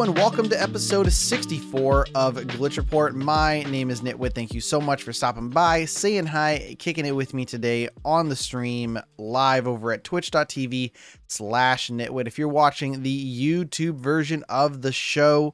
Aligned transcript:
And 0.00 0.16
welcome 0.16 0.48
to 0.48 0.60
episode 0.60 1.12
64 1.12 2.06
of 2.14 2.36
Glitch 2.36 2.78
Report. 2.78 3.14
My 3.14 3.64
name 3.64 3.90
is 3.90 4.00
GnittWitt. 4.00 4.34
Thank 4.34 4.54
you 4.54 4.62
so 4.62 4.80
much 4.80 5.02
for 5.02 5.12
stopping 5.12 5.50
by, 5.50 5.84
saying 5.84 6.24
hi, 6.24 6.74
kicking 6.78 7.04
it 7.04 7.14
with 7.14 7.34
me 7.34 7.44
today 7.44 7.90
on 8.02 8.30
the 8.30 8.34
stream 8.34 8.98
live 9.18 9.68
over 9.68 9.92
at 9.92 10.02
twitch.tv 10.02 10.92
slash 11.28 11.90
GnittWitt. 11.90 12.26
If 12.26 12.38
you're 12.38 12.48
watching 12.48 13.02
the 13.02 13.40
YouTube 13.68 13.96
version 13.96 14.42
of 14.48 14.80
the 14.80 14.90
show, 14.90 15.52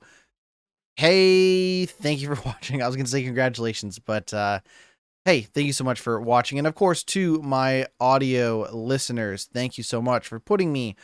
hey, 0.95 1.87
thank 1.87 2.20
you 2.23 2.33
for 2.33 2.41
watching. 2.47 2.83
I 2.83 2.87
was 2.87 2.95
going 2.95 3.06
to 3.06 3.11
say 3.11 3.25
congratulations, 3.25 3.98
but 3.98 4.33
uh, 4.33 4.61
hey, 5.25 5.41
thank 5.41 5.67
you 5.67 5.73
so 5.73 5.83
much 5.83 6.01
for 6.01 6.20
watching. 6.20 6.59
And 6.59 6.69
of 6.69 6.77
course, 6.77 7.03
to 7.03 7.42
my 7.42 7.89
audio 7.98 8.69
listeners, 8.73 9.48
thank 9.53 9.77
you 9.77 9.83
so 9.83 10.01
much 10.01 10.28
for 10.28 10.39
putting 10.39 10.73
me 10.73 10.95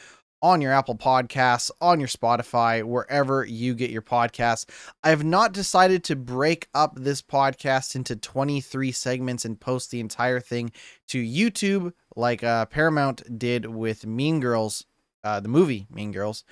on 0.43 0.61
your 0.61 0.73
Apple 0.73 0.97
Podcasts, 0.97 1.71
on 1.81 2.01
your 2.01 2.09
Spotify, 2.09 2.83
wherever 2.83 3.45
you 3.45 3.75
get 3.75 3.91
your 3.91 4.03
podcasts. 4.03 4.67
I 5.05 5.11
have 5.11 5.25
not 5.25 5.53
decided 5.53 6.03
to 6.05 6.17
break 6.17 6.69
up 6.75 6.97
this 6.97 7.23
podcast 7.23 7.95
into 7.95 8.17
23 8.17 8.91
segments 8.91 9.45
and 9.45 9.59
post 9.59 9.91
the 9.91 10.01
entire 10.01 10.41
thing 10.41 10.73
to 11.09 11.23
YouTube 11.23 11.93
like 12.17 12.43
uh, 12.43 12.67
Paramount 12.67 13.39
did 13.39 13.67
with 13.67 14.05
Mean 14.05 14.41
Girls, 14.41 14.85
uh, 15.23 15.39
the 15.39 15.49
movie 15.49 15.87
Mean 15.89 16.11
Girls, 16.11 16.45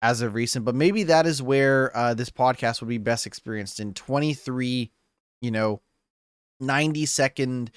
as 0.00 0.22
of 0.22 0.34
recent. 0.34 0.64
But 0.64 0.74
maybe 0.74 1.02
that 1.04 1.26
is 1.26 1.42
where 1.42 1.94
uh, 1.94 2.14
this 2.14 2.30
podcast 2.30 2.80
would 2.80 2.88
be 2.88 2.98
best 2.98 3.26
experienced 3.26 3.78
in 3.78 3.92
23, 3.92 4.90
you 5.42 5.50
know, 5.50 5.82
90 6.60 7.04
second 7.04 7.70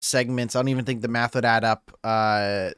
segments. 0.00 0.56
I 0.56 0.60
don't 0.60 0.68
even 0.68 0.86
think 0.86 1.02
the 1.02 1.08
math 1.08 1.34
would 1.34 1.44
add 1.44 1.64
up 1.64 1.96
uh 2.02 2.70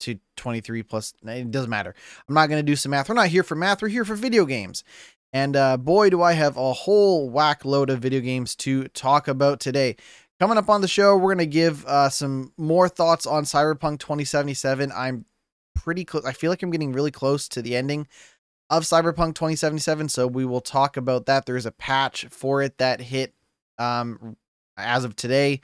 to 0.00 0.18
23 0.36 0.82
plus 0.82 1.14
it 1.24 1.50
doesn't 1.50 1.70
matter. 1.70 1.94
I'm 2.28 2.34
not 2.34 2.48
going 2.48 2.64
to 2.64 2.70
do 2.70 2.76
some 2.76 2.90
math. 2.90 3.08
We're 3.08 3.14
not 3.14 3.28
here 3.28 3.42
for 3.42 3.54
math 3.54 3.82
we're 3.82 3.88
here 3.88 4.04
for 4.04 4.14
video 4.14 4.44
games. 4.44 4.84
And 5.32 5.54
uh, 5.56 5.76
boy 5.76 6.10
do 6.10 6.22
i 6.22 6.32
have 6.32 6.56
a 6.56 6.72
whole 6.72 7.30
whack 7.30 7.64
load 7.64 7.90
of 7.90 8.00
video 8.00 8.20
games 8.20 8.54
to 8.56 8.88
talk 8.88 9.28
about 9.28 9.60
today. 9.60 9.96
Coming 10.38 10.58
up 10.58 10.70
on 10.70 10.80
the 10.80 10.88
show 10.88 11.16
we're 11.16 11.34
going 11.34 11.38
to 11.38 11.46
give 11.46 11.84
uh, 11.86 12.08
some 12.08 12.52
more 12.56 12.88
thoughts 12.88 13.26
on 13.26 13.44
cyberpunk 13.44 13.98
2077 14.00 14.90
i'm 14.94 15.26
pretty 15.74 16.04
close 16.04 16.24
i 16.24 16.32
feel 16.32 16.50
like 16.50 16.62
i'm 16.62 16.70
getting 16.70 16.92
really 16.92 17.10
close 17.10 17.48
to 17.48 17.62
the 17.62 17.76
ending 17.76 18.06
of 18.70 18.84
cyberpunk 18.84 19.34
2077 19.34 20.08
so 20.08 20.26
we 20.26 20.44
will 20.44 20.60
talk 20.60 20.96
about 20.96 21.26
that. 21.26 21.44
There's 21.44 21.66
a 21.66 21.72
patch 21.72 22.26
for 22.30 22.62
it 22.62 22.78
that 22.78 23.00
hit 23.00 23.34
um, 23.78 24.36
as 24.76 25.04
of 25.04 25.16
today 25.16 25.60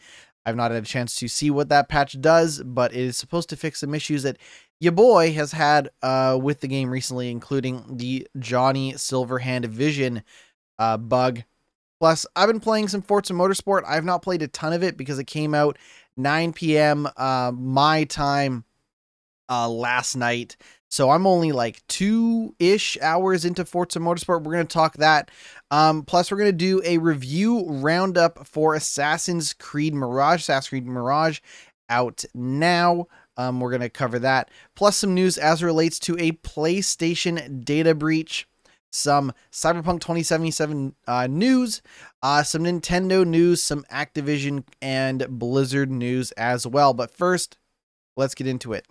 I've 0.47 0.57
not 0.57 0.71
had 0.71 0.83
a 0.83 0.87
chance 0.87 1.17
to 1.17 1.29
see 1.29 1.51
what 1.51 1.69
that 1.71 1.89
patch 1.89 2.21
does, 2.21 2.63
but 2.63 2.93
it 2.93 3.01
is 3.01 3.19
supposed 3.19 3.49
to 3.51 3.57
fix 3.57 3.81
some 3.81 3.95
issues 3.95 4.23
that 4.23 4.39
your 4.79 4.93
boy 4.93 5.33
has 5.33 5.51
had 5.53 5.91
uh, 6.03 6.39
with 6.41 6.61
the 6.61 6.69
game 6.69 6.89
recently, 6.89 7.31
including 7.31 7.97
the 7.97 8.29
Johnny 8.39 8.93
Silverhand 8.93 9.67
Vision 9.67 10.23
uh, 10.79 10.97
bug. 10.97 11.43
Plus, 11.99 12.27
I've 12.37 12.49
been 12.49 12.61
playing 12.61 12.89
some 12.89 13.03
Forza 13.03 13.33
Motorsport. 13.33 13.83
I've 13.87 14.05
not 14.05 14.23
played 14.23 14.43
a 14.43 14.49
ton 14.49 14.73
of 14.73 14.85
it 14.85 14.97
because 14.97 15.19
it 15.19 15.27
came 15.27 15.55
out 15.55 15.79
9 16.17 16.53
p.m. 16.53 17.09
Uh, 17.17 17.53
my 17.55 18.05
time 18.05 18.65
uh, 19.49 19.69
last 19.69 20.15
night. 20.15 20.57
So 20.97 21.11
I'm 21.11 21.27
only 21.27 21.53
like 21.53 21.87
two 21.89 22.55
ish 22.59 22.97
hours 23.03 23.45
into 23.45 23.67
Forza 23.67 23.99
Motorsport. 23.99 24.43
We're 24.43 24.55
going 24.55 24.67
to 24.67 24.73
talk 24.73 24.95
that. 24.95 25.31
Um, 25.71 26.03
plus, 26.03 26.31
we're 26.31 26.39
going 26.39 26.53
to 26.53 26.57
do 26.57 26.81
a 26.87 26.97
review 26.97 27.67
roundup 27.69 28.47
for 28.47 28.75
Assassin's 28.75 29.53
Creed 29.53 29.93
Mirage. 29.93 30.41
Assassin's 30.41 30.71
Creed 30.71 30.87
Mirage 30.87 31.41
out 31.91 32.25
now. 32.33 33.09
Um, 33.37 33.61
we're 33.61 33.69
going 33.69 33.83
to 33.83 33.91
cover 33.91 34.19
that. 34.21 34.51
Plus, 34.75 34.97
some 34.97 35.13
news 35.13 35.37
as 35.37 35.63
relates 35.63 35.99
to 35.99 36.17
a 36.17 36.33
PlayStation 36.33 37.63
data 37.63 37.95
breach, 37.95 38.49
some 38.91 39.35
Cyberpunk 39.53 40.01
2077 40.01 40.95
uh, 41.07 41.27
news, 41.27 41.83
uh, 42.23 42.43
some 42.43 42.65
Nintendo 42.65 43.27
news, 43.27 43.63
some 43.63 43.85
Activision 43.93 44.65
and 44.81 45.27
Blizzard 45.29 45.91
news 45.91 46.33
as 46.33 46.67
well. 46.67 46.95
But 46.95 47.11
first, 47.11 47.59
let's 48.17 48.35
get 48.35 48.47
into 48.47 48.73
it 48.73 48.87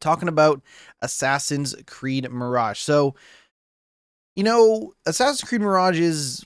talking 0.00 0.28
about 0.28 0.62
Assassin's 1.02 1.74
Creed 1.86 2.30
Mirage. 2.30 2.80
So, 2.80 3.14
you 4.36 4.44
know, 4.44 4.94
Assassin's 5.06 5.48
Creed 5.48 5.60
Mirage 5.60 5.98
is 5.98 6.44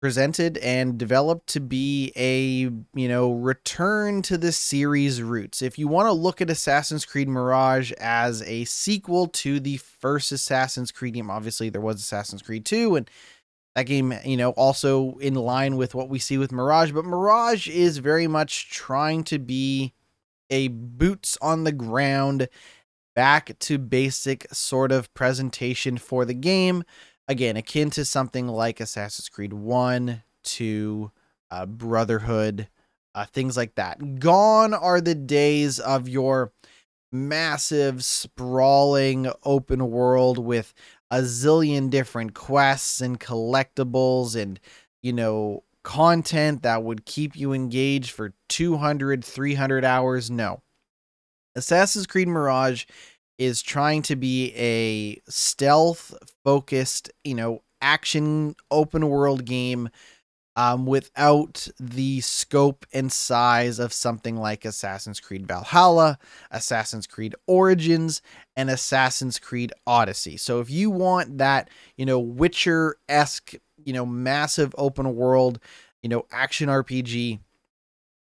presented 0.00 0.56
and 0.58 0.98
developed 0.98 1.46
to 1.48 1.60
be 1.60 2.10
a, 2.16 2.70
you 2.98 3.08
know, 3.08 3.32
return 3.32 4.22
to 4.22 4.38
the 4.38 4.50
series 4.50 5.22
roots. 5.22 5.60
If 5.60 5.78
you 5.78 5.88
want 5.88 6.06
to 6.06 6.12
look 6.12 6.40
at 6.40 6.48
Assassin's 6.48 7.04
Creed 7.04 7.28
Mirage 7.28 7.92
as 8.00 8.42
a 8.42 8.64
sequel 8.64 9.26
to 9.28 9.60
the 9.60 9.76
first 9.76 10.32
Assassin's 10.32 10.90
Creed 10.90 11.14
game, 11.14 11.30
obviously 11.30 11.68
there 11.68 11.82
was 11.82 11.96
Assassin's 11.96 12.42
Creed 12.42 12.64
2 12.64 12.96
and 12.96 13.10
that 13.76 13.84
game, 13.84 14.14
you 14.24 14.36
know, 14.36 14.50
also 14.50 15.16
in 15.18 15.34
line 15.34 15.76
with 15.76 15.94
what 15.94 16.08
we 16.08 16.18
see 16.18 16.38
with 16.38 16.50
Mirage, 16.50 16.92
but 16.92 17.04
Mirage 17.04 17.68
is 17.68 17.98
very 17.98 18.26
much 18.26 18.70
trying 18.70 19.22
to 19.24 19.38
be 19.38 19.92
a 20.48 20.68
boots 20.68 21.38
on 21.40 21.64
the 21.64 21.72
ground 21.72 22.48
back 23.20 23.58
to 23.58 23.76
basic 23.76 24.46
sort 24.50 24.90
of 24.90 25.12
presentation 25.12 25.98
for 25.98 26.24
the 26.24 26.32
game. 26.32 26.82
Again, 27.28 27.54
akin 27.54 27.90
to 27.90 28.06
something 28.06 28.48
like 28.48 28.80
Assassin's 28.80 29.28
Creed 29.28 29.52
1, 29.52 30.22
2, 30.42 31.10
uh, 31.50 31.66
Brotherhood, 31.66 32.68
uh, 33.14 33.26
things 33.26 33.58
like 33.58 33.74
that. 33.74 34.20
Gone 34.20 34.72
are 34.72 35.02
the 35.02 35.14
days 35.14 35.78
of 35.78 36.08
your 36.08 36.50
massive, 37.12 38.02
sprawling 38.02 39.30
open 39.44 39.90
world 39.90 40.38
with 40.38 40.72
a 41.10 41.18
zillion 41.18 41.90
different 41.90 42.32
quests 42.32 43.02
and 43.02 43.20
collectibles 43.20 44.34
and, 44.34 44.58
you 45.02 45.12
know, 45.12 45.62
content 45.82 46.62
that 46.62 46.84
would 46.84 47.04
keep 47.04 47.36
you 47.36 47.52
engaged 47.52 48.12
for 48.12 48.32
200, 48.48 49.22
300 49.22 49.84
hours. 49.84 50.30
No. 50.30 50.62
Assassin's 51.54 52.06
Creed 52.06 52.28
Mirage 52.28 52.84
is 53.38 53.62
trying 53.62 54.02
to 54.02 54.16
be 54.16 54.52
a 54.54 55.20
stealth 55.30 56.14
focused, 56.44 57.10
you 57.24 57.34
know, 57.34 57.62
action 57.80 58.54
open 58.70 59.08
world 59.08 59.44
game 59.44 59.88
um, 60.56 60.84
without 60.84 61.68
the 61.78 62.20
scope 62.20 62.84
and 62.92 63.10
size 63.10 63.78
of 63.78 63.92
something 63.92 64.36
like 64.36 64.64
Assassin's 64.64 65.20
Creed 65.20 65.46
Valhalla, 65.46 66.18
Assassin's 66.50 67.06
Creed 67.06 67.34
Origins, 67.46 68.20
and 68.56 68.68
Assassin's 68.68 69.38
Creed 69.38 69.72
Odyssey. 69.86 70.36
So 70.36 70.60
if 70.60 70.68
you 70.68 70.90
want 70.90 71.38
that, 71.38 71.70
you 71.96 72.04
know, 72.04 72.18
Witcher 72.18 72.96
esque, 73.08 73.54
you 73.84 73.92
know, 73.92 74.04
massive 74.04 74.74
open 74.76 75.16
world, 75.16 75.60
you 76.02 76.08
know, 76.08 76.26
action 76.30 76.68
RPG, 76.68 77.38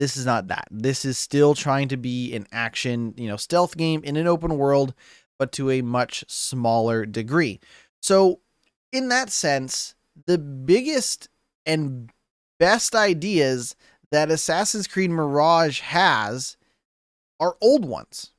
this 0.02 0.18
is 0.18 0.26
not 0.26 0.48
that. 0.48 0.68
This 0.72 1.06
is 1.06 1.20
still 1.20 1.54
trying 1.54 1.90
to 1.90 1.96
be 1.96 2.34
an 2.34 2.48
action, 2.52 3.14
you 3.18 3.28
know, 3.28 3.38
stealth 3.38 3.78
game 3.78 4.04
in 4.04 4.18
an 4.18 4.26
open 4.26 4.58
world, 4.58 4.96
but 5.38 5.52
to 5.52 5.70
a 5.70 5.84
much 5.84 6.26
smaller 6.28 7.06
degree. 7.06 7.60
So, 8.02 8.40
in 8.92 9.10
that 9.10 9.30
sense, 9.30 9.94
the 10.26 10.40
biggest 10.40 11.30
and 11.68 12.10
best 12.60 12.96
ideas 12.96 13.76
that 14.10 14.32
Assassin's 14.32 14.88
Creed 14.88 15.12
Mirage 15.12 15.82
has 15.82 16.58
are 17.40 17.56
old 17.62 17.86
ones. 17.86 18.32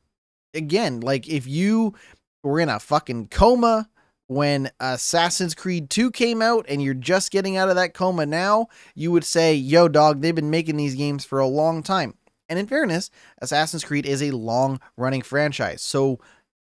Again, 0.55 0.99
like 0.99 1.29
if 1.29 1.47
you 1.47 1.94
were 2.43 2.59
in 2.59 2.71
a 2.71 2.81
fucking 2.81 3.29
coma 3.29 3.89
when 4.34 4.70
Assassin's 4.81 5.54
Creed 5.54 5.91
2 5.91 6.10
came 6.10 6.43
out 6.43 6.66
and 6.69 6.82
you're 6.82 6.94
just 6.94 7.31
getting 7.31 7.56
out 7.56 7.69
of 7.69 7.76
that 7.76 7.94
coma 7.94 8.26
now, 8.26 8.69
you 8.94 9.11
would 9.12 9.25
say, 9.25 9.55
yo, 9.55 9.88
dog, 9.88 10.20
they've 10.20 10.34
been 10.34 10.50
making 10.50 10.76
these 10.76 10.94
games 10.94 11.25
for 11.25 11.38
a 11.38 11.46
long 11.46 11.82
time. 11.82 12.14
And 12.49 12.58
in 12.58 12.67
fairness, 12.67 13.11
Assassin's 13.40 13.84
Creed 13.84 14.05
is 14.05 14.23
a 14.23 14.31
long 14.31 14.81
running 14.96 15.23
franchise. 15.23 15.81
So, 15.81 16.19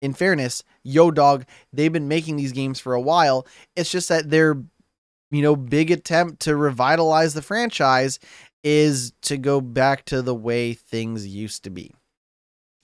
in 0.01 0.13
fairness, 0.13 0.63
yo, 0.83 1.11
dog, 1.11 1.45
they've 1.71 1.93
been 1.93 2.07
making 2.07 2.37
these 2.37 2.51
games 2.51 2.79
for 2.79 2.93
a 2.93 3.01
while. 3.01 3.45
It's 3.75 3.91
just 3.91 4.09
that 4.09 4.29
their, 4.29 4.55
you 5.31 5.41
know, 5.41 5.55
big 5.55 5.91
attempt 5.91 6.41
to 6.41 6.55
revitalize 6.55 7.33
the 7.33 7.41
franchise 7.41 8.19
is 8.63 9.13
to 9.21 9.37
go 9.37 9.61
back 9.61 10.05
to 10.05 10.21
the 10.21 10.35
way 10.35 10.73
things 10.73 11.27
used 11.27 11.63
to 11.65 11.69
be. 11.69 11.93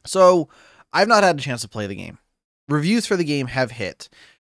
So, 0.06 0.50
I've 0.94 1.08
not 1.08 1.24
had 1.24 1.40
a 1.40 1.42
chance 1.42 1.62
to 1.62 1.70
play 1.70 1.88
the 1.88 1.96
game. 1.96 2.20
Reviews 2.68 3.06
for 3.06 3.16
the 3.16 3.24
game 3.24 3.48
have 3.48 3.72
hit. 3.72 4.10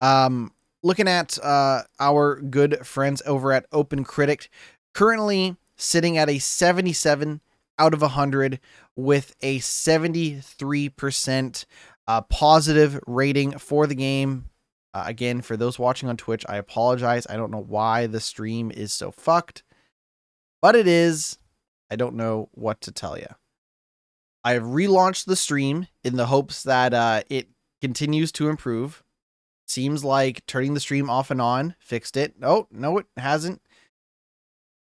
Um, 0.05 0.53
looking 0.83 1.09
at 1.09 1.39
uh, 1.43 1.85
our 1.99 2.43
good 2.43 2.87
friends 2.87 3.23
over 3.25 3.53
at 3.53 3.65
Open 3.73 4.05
Critic, 4.05 4.51
currently 4.93 5.57
sitting 5.77 6.19
at 6.19 6.29
a 6.29 6.39
77 6.39 7.41
out 7.79 7.95
of 7.95 8.03
100 8.03 8.61
with 8.95 9.35
a 9.41 9.61
73% 9.61 11.65
uh, 12.07 12.21
positive 12.21 13.01
rating 13.07 13.59
for 13.59 13.87
the 13.87 13.95
game. 13.95 14.51
Uh, 14.93 15.05
again, 15.07 15.41
for 15.41 15.57
those 15.57 15.79
watching 15.79 16.11
on 16.11 16.19
Twitch, 16.19 16.45
I 16.51 16.59
apologize. 16.59 17.27
I 17.31 17.37
don't 17.37 17.51
know 17.51 17.65
why 17.67 18.07
the 18.07 18.21
stream 18.21 18.71
is 18.71 18.93
so 18.93 19.11
fucked, 19.11 19.63
but 20.61 20.77
it 20.77 20.87
is. 20.87 21.39
I 21.91 21.97
don't 21.97 22.17
know 22.17 22.51
what 22.53 22.83
to 22.83 22.93
tell 22.93 23.17
you. 23.17 23.29
I 24.45 24.53
have 24.53 24.65
relaunched 24.65 25.25
the 25.25 25.35
stream 25.35 25.87
in 26.05 26.17
the 26.17 26.27
hopes 26.27 26.63
that 26.65 26.93
uh, 26.93 27.23
it 27.31 27.49
continues 27.81 28.31
to 28.33 28.51
improve 28.51 29.03
seems 29.67 30.05
like 30.05 30.45
turning 30.47 30.75
the 30.75 30.81
stream 30.81 31.09
off 31.09 31.31
and 31.31 31.41
on 31.41 31.75
fixed 31.79 32.17
it. 32.17 32.35
Oh, 32.43 32.69
no, 32.71 32.99
it 32.99 33.07
hasn't. 33.17 33.61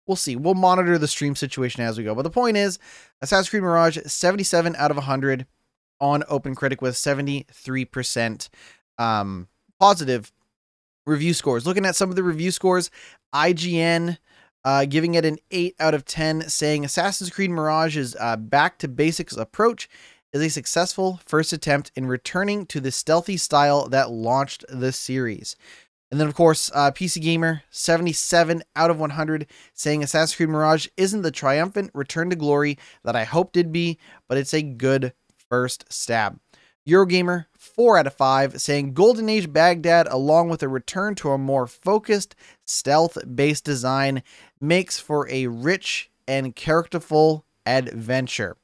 We'll 0.06 0.16
see. 0.16 0.36
We'll 0.36 0.54
monitor 0.54 0.98
the 0.98 1.08
stream 1.08 1.34
situation 1.34 1.82
as 1.82 1.96
we 1.96 2.04
go. 2.04 2.14
But 2.14 2.22
the 2.22 2.30
point 2.30 2.56
is, 2.56 2.78
Assassin's 3.22 3.48
Creed 3.48 3.62
Mirage, 3.62 3.98
77 4.04 4.76
out 4.76 4.90
of 4.90 4.98
100 4.98 5.46
on 6.00 6.22
OpenCritic 6.22 6.82
with 6.82 6.94
73% 6.94 8.48
um, 8.98 9.48
positive 9.80 10.32
review 11.06 11.32
scores. 11.32 11.66
Looking 11.66 11.86
at 11.86 11.96
some 11.96 12.10
of 12.10 12.16
the 12.16 12.22
review 12.22 12.50
scores, 12.50 12.90
IGN 13.34 14.18
uh, 14.64 14.84
giving 14.86 15.14
it 15.14 15.24
an 15.24 15.38
8 15.50 15.76
out 15.78 15.94
of 15.94 16.04
10, 16.04 16.48
saying 16.48 16.84
Assassin's 16.84 17.30
Creed 17.30 17.50
Mirage's 17.50 18.16
uh, 18.18 18.36
back 18.36 18.78
to 18.78 18.88
basics 18.88 19.36
approach 19.36 19.88
is 20.34 20.42
a 20.42 20.50
successful 20.50 21.20
first 21.24 21.52
attempt 21.52 21.92
in 21.94 22.06
returning 22.06 22.66
to 22.66 22.80
the 22.80 22.90
stealthy 22.90 23.36
style 23.36 23.88
that 23.88 24.10
launched 24.10 24.64
the 24.68 24.90
series. 24.90 25.54
And 26.10 26.20
then, 26.20 26.28
of 26.28 26.34
course, 26.34 26.70
uh, 26.74 26.90
PC 26.90 27.22
Gamer 27.22 27.62
77 27.70 28.62
out 28.76 28.90
of 28.90 28.98
100 28.98 29.46
saying 29.72 30.02
Assassin's 30.02 30.36
Creed 30.36 30.48
Mirage 30.48 30.88
isn't 30.96 31.22
the 31.22 31.30
triumphant 31.30 31.90
return 31.94 32.30
to 32.30 32.36
glory 32.36 32.78
that 33.04 33.16
I 33.16 33.24
hoped 33.24 33.56
it'd 33.56 33.72
be, 33.72 33.98
but 34.28 34.36
it's 34.36 34.54
a 34.54 34.62
good 34.62 35.12
first 35.48 35.84
stab. 35.92 36.38
Eurogamer 36.86 37.46
4 37.56 37.98
out 37.98 38.06
of 38.06 38.14
5 38.14 38.60
saying 38.60 38.92
Golden 38.92 39.28
Age 39.28 39.52
Baghdad, 39.52 40.06
along 40.08 40.50
with 40.50 40.62
a 40.62 40.68
return 40.68 41.14
to 41.16 41.30
a 41.30 41.38
more 41.38 41.66
focused, 41.66 42.34
stealth 42.64 43.16
based 43.34 43.64
design, 43.64 44.22
makes 44.60 44.98
for 44.98 45.28
a 45.30 45.46
rich 45.46 46.10
and 46.26 46.54
characterful 46.54 47.46
adventure. 47.64 48.56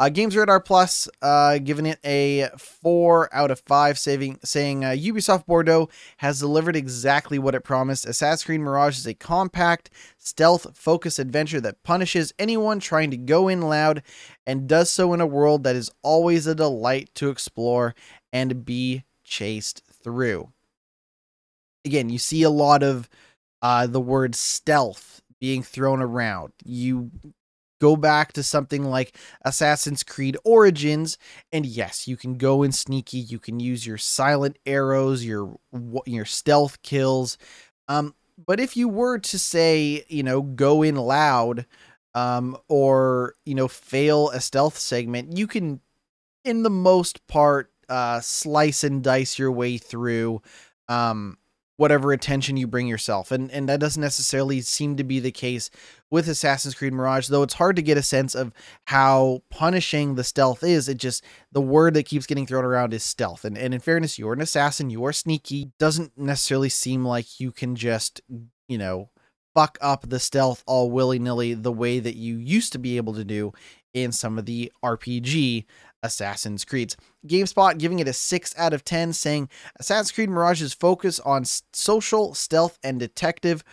Uh, 0.00 0.08
Games 0.08 0.36
Radar 0.36 0.60
Plus, 0.60 1.08
uh, 1.22 1.58
giving 1.58 1.84
it 1.84 1.98
a 2.04 2.50
four 2.56 3.28
out 3.34 3.50
of 3.50 3.58
five, 3.66 3.98
saving, 3.98 4.38
saying 4.44 4.84
uh, 4.84 4.90
Ubisoft 4.90 5.46
Bordeaux 5.46 5.88
has 6.18 6.38
delivered 6.38 6.76
exactly 6.76 7.36
what 7.36 7.56
it 7.56 7.64
promised. 7.64 8.06
Assassin's 8.06 8.44
Creed 8.44 8.60
Mirage 8.60 8.96
is 8.96 9.06
a 9.08 9.14
compact, 9.14 9.90
stealth-focused 10.16 11.18
adventure 11.18 11.60
that 11.62 11.82
punishes 11.82 12.32
anyone 12.38 12.78
trying 12.78 13.10
to 13.10 13.16
go 13.16 13.48
in 13.48 13.60
loud, 13.60 14.04
and 14.46 14.68
does 14.68 14.88
so 14.88 15.12
in 15.12 15.20
a 15.20 15.26
world 15.26 15.64
that 15.64 15.74
is 15.74 15.90
always 16.02 16.46
a 16.46 16.54
delight 16.54 17.10
to 17.16 17.28
explore 17.28 17.96
and 18.32 18.64
be 18.64 19.02
chased 19.24 19.82
through. 20.04 20.52
Again, 21.84 22.08
you 22.08 22.18
see 22.18 22.44
a 22.44 22.50
lot 22.50 22.84
of 22.84 23.08
uh, 23.62 23.88
the 23.88 24.00
word 24.00 24.36
stealth 24.36 25.22
being 25.40 25.62
thrown 25.64 26.00
around. 26.00 26.52
You 26.64 27.10
go 27.80 27.96
back 27.96 28.32
to 28.34 28.42
something 28.42 28.84
like 28.84 29.16
Assassin's 29.44 30.02
Creed 30.02 30.36
Origins 30.44 31.18
and 31.52 31.64
yes, 31.66 32.06
you 32.08 32.16
can 32.16 32.36
go 32.36 32.62
in 32.62 32.72
sneaky, 32.72 33.18
you 33.18 33.38
can 33.38 33.60
use 33.60 33.86
your 33.86 33.98
silent 33.98 34.58
arrows, 34.66 35.24
your 35.24 35.58
your 36.06 36.24
stealth 36.24 36.82
kills. 36.82 37.38
Um 37.88 38.14
but 38.46 38.60
if 38.60 38.76
you 38.76 38.88
were 38.88 39.18
to 39.18 39.38
say, 39.38 40.04
you 40.08 40.22
know, 40.22 40.42
go 40.42 40.82
in 40.82 40.96
loud 40.96 41.66
um 42.14 42.56
or, 42.68 43.34
you 43.44 43.54
know, 43.54 43.68
fail 43.68 44.30
a 44.30 44.40
stealth 44.40 44.78
segment, 44.78 45.36
you 45.36 45.46
can 45.46 45.80
in 46.44 46.62
the 46.62 46.70
most 46.70 47.26
part 47.26 47.70
uh 47.88 48.20
slice 48.20 48.84
and 48.84 49.02
dice 49.02 49.38
your 49.38 49.52
way 49.52 49.78
through 49.78 50.42
um 50.88 51.38
whatever 51.78 52.12
attention 52.12 52.56
you 52.56 52.66
bring 52.66 52.88
yourself. 52.88 53.32
And 53.32 53.50
and 53.50 53.68
that 53.68 53.80
doesn't 53.80 54.02
necessarily 54.02 54.60
seem 54.60 54.96
to 54.96 55.04
be 55.04 55.20
the 55.20 55.30
case 55.30 55.70
with 56.10 56.28
Assassin's 56.28 56.74
Creed 56.74 56.92
Mirage, 56.92 57.28
though 57.28 57.42
it's 57.42 57.54
hard 57.54 57.76
to 57.76 57.82
get 57.82 57.96
a 57.96 58.02
sense 58.02 58.34
of 58.34 58.52
how 58.86 59.42
punishing 59.48 60.16
the 60.16 60.24
stealth 60.24 60.62
is. 60.62 60.88
It 60.88 60.98
just 60.98 61.24
the 61.52 61.62
word 61.62 61.94
that 61.94 62.06
keeps 62.06 62.26
getting 62.26 62.46
thrown 62.46 62.64
around 62.64 62.92
is 62.92 63.02
stealth. 63.02 63.44
And 63.44 63.56
and 63.56 63.72
in 63.72 63.80
fairness, 63.80 64.18
you're 64.18 64.34
an 64.34 64.42
assassin, 64.42 64.90
you 64.90 65.04
are 65.04 65.12
sneaky. 65.12 65.70
Doesn't 65.78 66.18
necessarily 66.18 66.68
seem 66.68 67.04
like 67.04 67.40
you 67.40 67.52
can 67.52 67.76
just, 67.76 68.20
you 68.68 68.76
know, 68.76 69.08
fuck 69.54 69.78
up 69.80 70.08
the 70.08 70.20
stealth 70.20 70.62
all 70.66 70.90
willy-nilly 70.90 71.54
the 71.54 71.72
way 71.72 72.00
that 72.00 72.16
you 72.16 72.36
used 72.36 72.72
to 72.72 72.78
be 72.78 72.96
able 72.96 73.14
to 73.14 73.24
do 73.24 73.52
in 73.94 74.12
some 74.12 74.38
of 74.38 74.46
the 74.46 74.70
RPG 74.84 75.64
Assassin's 76.02 76.64
Creeds. 76.64 76.96
GameSpot 77.26 77.78
giving 77.78 77.98
it 77.98 78.08
a 78.08 78.12
6 78.12 78.54
out 78.56 78.72
of 78.72 78.84
10, 78.84 79.12
saying 79.12 79.48
Assassin's 79.78 80.12
Creed 80.12 80.30
Mirage's 80.30 80.74
focus 80.74 81.20
on 81.20 81.44
social, 81.72 82.34
stealth, 82.34 82.78
and 82.82 82.98
detective 82.98 83.64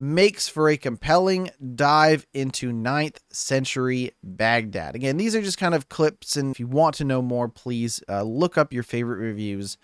makes 0.00 0.48
for 0.48 0.68
a 0.68 0.76
compelling 0.76 1.50
dive 1.74 2.26
into 2.32 2.72
9th 2.72 3.16
century 3.30 4.12
Baghdad. 4.22 4.94
Again, 4.94 5.16
these 5.16 5.34
are 5.34 5.42
just 5.42 5.58
kind 5.58 5.74
of 5.74 5.88
clips, 5.88 6.36
and 6.36 6.52
if 6.52 6.60
you 6.60 6.66
want 6.66 6.94
to 6.96 7.04
know 7.04 7.20
more, 7.20 7.48
please 7.48 8.02
uh, 8.08 8.22
look 8.22 8.56
up 8.56 8.72
your 8.72 8.84
favorite 8.84 9.18
reviews 9.18 9.76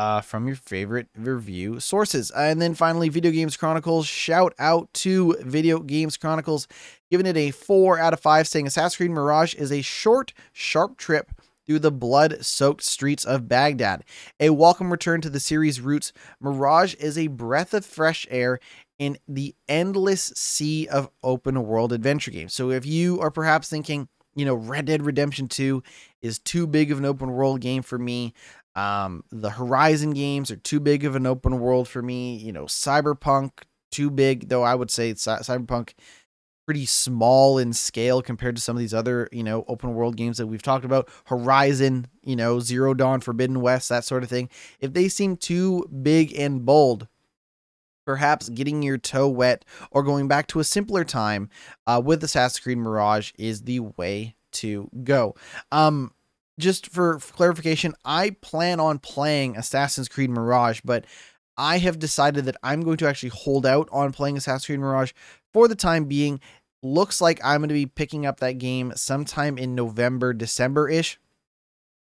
uh, 0.00 0.22
from 0.22 0.46
your 0.46 0.56
favorite 0.56 1.08
review 1.14 1.78
sources. 1.78 2.30
And 2.30 2.60
then 2.62 2.72
finally, 2.72 3.10
Video 3.10 3.30
Games 3.30 3.54
Chronicles. 3.54 4.06
Shout 4.06 4.54
out 4.58 4.90
to 4.94 5.36
Video 5.40 5.80
Games 5.80 6.16
Chronicles, 6.16 6.66
giving 7.10 7.26
it 7.26 7.36
a 7.36 7.50
4 7.50 7.98
out 7.98 8.14
of 8.14 8.20
5, 8.20 8.48
saying 8.48 8.66
Assassin's 8.66 8.96
Creed 8.96 9.10
Mirage 9.10 9.54
is 9.56 9.70
a 9.70 9.82
short, 9.82 10.32
sharp 10.54 10.96
trip 10.96 11.30
through 11.66 11.80
the 11.80 11.92
blood 11.92 12.38
soaked 12.42 12.82
streets 12.82 13.26
of 13.26 13.46
Baghdad. 13.46 14.02
A 14.40 14.48
welcome 14.48 14.90
return 14.90 15.20
to 15.20 15.28
the 15.28 15.38
series' 15.38 15.82
roots, 15.82 16.14
Mirage 16.40 16.94
is 16.94 17.18
a 17.18 17.26
breath 17.26 17.74
of 17.74 17.84
fresh 17.84 18.26
air 18.30 18.58
in 18.98 19.18
the 19.28 19.54
endless 19.68 20.32
sea 20.34 20.88
of 20.88 21.10
open 21.22 21.66
world 21.66 21.92
adventure 21.92 22.30
games. 22.30 22.54
So 22.54 22.70
if 22.70 22.86
you 22.86 23.20
are 23.20 23.30
perhaps 23.30 23.68
thinking, 23.68 24.08
you 24.34 24.46
know, 24.46 24.54
Red 24.54 24.86
Dead 24.86 25.04
Redemption 25.04 25.48
2 25.48 25.82
is 26.22 26.38
too 26.38 26.66
big 26.66 26.90
of 26.90 26.98
an 26.98 27.04
open 27.04 27.32
world 27.32 27.60
game 27.60 27.82
for 27.82 27.98
me, 27.98 28.32
um, 28.80 29.24
the 29.30 29.50
Horizon 29.50 30.12
games 30.12 30.50
are 30.50 30.56
too 30.56 30.80
big 30.80 31.04
of 31.04 31.14
an 31.14 31.26
open 31.26 31.60
world 31.60 31.86
for 31.86 32.00
me. 32.00 32.36
You 32.36 32.52
know, 32.52 32.64
Cyberpunk 32.64 33.50
too 33.90 34.10
big, 34.10 34.48
though 34.48 34.62
I 34.62 34.74
would 34.74 34.90
say 34.90 35.12
Cyberpunk 35.12 35.92
pretty 36.64 36.86
small 36.86 37.58
in 37.58 37.72
scale 37.72 38.22
compared 38.22 38.56
to 38.56 38.62
some 38.62 38.76
of 38.76 38.80
these 38.80 38.94
other, 38.94 39.28
you 39.32 39.42
know, 39.42 39.64
open 39.68 39.92
world 39.94 40.16
games 40.16 40.38
that 40.38 40.46
we've 40.46 40.62
talked 40.62 40.84
about. 40.84 41.10
Horizon, 41.26 42.06
you 42.22 42.36
know, 42.36 42.60
Zero 42.60 42.94
Dawn, 42.94 43.20
Forbidden 43.20 43.60
West, 43.60 43.88
that 43.90 44.04
sort 44.04 44.22
of 44.22 44.30
thing. 44.30 44.48
If 44.78 44.94
they 44.94 45.08
seem 45.08 45.36
too 45.36 45.86
big 46.02 46.32
and 46.38 46.64
bold, 46.64 47.06
perhaps 48.06 48.48
getting 48.48 48.82
your 48.82 48.98
toe 48.98 49.28
wet 49.28 49.64
or 49.90 50.02
going 50.02 50.26
back 50.26 50.46
to 50.48 50.60
a 50.60 50.64
simpler 50.64 51.04
time 51.04 51.50
uh, 51.86 52.00
with 52.02 52.24
Assassin's 52.24 52.60
Creed 52.60 52.78
Mirage 52.78 53.32
is 53.36 53.62
the 53.62 53.80
way 53.80 54.36
to 54.52 54.88
go. 55.04 55.34
Um, 55.70 56.12
just 56.60 56.86
for 56.86 57.18
clarification, 57.18 57.94
I 58.04 58.30
plan 58.40 58.78
on 58.78 58.98
playing 58.98 59.56
Assassin's 59.56 60.08
Creed 60.08 60.30
Mirage, 60.30 60.80
but 60.84 61.04
I 61.56 61.78
have 61.78 61.98
decided 61.98 62.44
that 62.44 62.56
I'm 62.62 62.82
going 62.82 62.96
to 62.98 63.08
actually 63.08 63.30
hold 63.30 63.66
out 63.66 63.88
on 63.92 64.12
playing 64.12 64.36
Assassin's 64.36 64.66
Creed 64.66 64.80
Mirage 64.80 65.12
for 65.52 65.68
the 65.68 65.74
time 65.74 66.04
being. 66.04 66.40
Looks 66.82 67.20
like 67.20 67.40
I'm 67.44 67.60
going 67.60 67.68
to 67.68 67.74
be 67.74 67.86
picking 67.86 68.24
up 68.24 68.40
that 68.40 68.58
game 68.58 68.92
sometime 68.96 69.58
in 69.58 69.74
November, 69.74 70.32
December 70.32 70.88
ish. 70.88 71.18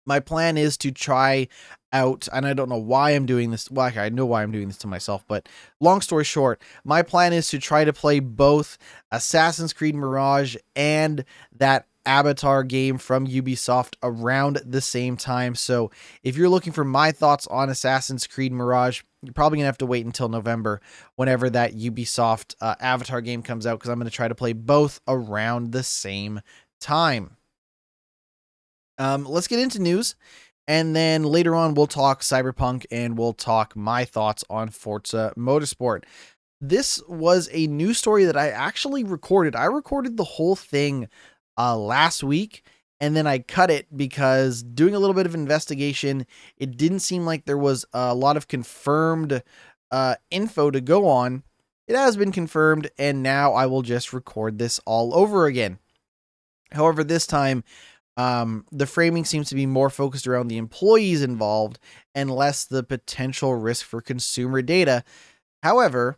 My 0.05 0.19
plan 0.19 0.57
is 0.57 0.77
to 0.77 0.91
try 0.91 1.47
out, 1.91 2.27
and 2.31 2.45
I 2.45 2.53
don't 2.53 2.69
know 2.69 2.77
why 2.77 3.11
I'm 3.11 3.25
doing 3.25 3.51
this. 3.51 3.71
Well, 3.71 3.91
I 3.95 4.09
know 4.09 4.25
why 4.25 4.43
I'm 4.43 4.51
doing 4.51 4.67
this 4.67 4.77
to 4.79 4.87
myself, 4.87 5.25
but 5.27 5.49
long 5.79 6.01
story 6.01 6.23
short, 6.23 6.61
my 6.83 7.01
plan 7.01 7.33
is 7.33 7.49
to 7.49 7.59
try 7.59 7.83
to 7.83 7.91
play 7.91 8.19
both 8.19 8.77
Assassin's 9.11 9.73
Creed 9.73 9.95
Mirage 9.95 10.55
and 10.75 11.25
that 11.57 11.87
Avatar 12.07 12.63
game 12.63 12.97
from 12.97 13.27
Ubisoft 13.27 13.95
around 14.01 14.61
the 14.65 14.81
same 14.81 15.17
time. 15.17 15.53
So 15.53 15.91
if 16.23 16.37
you're 16.37 16.49
looking 16.49 16.73
for 16.73 16.85
my 16.85 17.11
thoughts 17.11 17.45
on 17.47 17.69
Assassin's 17.69 18.25
Creed 18.25 18.53
Mirage, 18.53 19.03
you're 19.21 19.33
probably 19.33 19.57
to 19.59 19.65
have 19.65 19.77
to 19.79 19.85
wait 19.85 20.05
until 20.05 20.29
November 20.29 20.81
whenever 21.17 21.49
that 21.49 21.75
Ubisoft 21.75 22.55
uh, 22.61 22.75
Avatar 22.79 23.19
game 23.21 23.43
comes 23.43 23.67
out 23.67 23.77
because 23.77 23.89
I'm 23.89 23.99
to 24.09 24.15
try 24.15 24.27
to 24.27 24.35
play 24.35 24.53
both 24.53 25.01
around 25.07 25.73
the 25.73 25.83
same 25.83 26.39
time. 26.79 27.35
Um, 28.97 29.25
let's 29.25 29.47
get 29.47 29.59
into 29.59 29.79
news. 29.79 30.15
And 30.67 30.95
then 30.95 31.23
later 31.23 31.55
on, 31.55 31.73
we'll 31.73 31.87
talk 31.87 32.21
Cyberpunk 32.21 32.85
and 32.91 33.17
we'll 33.17 33.33
talk 33.33 33.75
my 33.75 34.05
thoughts 34.05 34.43
on 34.49 34.69
Forza 34.69 35.33
Motorsport. 35.37 36.03
This 36.59 37.01
was 37.07 37.49
a 37.51 37.67
news 37.67 37.97
story 37.97 38.25
that 38.25 38.35
I 38.35 38.49
actually 38.49 39.03
recorded. 39.03 39.55
I 39.55 39.65
recorded 39.65 40.17
the 40.17 40.23
whole 40.23 40.55
thing 40.55 41.07
uh, 41.57 41.77
last 41.77 42.23
week 42.23 42.63
and 42.99 43.15
then 43.15 43.27
I 43.27 43.39
cut 43.39 43.69
it 43.69 43.95
because 43.95 44.63
doing 44.63 44.95
a 44.95 44.99
little 44.99 45.13
bit 45.13 45.25
of 45.25 45.35
investigation, 45.35 46.25
it 46.57 46.77
didn't 46.77 46.99
seem 46.99 47.25
like 47.25 47.45
there 47.45 47.57
was 47.57 47.85
a 47.93 48.15
lot 48.15 48.37
of 48.37 48.47
confirmed 48.47 49.43
uh, 49.91 50.15
info 50.31 50.71
to 50.71 50.81
go 50.81 51.07
on. 51.07 51.43
It 51.87 51.95
has 51.95 52.17
been 52.17 52.31
confirmed, 52.31 52.89
and 52.97 53.23
now 53.23 53.53
I 53.53 53.65
will 53.67 53.81
just 53.81 54.13
record 54.13 54.57
this 54.57 54.79
all 54.85 55.15
over 55.15 55.45
again. 55.45 55.79
However, 56.71 57.03
this 57.03 57.27
time, 57.27 57.63
um, 58.17 58.65
the 58.71 58.87
framing 58.87 59.25
seems 59.25 59.47
to 59.49 59.55
be 59.55 59.67
more 59.67 59.91
focused 59.91 60.27
around 60.27 60.47
the 60.47 60.57
employees 60.57 61.21
involved 61.21 61.79
and 62.15 62.31
less 62.31 62.65
the 62.65 62.83
potential 62.83 63.55
risk 63.55 63.85
for 63.85 64.01
consumer 64.01 64.61
data. 64.61 65.03
However, 65.61 66.17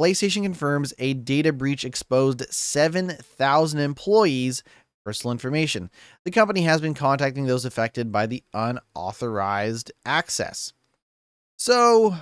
PlayStation 0.00 0.42
confirms 0.42 0.94
a 0.98 1.12
data 1.12 1.52
breach 1.52 1.84
exposed 1.84 2.42
7,000 2.50 3.80
employees 3.80 4.62
personal 5.04 5.32
information. 5.32 5.90
The 6.24 6.30
company 6.30 6.62
has 6.62 6.80
been 6.80 6.94
contacting 6.94 7.46
those 7.46 7.64
affected 7.64 8.12
by 8.12 8.26
the 8.26 8.42
unauthorized 8.52 9.92
access. 10.04 10.72
So, 11.56 12.16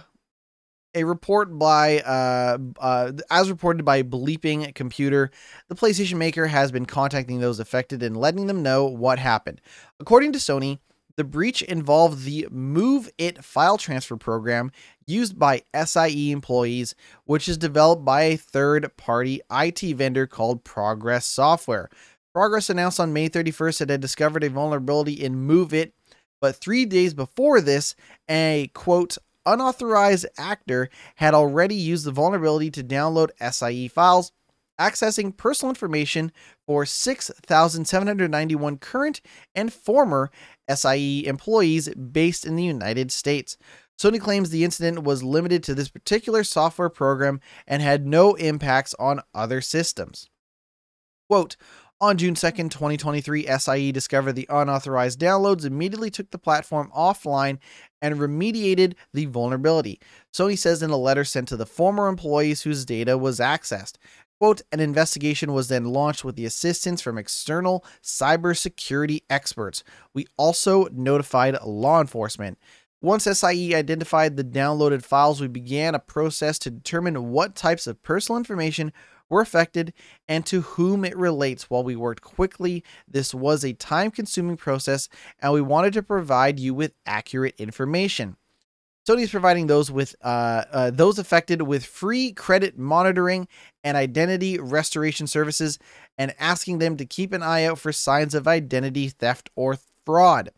a 0.94 1.04
report 1.04 1.56
by, 1.58 2.00
uh, 2.00 2.58
uh, 2.80 3.12
as 3.30 3.50
reported 3.50 3.84
by 3.84 4.02
Bleeping 4.02 4.74
Computer, 4.74 5.30
the 5.68 5.74
PlayStation 5.74 6.16
Maker 6.16 6.46
has 6.46 6.72
been 6.72 6.86
contacting 6.86 7.40
those 7.40 7.60
affected 7.60 8.02
and 8.02 8.16
letting 8.16 8.46
them 8.46 8.62
know 8.62 8.86
what 8.86 9.18
happened. 9.18 9.60
According 10.00 10.32
to 10.32 10.38
Sony, 10.38 10.78
the 11.18 11.24
breach 11.24 11.62
involved 11.62 12.24
the 12.24 12.46
MOVEit 12.48 13.42
file 13.42 13.76
transfer 13.76 14.16
program 14.16 14.70
used 15.04 15.36
by 15.36 15.62
SIE 15.74 16.30
employees, 16.30 16.94
which 17.24 17.48
is 17.48 17.58
developed 17.58 18.04
by 18.04 18.22
a 18.22 18.36
third 18.36 18.96
party 18.96 19.40
IT 19.50 19.80
vendor 19.96 20.28
called 20.28 20.62
Progress 20.62 21.26
Software. 21.26 21.90
Progress 22.38 22.70
announced 22.70 23.00
on 23.00 23.12
May 23.12 23.28
31st 23.28 23.78
that 23.78 23.90
it 23.90 23.94
had 23.94 24.00
discovered 24.00 24.44
a 24.44 24.48
vulnerability 24.48 25.14
in 25.14 25.48
MOVEit, 25.48 25.90
but 26.40 26.54
three 26.54 26.84
days 26.84 27.12
before 27.12 27.60
this, 27.60 27.96
a 28.30 28.70
quote, 28.74 29.18
unauthorized 29.44 30.24
actor 30.38 30.88
had 31.16 31.34
already 31.34 31.74
used 31.74 32.04
the 32.04 32.12
vulnerability 32.12 32.70
to 32.70 32.84
download 32.84 33.30
SIE 33.40 33.88
files, 33.88 34.30
accessing 34.80 35.36
personal 35.36 35.70
information 35.70 36.30
for 36.64 36.86
6,791 36.86 38.78
current 38.78 39.20
and 39.56 39.72
former 39.72 40.30
SIE 40.72 41.24
employees 41.26 41.88
based 41.88 42.46
in 42.46 42.54
the 42.54 42.62
United 42.62 43.10
States. 43.10 43.56
Sony 44.00 44.20
claims 44.20 44.50
the 44.50 44.62
incident 44.62 45.02
was 45.02 45.24
limited 45.24 45.64
to 45.64 45.74
this 45.74 45.88
particular 45.88 46.44
software 46.44 46.88
program 46.88 47.40
and 47.66 47.82
had 47.82 48.06
no 48.06 48.36
impacts 48.36 48.94
on 49.00 49.22
other 49.34 49.60
systems. 49.60 50.30
Quote, 51.28 51.56
on 52.00 52.16
June 52.16 52.34
2nd, 52.34 52.70
2023, 52.70 53.46
SIE 53.58 53.90
discovered 53.90 54.34
the 54.34 54.46
unauthorized 54.48 55.18
downloads, 55.18 55.64
immediately 55.64 56.10
took 56.10 56.30
the 56.30 56.38
platform 56.38 56.90
offline, 56.96 57.58
and 58.00 58.16
remediated 58.16 58.94
the 59.12 59.26
vulnerability. 59.26 60.00
Sony 60.32 60.56
says 60.56 60.82
in 60.82 60.90
a 60.90 60.96
letter 60.96 61.24
sent 61.24 61.48
to 61.48 61.56
the 61.56 61.66
former 61.66 62.06
employees 62.06 62.62
whose 62.62 62.84
data 62.84 63.18
was 63.18 63.40
accessed. 63.40 63.96
Quote, 64.38 64.62
an 64.70 64.78
investigation 64.78 65.52
was 65.52 65.66
then 65.66 65.86
launched 65.86 66.24
with 66.24 66.36
the 66.36 66.46
assistance 66.46 67.02
from 67.02 67.18
external 67.18 67.84
cybersecurity 68.02 69.22
experts. 69.28 69.82
We 70.14 70.26
also 70.36 70.86
notified 70.92 71.60
law 71.64 72.00
enforcement. 72.00 72.58
Once 73.00 73.24
SIE 73.24 73.74
identified 73.74 74.36
the 74.36 74.44
downloaded 74.44 75.04
files, 75.04 75.40
we 75.40 75.48
began 75.48 75.96
a 75.96 76.00
process 76.00 76.58
to 76.60 76.70
determine 76.70 77.30
what 77.30 77.56
types 77.56 77.88
of 77.88 78.02
personal 78.02 78.38
information 78.38 78.92
were 79.28 79.40
affected 79.40 79.92
and 80.28 80.44
to 80.46 80.62
whom 80.62 81.04
it 81.04 81.16
relates. 81.16 81.70
While 81.70 81.84
we 81.84 81.96
worked 81.96 82.22
quickly, 82.22 82.84
this 83.06 83.34
was 83.34 83.64
a 83.64 83.72
time 83.72 84.10
consuming 84.10 84.56
process 84.56 85.08
and 85.40 85.52
we 85.52 85.60
wanted 85.60 85.92
to 85.94 86.02
provide 86.02 86.58
you 86.58 86.74
with 86.74 86.94
accurate 87.06 87.54
information. 87.58 88.36
Sony 89.08 89.22
is 89.22 89.30
providing 89.30 89.68
those 89.68 89.90
with 89.90 90.14
uh, 90.22 90.64
uh, 90.70 90.90
those 90.90 91.18
affected 91.18 91.62
with 91.62 91.86
free 91.86 92.30
credit 92.30 92.76
monitoring 92.76 93.48
and 93.82 93.96
identity 93.96 94.58
restoration 94.58 95.26
services, 95.26 95.78
and 96.18 96.34
asking 96.38 96.78
them 96.78 96.98
to 96.98 97.06
keep 97.06 97.32
an 97.32 97.42
eye 97.42 97.64
out 97.64 97.78
for 97.78 97.90
signs 97.90 98.34
of 98.34 98.46
identity 98.46 99.08
theft 99.08 99.48
or 99.56 99.78
fraud. 100.04 100.50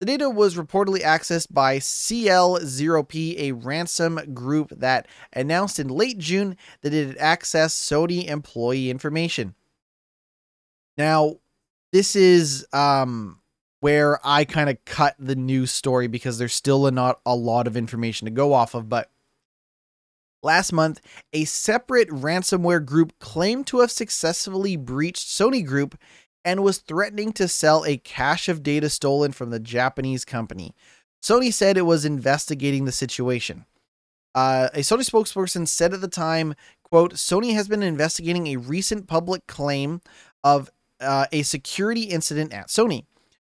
The 0.00 0.06
data 0.06 0.28
was 0.28 0.56
reportedly 0.56 1.00
accessed 1.00 1.52
by 1.52 1.78
CL0P, 1.78 3.38
a 3.38 3.52
ransom 3.52 4.34
group 4.34 4.70
that 4.70 5.06
announced 5.32 5.78
in 5.78 5.88
late 5.88 6.18
June 6.18 6.56
that 6.82 6.92
it 6.92 7.06
had 7.06 7.18
accessed 7.18 7.80
Sony 7.80 8.28
employee 8.28 8.90
information. 8.90 9.54
Now, 10.98 11.36
this 11.92 12.16
is 12.16 12.66
um, 12.72 13.40
where 13.80 14.18
I 14.24 14.44
kind 14.44 14.68
of 14.68 14.84
cut 14.84 15.14
the 15.18 15.36
news 15.36 15.70
story 15.70 16.06
because 16.06 16.38
there's 16.38 16.54
still 16.54 16.86
a, 16.86 16.90
not 16.90 17.20
a 17.24 17.36
lot 17.36 17.66
of 17.66 17.76
information 17.76 18.24
to 18.24 18.30
go 18.30 18.52
off 18.52 18.74
of. 18.74 18.88
But 18.88 19.10
last 20.42 20.72
month, 20.72 21.00
a 21.32 21.44
separate 21.44 22.08
ransomware 22.08 22.84
group 22.84 23.12
claimed 23.18 23.66
to 23.68 23.80
have 23.80 23.90
successfully 23.90 24.76
breached 24.76 25.28
Sony 25.28 25.64
Group 25.64 25.98
and 26.44 26.62
was 26.62 26.78
threatening 26.78 27.32
to 27.32 27.48
sell 27.48 27.84
a 27.84 27.96
cache 27.96 28.48
of 28.48 28.62
data 28.62 28.90
stolen 28.90 29.32
from 29.32 29.50
the 29.50 29.60
Japanese 29.60 30.24
company. 30.24 30.74
Sony 31.22 31.52
said 31.52 31.76
it 31.76 31.82
was 31.82 32.04
investigating 32.04 32.84
the 32.84 32.92
situation. 32.92 33.64
Uh, 34.34 34.68
a 34.74 34.80
Sony 34.80 35.08
spokesperson 35.08 35.66
said 35.66 35.94
at 35.94 36.00
the 36.00 36.08
time, 36.08 36.54
quote, 36.82 37.14
Sony 37.14 37.54
has 37.54 37.68
been 37.68 37.82
investigating 37.82 38.48
a 38.48 38.56
recent 38.56 39.06
public 39.06 39.46
claim 39.46 40.00
of 40.42 40.70
uh, 41.00 41.26
a 41.32 41.42
security 41.42 42.02
incident 42.02 42.52
at 42.52 42.68
Sony. 42.68 43.06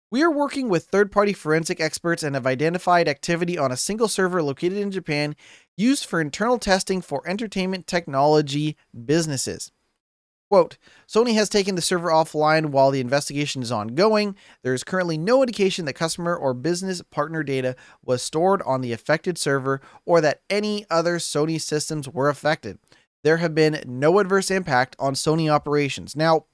We 0.10 0.24
are 0.24 0.32
working 0.32 0.68
with 0.68 0.86
third 0.86 1.10
party 1.12 1.32
forensic 1.32 1.80
experts 1.80 2.24
and 2.24 2.36
have 2.36 2.46
identified 2.46 3.08
activity 3.08 3.58
on 3.58 3.72
a 3.72 3.78
single 3.78 4.10
server 4.10 4.44
located 4.44 4.78
in 4.78 4.92
Japan 4.92 5.36
used 5.78 6.06
for 6.06 6.20
internal 6.20 6.58
testing 6.60 7.02
for 7.02 7.26
entertainment 7.26 7.88
technology 7.88 8.76
businesses. 9.06 9.72
Quote 10.52 10.78
Sony 11.08 11.34
has 11.36 11.48
taken 11.48 11.76
the 11.76 11.82
server 11.82 12.10
offline 12.10 12.72
while 12.72 12.92
the 12.92 13.00
investigation 13.00 13.62
is 13.62 13.72
ongoing. 13.72 14.36
There 14.64 14.74
is 14.74 14.84
currently 14.84 15.18
no 15.18 15.42
indication 15.42 15.86
that 15.86 15.94
customer 15.94 16.36
or 16.36 16.54
business 16.54 17.02
partner 17.04 17.42
data 17.42 17.78
was 18.04 18.22
stored 18.22 18.62
on 18.64 18.82
the 18.82 18.92
affected 18.92 19.38
server 19.38 19.80
or 20.06 20.20
that 20.20 20.42
any 20.50 20.86
other 20.90 21.20
Sony 21.20 21.62
systems 21.62 22.10
were 22.10 22.28
affected. 22.28 22.80
There 23.24 23.38
have 23.38 23.56
been 23.56 23.82
no 23.86 24.20
adverse 24.20 24.52
impact 24.52 24.98
on 25.00 25.14
Sony 25.14 25.50
operations. 25.50 26.18
Now, 26.18 26.48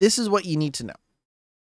this 0.00 0.18
is 0.18 0.30
what 0.30 0.46
you 0.46 0.56
need 0.56 0.72
to 0.72 0.86
know 0.86 0.96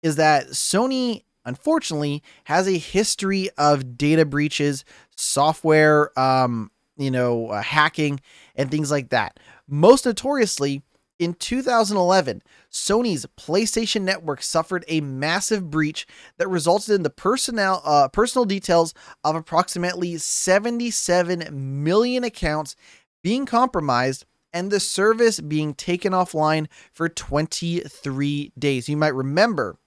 is 0.04 0.18
that 0.18 0.50
Sony 0.50 1.24
unfortunately 1.46 2.22
has 2.44 2.68
a 2.68 2.78
history 2.78 3.50
of 3.58 3.98
data 3.98 4.24
breaches, 4.24 4.86
software, 5.18 6.12
um, 6.20 6.70
you 6.96 7.10
know, 7.10 7.48
uh, 7.48 7.62
hacking, 7.64 8.20
and 8.56 8.70
things 8.70 8.92
like 8.92 9.10
that. 9.10 9.40
Most 9.70 10.06
notoriously, 10.06 10.82
in 11.20 11.34
2011, 11.34 12.42
Sony's 12.72 13.26
PlayStation 13.38 14.02
Network 14.02 14.42
suffered 14.42 14.86
a 14.88 15.02
massive 15.02 15.70
breach 15.70 16.08
that 16.38 16.48
resulted 16.48 16.96
in 16.96 17.04
the 17.04 17.10
personnel 17.10 17.82
uh, 17.86 18.08
personal 18.08 18.46
details 18.46 18.94
of 19.24 19.36
approximately 19.36 20.18
77 20.18 21.84
million 21.84 22.24
accounts 22.24 22.76
being 23.22 23.46
compromised 23.46 24.26
and 24.54 24.72
the 24.72 24.80
service 24.80 25.40
being 25.40 25.74
taken 25.76 26.14
offline 26.14 26.68
for 26.92 27.10
23 27.10 28.54
days. 28.58 28.90
You 28.90 28.98
might 28.98 29.14
remember 29.14 29.78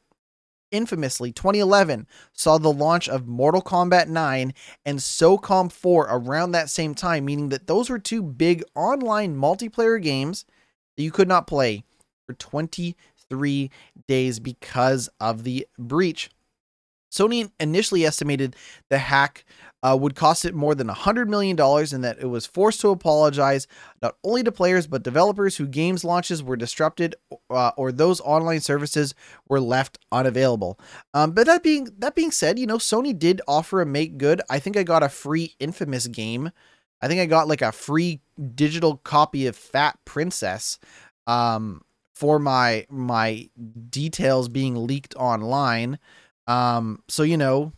infamously 0.73 1.31
2011 1.31 2.09
saw 2.33 2.59
the 2.59 2.73
launch 2.73 3.09
of 3.09 3.29
Mortal 3.29 3.63
Kombat 3.63 4.09
9 4.09 4.53
and 4.85 4.99
SOCOM 4.99 5.71
4 5.71 6.09
around 6.11 6.53
that 6.53 6.71
same 6.71 6.95
time, 6.95 7.25
meaning 7.25 7.51
that 7.51 7.69
those 7.69 7.89
were 7.89 7.99
two 7.99 8.23
big 8.23 8.65
online 8.75 9.37
multiplayer 9.37 10.03
games 10.03 10.45
that 10.97 11.03
you 11.03 11.13
could 11.13 11.29
not 11.29 11.47
play 11.47 11.85
for 12.27 12.35
23 12.35 13.71
days 14.09 14.41
because 14.41 15.09
of 15.21 15.45
the 15.45 15.67
breach. 15.79 16.31
Sony 17.13 17.51
initially 17.61 18.07
estimated 18.07 18.57
the 18.89 18.99
hack 18.99 19.45
uh, 19.83 19.97
would 20.01 20.15
cost 20.15 20.45
it 20.45 20.55
more 20.55 20.75
than 20.75 20.89
$100 20.89 21.29
million 21.29 21.59
and 21.59 22.05
that 22.05 22.19
it 22.21 22.27
was 22.27 22.47
forced 22.47 22.81
to 22.81 22.89
apologize 22.91 23.67
not 24.01 24.17
only 24.23 24.43
to 24.43 24.53
players 24.53 24.87
but 24.87 25.03
developers 25.03 25.57
whose 25.57 25.69
games 25.69 26.05
launches 26.05 26.43
were 26.43 26.57
disrupted 26.57 27.15
uh, 27.51 27.73
or 27.77 27.91
those 27.91 28.21
online 28.21 28.61
services 28.61 29.15
were 29.49 29.61
left 29.61 29.99
unavailable. 30.13 30.79
Um, 31.15 31.33
but 31.33 31.47
that 31.47 31.63
being 31.63 31.89
that 31.99 32.15
being 32.15 32.31
said, 32.31 32.59
you 32.59 32.67
know 32.67 32.79
Sony 32.79 33.19
did 33.19 33.41
offer 33.49 33.81
a 33.81 33.87
make 33.87 34.19
good. 34.19 34.41
I 34.49 34.59
think 34.59 34.77
I 34.77 34.83
got 34.83 35.03
a 35.03 35.09
free 35.09 35.55
Infamous 35.59 36.07
game. 36.07 36.51
I 37.01 37.09
think 37.09 37.21
I 37.21 37.27
got 37.27 37.49
like 37.49 37.63
a 37.63 37.73
free 37.73 38.21
digital 38.55 38.97
copy 38.99 39.47
of 39.47 39.57
Fat 39.57 39.99
Princess 40.05 40.79
um, 41.27 41.83
for 42.15 42.39
my 42.39 42.87
my 42.89 43.49
details 43.91 44.49
being 44.49 44.87
leaked 44.87 45.15
online. 45.17 45.99
Um, 46.47 47.03
so 47.09 47.23
you 47.25 47.37
know 47.37 47.73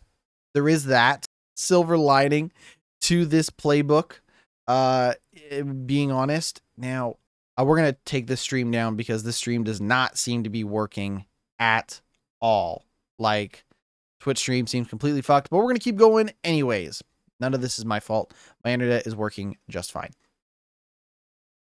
there 0.53 0.69
is 0.69 0.85
that 0.85 1.25
silver 1.55 1.97
lining 1.97 2.51
to 3.01 3.25
this 3.25 3.49
playbook. 3.49 4.19
Uh, 4.67 5.13
eh, 5.51 5.61
being 5.61 6.11
honest, 6.11 6.61
now 6.77 7.17
uh, 7.57 7.63
we're 7.63 7.77
gonna 7.77 7.95
take 8.05 8.27
this 8.27 8.41
stream 8.41 8.71
down 8.71 8.95
because 8.95 9.23
this 9.23 9.37
stream 9.37 9.63
does 9.63 9.81
not 9.81 10.17
seem 10.17 10.43
to 10.43 10.49
be 10.49 10.63
working 10.63 11.25
at 11.59 12.01
all. 12.41 12.85
Like 13.17 13.65
Twitch 14.19 14.39
stream 14.39 14.67
seems 14.67 14.87
completely 14.87 15.21
fucked, 15.21 15.49
but 15.49 15.57
we're 15.57 15.67
gonna 15.67 15.79
keep 15.79 15.97
going 15.97 16.31
anyways. 16.43 17.03
None 17.39 17.53
of 17.53 17.61
this 17.61 17.77
is 17.77 17.85
my 17.85 17.99
fault. 17.99 18.33
My 18.63 18.71
internet 18.71 19.05
is 19.05 19.15
working 19.15 19.57
just 19.69 19.91
fine. 19.91 20.11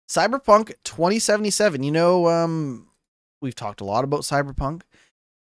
Cyberpunk 0.08 0.72
2077. 0.84 1.82
You 1.82 1.92
know, 1.92 2.26
um, 2.28 2.88
we've 3.40 3.54
talked 3.54 3.80
a 3.80 3.84
lot 3.84 4.04
about 4.04 4.22
Cyberpunk. 4.22 4.82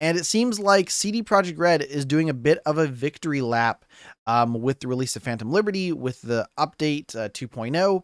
And 0.01 0.17
it 0.17 0.25
seems 0.25 0.59
like 0.59 0.89
CD 0.89 1.21
Projekt 1.21 1.57
Red 1.57 1.81
is 1.81 2.05
doing 2.05 2.29
a 2.29 2.33
bit 2.33 2.59
of 2.65 2.77
a 2.77 2.87
victory 2.87 3.41
lap 3.41 3.85
um, 4.27 4.61
with 4.61 4.79
the 4.79 4.87
release 4.87 5.15
of 5.15 5.23
Phantom 5.23 5.51
Liberty, 5.51 5.91
with 5.91 6.21
the 6.21 6.47
update 6.57 7.15
uh, 7.15 7.29
2.0, 7.29 8.03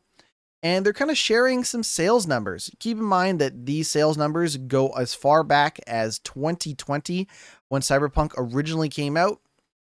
and 0.61 0.85
they're 0.85 0.93
kind 0.93 1.11
of 1.11 1.17
sharing 1.17 1.63
some 1.63 1.83
sales 1.83 2.27
numbers. 2.27 2.69
Keep 2.79 2.97
in 2.97 3.03
mind 3.03 3.39
that 3.39 3.65
these 3.65 3.89
sales 3.89 4.17
numbers 4.17 4.57
go 4.57 4.89
as 4.89 5.13
far 5.13 5.43
back 5.43 5.79
as 5.87 6.19
2020 6.19 7.27
when 7.69 7.81
Cyberpunk 7.81 8.33
originally 8.35 8.89
came 8.89 9.15
out, 9.15 9.39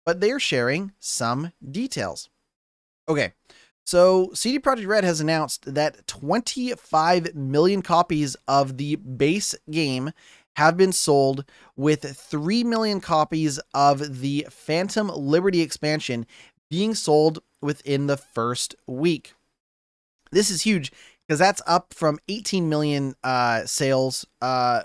but 0.06 0.20
they're 0.20 0.40
sharing 0.40 0.92
some 0.98 1.52
details. 1.70 2.30
Okay, 3.08 3.32
so 3.88 4.30
CD 4.34 4.58
Projekt 4.58 4.86
Red 4.86 5.02
has 5.04 5.20
announced 5.20 5.74
that 5.74 6.06
25 6.06 7.34
million 7.34 7.80
copies 7.80 8.36
of 8.46 8.76
the 8.76 8.96
base 8.96 9.54
game 9.70 10.10
have 10.58 10.76
been 10.76 10.90
sold, 10.90 11.44
with 11.76 12.02
3 12.02 12.64
million 12.64 13.00
copies 13.00 13.60
of 13.74 14.20
the 14.22 14.44
Phantom 14.50 15.08
Liberty 15.08 15.60
expansion 15.60 16.26
being 16.68 16.96
sold 16.96 17.38
within 17.62 18.08
the 18.08 18.16
first 18.16 18.74
week. 18.84 19.34
This 20.32 20.50
is 20.50 20.62
huge 20.62 20.90
because 21.26 21.38
that's 21.38 21.62
up 21.64 21.94
from 21.94 22.18
18 22.28 22.68
million 22.68 23.14
uh, 23.22 23.66
sales 23.66 24.26
uh, 24.42 24.82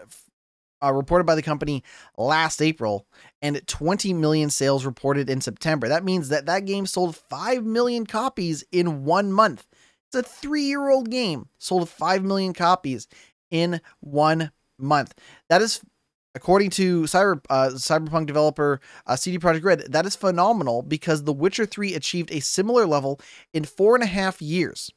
uh, 0.84 0.94
reported 0.94 1.24
by 1.24 1.34
the 1.34 1.42
company 1.42 1.84
last 2.20 2.62
April 2.62 3.08
and 3.42 3.60
20 3.66 4.14
million 4.14 4.52
sales 4.52 4.86
reported 4.86 5.28
in 5.28 5.42
September. 5.42 5.88
That 5.88 6.04
means 6.04 6.30
that 6.30 6.46
that 6.46 6.66
game 6.66 6.86
sold 6.86 7.16
5 7.16 7.66
million 7.66 8.06
copies 8.06 8.64
in 8.72 9.06
one 9.06 9.34
month. 9.34 9.66
It's 10.08 10.28
a 10.28 10.30
three 10.30 10.66
year 10.66 10.92
old 10.92 11.10
game, 11.10 11.48
sold 11.58 11.90
5 11.90 12.24
million 12.24 12.54
copies 12.54 13.08
in 13.50 13.82
one 14.02 14.52
month. 14.84 15.14
That 15.50 15.62
is, 15.62 15.82
according 16.36 16.72
to 16.72 17.04
Cyber 17.04 17.42
uh, 17.50 17.70
Cyberpunk 17.74 18.28
developer 18.28 18.80
uh, 19.08 19.16
CD 19.16 19.40
Projekt 19.40 19.64
Red, 19.64 19.80
that 19.90 20.06
is 20.06 20.16
phenomenal 20.16 20.82
because 20.82 21.24
The 21.24 21.34
Witcher 21.34 21.66
3 21.66 21.94
achieved 21.96 22.32
a 22.32 22.40
similar 22.40 22.86
level 22.86 23.20
in 23.54 23.64
four 23.64 23.96
and 23.96 24.04
a 24.04 24.08
half 24.08 24.42
years. 24.42 24.92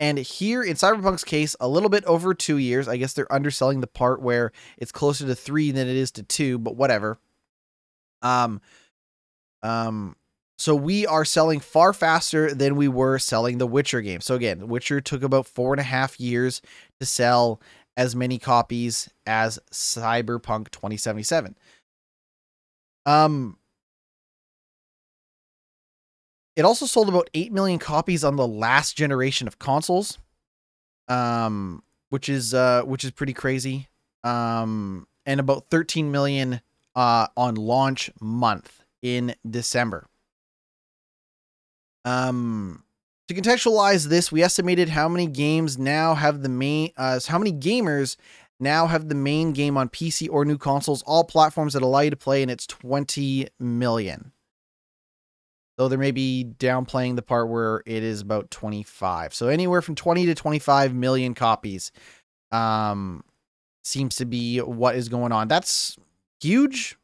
And 0.00 0.18
here 0.18 0.62
in 0.62 0.76
Cyberpunk's 0.76 1.24
case, 1.24 1.56
a 1.58 1.68
little 1.68 1.88
bit 1.88 2.04
over 2.04 2.32
two 2.32 2.58
years. 2.58 2.86
I 2.86 2.96
guess 2.96 3.14
they're 3.14 3.32
underselling 3.32 3.80
the 3.80 3.88
part 3.88 4.22
where 4.22 4.52
it's 4.76 4.92
closer 4.92 5.26
to 5.26 5.34
three 5.34 5.72
than 5.72 5.88
it 5.88 5.96
is 5.96 6.10
to 6.12 6.22
two, 6.22 6.58
but 6.58 6.76
whatever. 6.76 7.18
Um, 8.22 8.60
um, 9.62 10.14
so 10.56 10.74
we 10.74 11.06
are 11.06 11.24
selling 11.24 11.60
far 11.60 11.92
faster 11.92 12.52
than 12.52 12.76
we 12.76 12.88
were 12.88 13.18
selling 13.18 13.58
the 13.58 13.66
Witcher 13.66 14.00
game. 14.00 14.20
So 14.20 14.34
again, 14.34 14.68
Witcher 14.68 15.00
took 15.00 15.22
about 15.22 15.46
four 15.46 15.72
and 15.72 15.80
a 15.80 15.84
half 15.84 16.18
years 16.18 16.60
to 17.00 17.06
sell 17.06 17.60
as 17.98 18.16
many 18.16 18.38
copies 18.38 19.10
as 19.26 19.58
Cyberpunk 19.70 20.70
2077. 20.70 21.54
Um, 23.04 23.58
it 26.56 26.64
also 26.64 26.86
sold 26.86 27.10
about 27.10 27.28
8 27.34 27.52
million 27.52 27.78
copies 27.78 28.24
on 28.24 28.36
the 28.36 28.46
last 28.46 28.96
generation 28.96 29.46
of 29.46 29.58
consoles. 29.58 30.18
Um, 31.08 31.82
which 32.10 32.28
is 32.28 32.54
uh 32.54 32.82
which 32.82 33.04
is 33.04 33.10
pretty 33.10 33.32
crazy. 33.32 33.88
Um, 34.24 35.06
and 35.26 35.40
about 35.40 35.66
13 35.70 36.10
million 36.10 36.60
uh, 36.94 37.28
on 37.36 37.54
launch 37.54 38.10
month 38.20 38.82
in 39.02 39.34
December. 39.48 40.06
Um, 42.04 42.82
to 43.28 43.34
contextualize 43.34 44.06
this, 44.06 44.32
we 44.32 44.42
estimated 44.42 44.88
how 44.88 45.08
many 45.08 45.26
games 45.26 45.78
now 45.78 46.14
have 46.14 46.42
the 46.42 46.48
main, 46.48 46.90
uh, 46.96 47.20
how 47.26 47.38
many 47.38 47.52
gamers 47.52 48.16
now 48.58 48.86
have 48.86 49.08
the 49.08 49.14
main 49.14 49.52
game 49.52 49.76
on 49.76 49.88
PC 49.88 50.28
or 50.30 50.44
new 50.44 50.58
consoles, 50.58 51.02
all 51.02 51.24
platforms 51.24 51.74
that 51.74 51.82
allow 51.82 52.00
you 52.00 52.10
to 52.10 52.16
play, 52.16 52.42
and 52.42 52.50
it's 52.50 52.66
20 52.66 53.48
million. 53.60 54.32
Though 55.76 55.88
there 55.88 55.98
may 55.98 56.10
be 56.10 56.44
downplaying 56.58 57.16
the 57.16 57.22
part 57.22 57.48
where 57.48 57.82
it 57.86 58.02
is 58.02 58.22
about 58.22 58.50
25. 58.50 59.32
So 59.32 59.46
anywhere 59.46 59.82
from 59.82 59.94
20 59.94 60.26
to 60.26 60.34
25 60.34 60.92
million 60.92 61.34
copies 61.34 61.92
um, 62.50 63.22
seems 63.84 64.16
to 64.16 64.24
be 64.24 64.58
what 64.58 64.96
is 64.96 65.08
going 65.08 65.30
on. 65.30 65.46
That's 65.46 65.96
huge. 66.40 66.96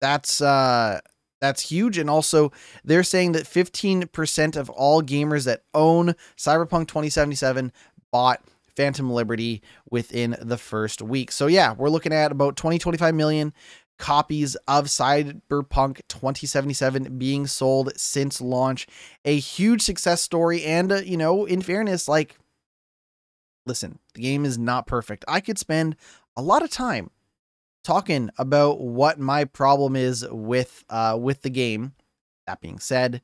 That's 0.00 0.40
uh 0.40 1.00
that's 1.42 1.70
huge 1.70 1.98
and 1.98 2.08
also 2.08 2.52
they're 2.84 3.02
saying 3.02 3.32
that 3.32 3.44
15% 3.44 4.56
of 4.56 4.70
all 4.70 5.02
gamers 5.02 5.44
that 5.44 5.64
own 5.74 6.14
Cyberpunk 6.36 6.86
2077 6.86 7.72
bought 8.12 8.40
Phantom 8.76 9.10
Liberty 9.10 9.60
within 9.90 10.36
the 10.40 10.56
first 10.56 11.02
week. 11.02 11.32
So 11.32 11.48
yeah, 11.48 11.72
we're 11.72 11.90
looking 11.90 12.12
at 12.12 12.30
about 12.32 12.56
20 12.56 12.78
25 12.78 13.14
million 13.14 13.52
copies 13.98 14.54
of 14.68 14.86
Cyberpunk 14.86 16.00
2077 16.08 17.18
being 17.18 17.46
sold 17.48 17.92
since 17.96 18.40
launch. 18.40 18.86
A 19.24 19.38
huge 19.38 19.82
success 19.82 20.22
story 20.22 20.64
and 20.64 20.92
uh, 20.92 20.96
you 20.96 21.16
know, 21.16 21.44
in 21.44 21.60
fairness 21.60 22.06
like 22.08 22.38
listen, 23.66 23.98
the 24.14 24.22
game 24.22 24.44
is 24.44 24.58
not 24.58 24.86
perfect. 24.86 25.24
I 25.26 25.40
could 25.40 25.58
spend 25.58 25.96
a 26.36 26.42
lot 26.42 26.62
of 26.62 26.70
time 26.70 27.10
talking 27.82 28.30
about 28.38 28.80
what 28.80 29.18
my 29.18 29.44
problem 29.44 29.96
is 29.96 30.26
with 30.30 30.84
uh 30.90 31.16
with 31.20 31.42
the 31.42 31.50
game. 31.50 31.92
That 32.46 32.60
being 32.60 32.78
said, 32.78 33.22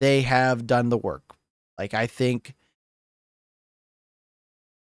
they 0.00 0.22
have 0.22 0.66
done 0.66 0.88
the 0.88 0.98
work. 0.98 1.34
Like 1.78 1.94
I 1.94 2.06
think 2.06 2.54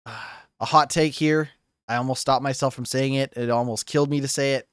uh, 0.06 0.16
a 0.60 0.64
hot 0.64 0.90
take 0.90 1.14
here. 1.14 1.50
I 1.88 1.96
almost 1.96 2.20
stopped 2.20 2.42
myself 2.42 2.74
from 2.74 2.84
saying 2.84 3.14
it. 3.14 3.32
It 3.34 3.50
almost 3.50 3.86
killed 3.86 4.10
me 4.10 4.20
to 4.20 4.28
say 4.28 4.54
it. 4.54 4.68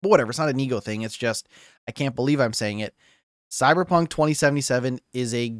But 0.00 0.08
whatever, 0.08 0.30
it's 0.30 0.38
not 0.38 0.48
an 0.48 0.60
ego 0.60 0.80
thing. 0.80 1.02
It's 1.02 1.16
just 1.16 1.48
I 1.88 1.92
can't 1.92 2.14
believe 2.14 2.40
I'm 2.40 2.52
saying 2.52 2.80
it. 2.80 2.94
Cyberpunk 3.50 4.08
2077 4.08 5.00
is 5.12 5.34
a 5.34 5.56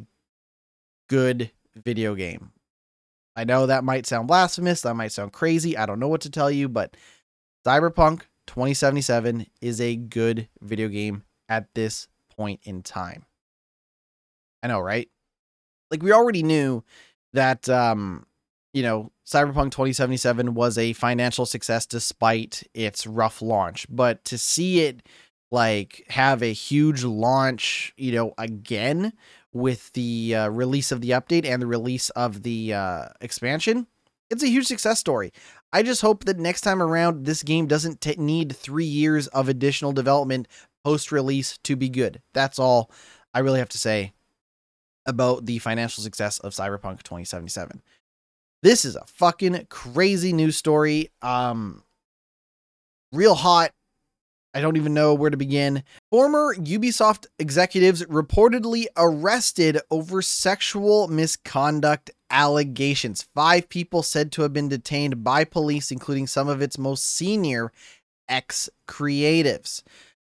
good 1.07 1.51
video 1.75 2.15
game. 2.15 2.51
I 3.35 3.43
know 3.43 3.65
that 3.65 3.83
might 3.83 4.05
sound 4.05 4.27
blasphemous, 4.27 4.81
that 4.81 4.95
might 4.95 5.11
sound 5.11 5.33
crazy. 5.33 5.77
I 5.77 5.85
don't 5.85 5.99
know 5.99 6.07
what 6.07 6.21
to 6.21 6.29
tell 6.29 6.49
you, 6.49 6.69
but 6.69 6.95
Cyberpunk 7.65 8.21
2077 8.45 9.47
is 9.59 9.81
a 9.81 9.95
good 9.95 10.47
video 10.61 10.87
game 10.87 11.23
at 11.49 11.73
this 11.73 12.07
point 12.37 12.59
in 12.63 12.83
time. 12.83 13.25
I 14.61 14.67
know, 14.67 14.79
right? 14.79 15.09
Like 15.89 16.03
we 16.03 16.11
already 16.11 16.43
knew 16.43 16.83
that 17.33 17.67
um 17.67 18.27
you 18.73 18.83
know, 18.83 19.11
Cyberpunk 19.25 19.71
2077 19.71 20.53
was 20.53 20.77
a 20.77 20.91
financial 20.93 21.45
success 21.45 21.85
despite 21.85 22.61
its 22.73 23.07
rough 23.07 23.41
launch, 23.41 23.87
but 23.89 24.23
to 24.25 24.37
see 24.37 24.81
it 24.81 25.01
like 25.49 26.03
have 26.09 26.43
a 26.43 26.51
huge 26.51 27.03
launch, 27.05 27.93
you 27.95 28.11
know, 28.11 28.33
again 28.37 29.13
with 29.53 29.93
the 29.93 30.35
uh, 30.35 30.49
release 30.49 30.91
of 30.91 30.99
the 30.99 31.11
update 31.11 31.45
and 31.45 31.61
the 31.61 31.67
release 31.67 32.09
of 32.11 32.43
the 32.43 32.73
uh, 32.73 33.05
expansion, 33.21 33.87
it's 34.29 34.43
a 34.43 34.47
huge 34.47 34.65
success 34.65 34.99
story. 34.99 35.31
I 35.75 35.83
just 35.83 36.01
hope 36.01 36.23
that 36.23 36.39
next 36.39 36.61
time 36.61 36.81
around, 36.81 37.25
this 37.25 37.43
game 37.43 37.67
doesn't 37.67 37.99
t- 37.99 38.15
need 38.17 38.55
three 38.55 38.85
years 38.85 39.27
of 39.27 39.49
additional 39.49 39.91
development 39.91 40.47
post 40.85 41.11
release 41.11 41.57
to 41.63 41.75
be 41.75 41.89
good. 41.89 42.21
That's 42.31 42.59
all 42.59 42.89
I 43.33 43.39
really 43.39 43.59
have 43.59 43.67
to 43.67 43.77
say 43.77 44.13
about 45.05 45.45
the 45.45 45.59
financial 45.59 46.01
success 46.01 46.39
of 46.39 46.53
Cyberpunk 46.53 47.03
2077. 47.03 47.81
This 48.63 48.85
is 48.85 48.95
a 48.95 49.03
fucking 49.05 49.67
crazy 49.69 50.31
news 50.31 50.55
story. 50.55 51.11
Um, 51.21 51.83
real 53.11 53.35
hot. 53.35 53.71
I 54.55 54.61
don't 54.61 54.77
even 54.77 54.93
know 54.93 55.13
where 55.13 55.29
to 55.29 55.35
begin. 55.35 55.83
Former 56.09 56.55
Ubisoft 56.55 57.25
executives 57.37 58.03
reportedly 58.05 58.85
arrested 58.95 59.81
over 59.91 60.21
sexual 60.21 61.09
misconduct 61.09 62.09
allegations. 62.29 63.27
Five 63.35 63.67
people 63.67 64.01
said 64.01 64.31
to 64.31 64.43
have 64.43 64.53
been 64.53 64.69
detained 64.69 65.25
by 65.25 65.43
police, 65.43 65.91
including 65.91 66.25
some 66.25 66.47
of 66.47 66.61
its 66.61 66.77
most 66.77 67.05
senior 67.05 67.73
ex 68.29 68.69
creatives. 68.87 69.83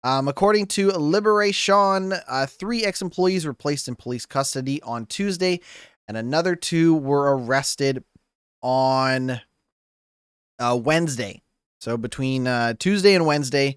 Um, 0.02 0.26
according 0.26 0.66
to 0.68 0.90
Liberation, 0.92 2.14
uh, 2.26 2.46
three 2.46 2.82
ex 2.82 3.02
employees 3.02 3.44
were 3.44 3.52
placed 3.52 3.88
in 3.88 3.94
police 3.94 4.24
custody 4.24 4.80
on 4.82 5.04
Tuesday, 5.04 5.60
and 6.08 6.16
another 6.16 6.56
two 6.56 6.94
were 6.94 7.36
arrested 7.36 8.02
on 8.62 9.42
uh, 10.58 10.80
Wednesday. 10.82 11.42
So 11.78 11.98
between 11.98 12.46
uh, 12.46 12.72
Tuesday 12.78 13.14
and 13.14 13.26
Wednesday 13.26 13.76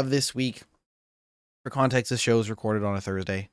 of 0.00 0.10
this 0.10 0.34
week, 0.34 0.62
for 1.64 1.70
context, 1.70 2.10
this 2.10 2.20
show 2.20 2.38
is 2.38 2.50
recorded 2.50 2.84
on 2.84 2.96
a 2.96 3.00
Thursday. 3.00 3.50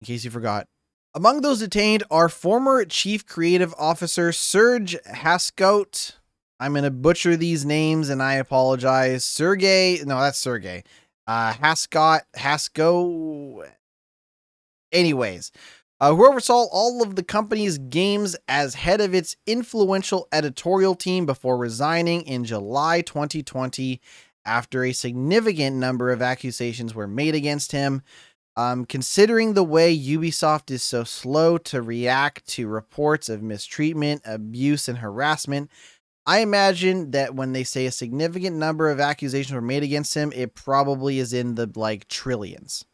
In 0.00 0.06
case 0.06 0.24
you 0.24 0.30
forgot, 0.30 0.66
among 1.14 1.42
those 1.42 1.58
detained 1.58 2.04
are 2.10 2.30
former 2.30 2.84
Chief 2.86 3.26
Creative 3.26 3.74
Officer 3.78 4.32
Serge 4.32 4.96
Haskout. 5.06 6.12
I'm 6.58 6.72
going 6.72 6.84
to 6.84 6.90
butcher 6.90 7.36
these 7.36 7.66
names 7.66 8.08
and 8.08 8.22
I 8.22 8.34
apologize. 8.34 9.24
Sergey, 9.24 10.00
no, 10.04 10.20
that's 10.20 10.38
Sergey. 10.38 10.84
Uh, 11.26 11.52
Haskot, 11.52 12.22
Hasko. 12.36 13.68
Anyways, 14.92 15.52
uh, 16.00 16.14
who 16.14 16.26
oversaw 16.26 16.66
all 16.72 17.02
of 17.02 17.16
the 17.16 17.22
company's 17.22 17.78
games 17.78 18.34
as 18.48 18.74
head 18.74 19.00
of 19.00 19.14
its 19.14 19.36
influential 19.46 20.26
editorial 20.32 20.94
team 20.94 21.26
before 21.26 21.56
resigning 21.56 22.22
in 22.22 22.44
July 22.44 23.02
2020 23.02 24.00
after 24.44 24.84
a 24.84 24.92
significant 24.92 25.76
number 25.76 26.10
of 26.10 26.22
accusations 26.22 26.94
were 26.94 27.08
made 27.08 27.34
against 27.34 27.72
him. 27.72 28.02
Um, 28.54 28.84
considering 28.84 29.54
the 29.54 29.64
way 29.64 29.96
Ubisoft 29.96 30.70
is 30.70 30.82
so 30.82 31.04
slow 31.04 31.56
to 31.58 31.80
react 31.80 32.46
to 32.48 32.66
reports 32.68 33.30
of 33.30 33.42
mistreatment, 33.42 34.22
abuse, 34.26 34.88
and 34.88 34.98
harassment, 34.98 35.70
I 36.26 36.40
imagine 36.40 37.10
that 37.12 37.34
when 37.34 37.52
they 37.52 37.64
say 37.64 37.86
a 37.86 37.90
significant 37.90 38.56
number 38.56 38.90
of 38.90 39.00
accusations 39.00 39.52
were 39.52 39.60
made 39.60 39.82
against 39.82 40.14
him, 40.14 40.32
it 40.34 40.54
probably 40.54 41.18
is 41.18 41.32
in 41.32 41.54
the 41.54 41.70
like 41.74 42.08
trillions. 42.08 42.84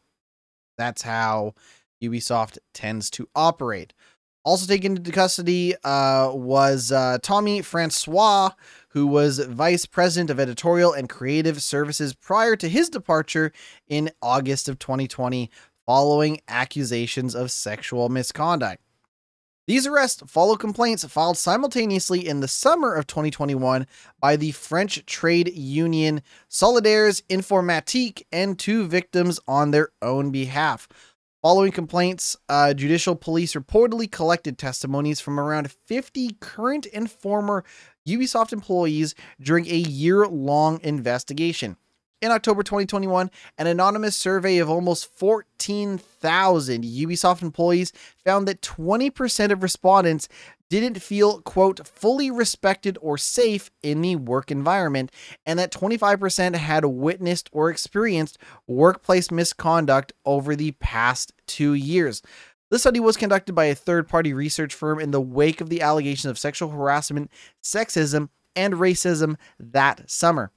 That's 0.77 1.01
how 1.01 1.53
Ubisoft 2.01 2.57
tends 2.73 3.09
to 3.11 3.27
operate. 3.35 3.93
Also 4.45 4.65
taken 4.65 4.97
into 4.97 5.11
custody 5.11 5.75
uh, 5.83 6.31
was 6.33 6.91
uh, 6.91 7.17
Tommy 7.21 7.61
Francois, 7.61 8.51
who 8.89 9.07
was 9.07 9.39
vice 9.39 9.85
president 9.85 10.29
of 10.29 10.39
editorial 10.39 10.93
and 10.93 11.09
creative 11.09 11.61
services 11.61 12.13
prior 12.13 12.55
to 12.55 12.69
his 12.69 12.89
departure 12.89 13.51
in 13.87 14.11
August 14.21 14.67
of 14.67 14.79
2020 14.79 15.49
following 15.85 16.39
accusations 16.47 17.33
of 17.33 17.51
sexual 17.51 18.09
misconduct. 18.09 18.81
These 19.69 19.85
arrests 19.85 20.23
follow 20.25 20.55
complaints 20.55 21.05
filed 21.05 21.37
simultaneously 21.37 22.27
in 22.27 22.39
the 22.39 22.47
summer 22.47 22.95
of 22.95 23.05
2021 23.05 23.85
by 24.19 24.35
the 24.35 24.51
French 24.51 25.05
trade 25.05 25.51
union 25.55 26.23
Solidaires 26.49 27.21
Informatique 27.29 28.23
and 28.31 28.57
two 28.57 28.87
victims 28.87 29.39
on 29.47 29.69
their 29.69 29.89
own 30.01 30.31
behalf. 30.31 30.87
Following 31.43 31.71
complaints, 31.71 32.35
uh, 32.49 32.73
judicial 32.73 33.15
police 33.15 33.53
reportedly 33.53 34.11
collected 34.11 34.57
testimonies 34.57 35.21
from 35.21 35.39
around 35.39 35.71
50 35.71 36.31
current 36.39 36.85
and 36.93 37.09
former 37.09 37.63
Ubisoft 38.09 38.53
employees 38.53 39.15
during 39.39 39.67
a 39.67 39.75
year 39.75 40.27
long 40.27 40.79
investigation. 40.83 41.77
In 42.21 42.31
October 42.31 42.63
2021, 42.63 43.31
an 43.57 43.67
anonymous 43.67 44.17
survey 44.17 44.57
of 44.57 44.69
almost 44.69 45.09
14,000 45.17 46.83
Ubisoft 46.83 47.41
employees 47.41 47.93
found 48.25 48.45
that 48.47 48.61
20% 48.61 49.51
of 49.51 49.63
respondents 49.63 50.27
didn't 50.69 51.01
feel, 51.01 51.41
quote, 51.41 51.87
fully 51.87 52.29
respected 52.29 52.97
or 53.01 53.17
safe 53.17 53.71
in 53.81 54.01
the 54.01 54.15
work 54.17 54.51
environment, 54.51 55.11
and 55.45 55.57
that 55.57 55.71
25% 55.71 56.55
had 56.55 56.85
witnessed 56.85 57.49
or 57.51 57.69
experienced 57.69 58.37
workplace 58.67 59.31
misconduct 59.31 60.13
over 60.25 60.55
the 60.55 60.71
past 60.73 61.33
two 61.47 61.73
years. 61.73 62.21
This 62.69 62.81
study 62.81 62.99
was 62.99 63.17
conducted 63.17 63.53
by 63.53 63.65
a 63.65 63.75
third 63.75 64.07
party 64.07 64.31
research 64.31 64.75
firm 64.75 64.99
in 64.99 65.09
the 65.09 65.21
wake 65.21 65.59
of 65.59 65.69
the 65.69 65.81
allegations 65.81 66.29
of 66.29 66.37
sexual 66.37 66.69
harassment, 66.69 67.31
sexism, 67.63 68.29
and 68.55 68.75
racism 68.75 69.37
that 69.59 70.09
summer. 70.09 70.51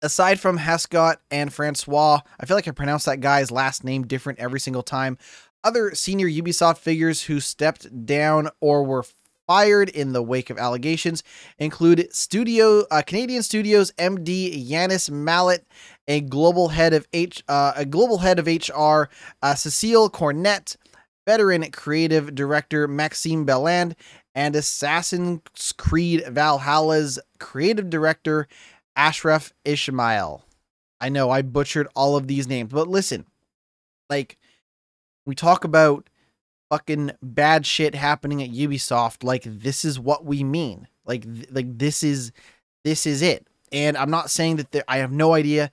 Aside 0.00 0.38
from 0.38 0.58
Hescott 0.58 1.20
and 1.30 1.52
Francois, 1.52 2.20
I 2.38 2.46
feel 2.46 2.56
like 2.56 2.68
I 2.68 2.72
pronounce 2.72 3.04
that 3.04 3.20
guy's 3.20 3.50
last 3.50 3.82
name 3.82 4.06
different 4.06 4.38
every 4.38 4.60
single 4.60 4.82
time. 4.82 5.18
Other 5.64 5.94
senior 5.94 6.28
Ubisoft 6.28 6.78
figures 6.78 7.22
who 7.22 7.40
stepped 7.40 8.06
down 8.06 8.50
or 8.60 8.84
were 8.84 9.04
fired 9.46 9.88
in 9.88 10.12
the 10.12 10.22
wake 10.22 10.50
of 10.50 10.58
allegations 10.58 11.22
include 11.58 12.14
studio 12.14 12.84
uh, 12.90 13.02
Canadian 13.02 13.42
Studios 13.42 13.90
MD 13.92 14.68
Yannis 14.68 15.10
Mallat, 15.10 15.60
a 16.06 16.20
global 16.20 16.68
head 16.68 16.92
of 16.92 17.08
H, 17.12 17.42
uh, 17.48 17.72
a 17.74 17.84
global 17.84 18.18
head 18.18 18.38
of 18.38 18.46
HR, 18.46 19.08
uh, 19.42 19.54
Cécile 19.54 20.12
Cornet, 20.12 20.76
veteran 21.26 21.70
creative 21.70 22.34
director 22.34 22.86
Maxime 22.88 23.46
Belland, 23.46 23.94
and 24.34 24.56
Assassin's 24.56 25.72
Creed 25.76 26.24
Valhalla's 26.28 27.18
creative 27.38 27.90
director 27.90 28.48
Ashraf 28.96 29.52
Ishmael. 29.64 30.44
I 31.00 31.08
know 31.08 31.30
I 31.30 31.42
butchered 31.42 31.88
all 31.94 32.16
of 32.16 32.26
these 32.26 32.48
names, 32.48 32.72
but 32.72 32.88
listen, 32.88 33.26
like 34.08 34.38
we 35.26 35.34
talk 35.34 35.64
about 35.64 36.08
fucking 36.70 37.12
bad 37.22 37.66
shit 37.66 37.94
happening 37.94 38.42
at 38.42 38.50
Ubisoft, 38.50 39.22
like 39.22 39.42
this 39.44 39.84
is 39.84 39.98
what 39.98 40.24
we 40.24 40.42
mean. 40.42 40.88
Like 41.04 41.22
th- 41.22 41.50
like 41.50 41.78
this 41.78 42.02
is 42.02 42.32
this 42.84 43.06
is 43.06 43.22
it. 43.22 43.46
And 43.72 43.96
I'm 43.96 44.10
not 44.10 44.30
saying 44.30 44.56
that 44.56 44.72
there, 44.72 44.84
I 44.86 44.98
have 44.98 45.12
no 45.12 45.34
idea 45.34 45.70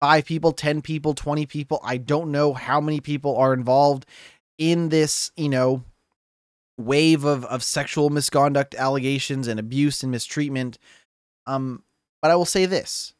five 0.00 0.24
people, 0.24 0.52
10 0.52 0.82
people, 0.82 1.14
20 1.14 1.46
people. 1.46 1.80
I 1.82 1.96
don't 1.96 2.30
know 2.30 2.52
how 2.52 2.80
many 2.80 3.00
people 3.00 3.36
are 3.36 3.54
involved 3.54 4.06
in 4.58 4.88
this, 4.88 5.30
you 5.36 5.48
know, 5.48 5.84
wave 6.76 7.24
of, 7.24 7.44
of 7.46 7.62
sexual 7.62 8.10
misconduct 8.10 8.74
allegations 8.74 9.46
and 9.48 9.60
abuse 9.60 10.02
and 10.02 10.10
mistreatment. 10.10 10.78
Um, 11.46 11.82
but 12.20 12.30
I 12.30 12.36
will 12.36 12.44
say 12.44 12.66
this 12.66 13.14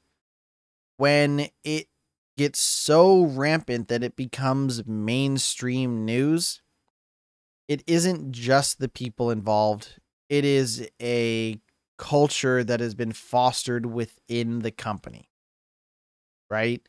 when 0.96 1.48
it 1.62 1.88
gets 2.36 2.60
so 2.60 3.24
rampant 3.24 3.88
that 3.88 4.02
it 4.02 4.16
becomes 4.16 4.86
mainstream 4.86 6.04
news, 6.04 6.62
it 7.68 7.82
isn't 7.86 8.32
just 8.32 8.78
the 8.78 8.88
people 8.88 9.30
involved, 9.30 10.00
it 10.28 10.44
is 10.44 10.88
a 11.00 11.60
culture 11.96 12.64
that 12.64 12.80
has 12.80 12.94
been 12.94 13.12
fostered 13.12 13.86
within 13.86 14.60
the 14.60 14.70
company. 14.70 15.28
Right? 16.50 16.86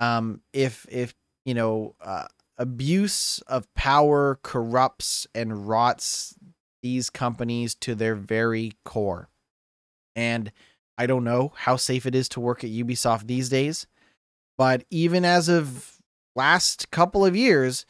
Um, 0.00 0.42
if, 0.52 0.86
if, 0.88 1.14
you 1.44 1.54
know, 1.54 1.94
uh, 2.00 2.26
abuse 2.58 3.40
of 3.46 3.72
power 3.74 4.38
corrupts 4.42 5.26
and 5.34 5.68
rots 5.68 6.34
these 6.82 7.10
companies 7.10 7.74
to 7.76 7.94
their 7.94 8.14
very 8.14 8.72
core. 8.84 9.28
And 10.16 10.52
I 10.96 11.06
don't 11.06 11.24
know 11.24 11.52
how 11.56 11.76
safe 11.76 12.06
it 12.06 12.14
is 12.14 12.28
to 12.30 12.40
work 12.40 12.64
at 12.64 12.70
Ubisoft 12.70 13.26
these 13.26 13.48
days, 13.48 13.86
but 14.56 14.84
even 14.90 15.24
as 15.24 15.48
of 15.48 15.98
last 16.34 16.90
couple 16.90 17.24
of 17.24 17.36
years, 17.36 17.86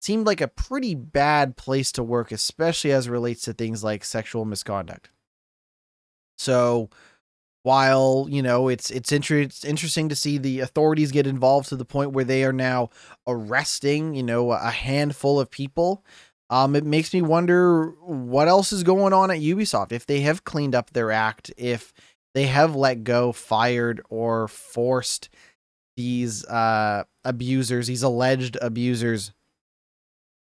seemed 0.00 0.26
like 0.26 0.40
a 0.40 0.48
pretty 0.48 0.94
bad 0.94 1.56
place 1.56 1.90
to 1.92 2.02
work, 2.02 2.30
especially 2.32 2.92
as 2.92 3.06
it 3.06 3.10
relates 3.10 3.42
to 3.42 3.52
things 3.52 3.82
like 3.82 4.04
sexual 4.04 4.44
misconduct. 4.44 5.10
So, 6.38 6.90
while 7.66 8.28
you 8.30 8.42
know 8.42 8.68
it's 8.68 8.92
it's, 8.92 9.10
inter- 9.10 9.40
it's 9.40 9.64
interesting 9.64 10.08
to 10.08 10.14
see 10.14 10.38
the 10.38 10.60
authorities 10.60 11.10
get 11.10 11.26
involved 11.26 11.68
to 11.68 11.74
the 11.74 11.84
point 11.84 12.12
where 12.12 12.24
they 12.24 12.44
are 12.44 12.52
now 12.52 12.88
arresting 13.26 14.14
you 14.14 14.22
know 14.22 14.52
a 14.52 14.70
handful 14.70 15.40
of 15.40 15.50
people. 15.50 16.04
Um 16.48 16.76
it 16.76 16.84
makes 16.84 17.12
me 17.12 17.22
wonder 17.22 17.88
what 18.04 18.46
else 18.46 18.72
is 18.72 18.84
going 18.84 19.12
on 19.12 19.32
at 19.32 19.40
Ubisoft. 19.40 19.90
If 19.90 20.06
they 20.06 20.20
have 20.20 20.44
cleaned 20.44 20.76
up 20.76 20.90
their 20.90 21.10
act 21.10 21.50
if 21.56 21.92
they 22.36 22.46
have 22.46 22.76
let 22.76 23.02
go 23.02 23.32
fired 23.32 24.00
or 24.10 24.46
forced 24.46 25.28
these 25.96 26.44
uh 26.44 27.02
abusers 27.24 27.88
these 27.88 28.04
alleged 28.04 28.56
abusers 28.62 29.32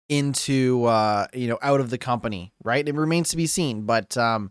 into 0.09 0.87
uh 0.87 1.29
you 1.33 1.47
know 1.47 1.59
out 1.63 1.79
of 1.79 1.91
the 1.91 1.99
company 1.99 2.53
right? 2.65 2.89
It 2.89 2.97
remains 2.97 3.29
to 3.29 3.37
be 3.37 3.47
seen 3.47 3.83
but 3.83 4.17
um 4.17 4.51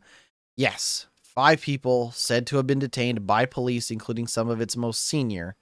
yes 0.55 1.07
Five 1.33 1.61
people 1.61 2.11
said 2.11 2.45
to 2.47 2.57
have 2.57 2.67
been 2.67 2.79
detained 2.79 3.25
by 3.25 3.45
police, 3.45 3.89
including 3.89 4.27
some 4.27 4.49
of 4.49 4.59
its 4.59 4.75
most 4.75 5.07
senior 5.07 5.55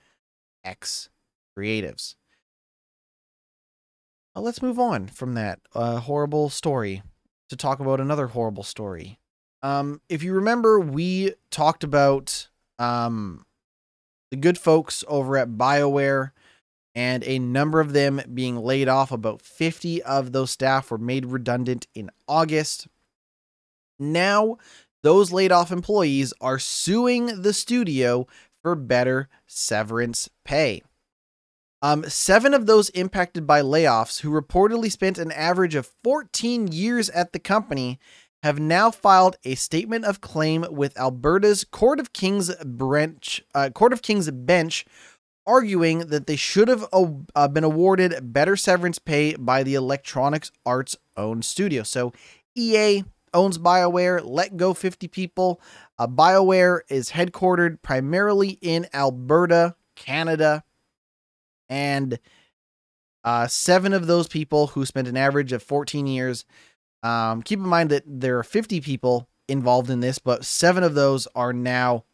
ex 0.64 1.10
creatives. 1.56 2.16
Well, 4.34 4.44
let's 4.44 4.64
move 4.64 4.80
on 4.80 5.08
from 5.08 5.36
that 5.36 5.60
uh, 5.76 5.98
horrible 5.98 6.50
story 6.50 7.04
to 7.50 7.56
talk 7.56 7.80
about 7.80 8.00
another 8.00 8.28
horrible 8.28 8.64
story. 8.64 9.20
Um, 9.62 10.02
if 10.10 10.24
you 10.24 10.34
remember, 10.34 10.80
we 10.80 11.34
talked 11.52 11.84
about 11.84 12.48
um, 12.80 13.46
the 14.32 14.38
good 14.38 14.58
folks 14.58 15.04
over 15.08 15.38
at 15.38 15.50
BioWare 15.50 16.32
and 16.96 17.24
a 17.26 17.38
number 17.38 17.80
of 17.80 17.94
them 17.94 18.22
being 18.34 18.58
laid 18.58 18.88
off. 18.88 19.12
About 19.12 19.44
50 19.44 20.02
of 20.02 20.32
those 20.32 20.50
staff 20.50 20.90
were 20.90 20.98
made 20.98 21.28
redundant 21.28 21.86
in 21.94 22.10
August. 22.28 22.88
Now, 24.00 24.58
those 25.04 25.32
laid 25.32 25.52
off 25.52 25.72
employees 25.72 26.34
are 26.42 26.60
suing 26.60 27.42
the 27.42 27.54
studio 27.54 28.28
for 28.62 28.76
better 28.76 29.30
severance 29.48 30.30
pay. 30.44 30.82
Um, 31.82 32.04
seven 32.10 32.54
of 32.54 32.66
those 32.66 32.90
impacted 32.90 33.48
by 33.48 33.62
layoffs, 33.62 34.20
who 34.20 34.30
reportedly 34.30 34.92
spent 34.92 35.18
an 35.18 35.32
average 35.32 35.76
of 35.76 35.90
14 36.04 36.68
years 36.68 37.10
at 37.12 37.32
the 37.32 37.40
company, 37.40 38.00
have 38.44 38.60
now 38.60 38.92
filed 38.92 39.38
a 39.44 39.56
statement 39.56 40.06
of 40.06 40.22
claim 40.22 40.66
with 40.70 40.98
Alberta's 40.98 41.64
Court 41.64 42.00
of 42.00 42.14
King's 42.14 42.54
bench, 42.64 43.44
uh, 43.54 43.70
Court 43.70 43.94
of 43.94 44.02
King's 44.02 44.30
bench, 44.32 44.86
arguing 45.46 46.00
that 46.08 46.28
they 46.28 46.36
should 46.36 46.68
have 46.68 46.86
uh, 46.94 47.48
been 47.48 47.64
awarded 47.64 48.34
better 48.34 48.56
severance 48.56 49.00
pay 49.00 49.36
by 49.36 49.64
the 49.64 49.76
Electronics 49.76 50.52
Arts 50.66 50.98
owned 51.18 51.44
studio. 51.44 51.84
So 51.84 52.14
EA 52.56 53.04
owns 53.34 53.58
BioWare, 53.58 54.22
let 54.24 54.58
go 54.58 54.74
50 54.74 55.08
people. 55.08 55.62
Uh, 55.98 56.08
BioWare 56.08 56.82
is 56.90 57.12
headquartered 57.12 57.82
primarily 57.82 58.58
in 58.62 58.88
Alberta, 58.94 59.76
Canada. 59.96 60.64
And 61.70 62.20
uh, 63.24 63.48
seven 63.48 63.94
of 63.94 64.08
those 64.08 64.28
people 64.28 64.68
who 64.68 64.86
spent 64.86 65.08
an 65.08 65.18
average 65.18 65.52
of 65.52 65.64
14 65.64 66.08
years. 66.08 66.46
Um, 67.04 67.42
keep 67.42 67.60
in 67.60 67.68
mind 67.68 67.90
that 67.90 68.04
there 68.06 68.38
are 68.40 68.44
50 68.44 68.82
people 68.82 69.28
involved 69.48 69.90
in 69.90 70.00
this, 70.00 70.20
but 70.20 70.46
seven 70.46 70.84
of 70.84 70.96
those 70.96 71.28
are 71.36 71.54
now 71.54 72.06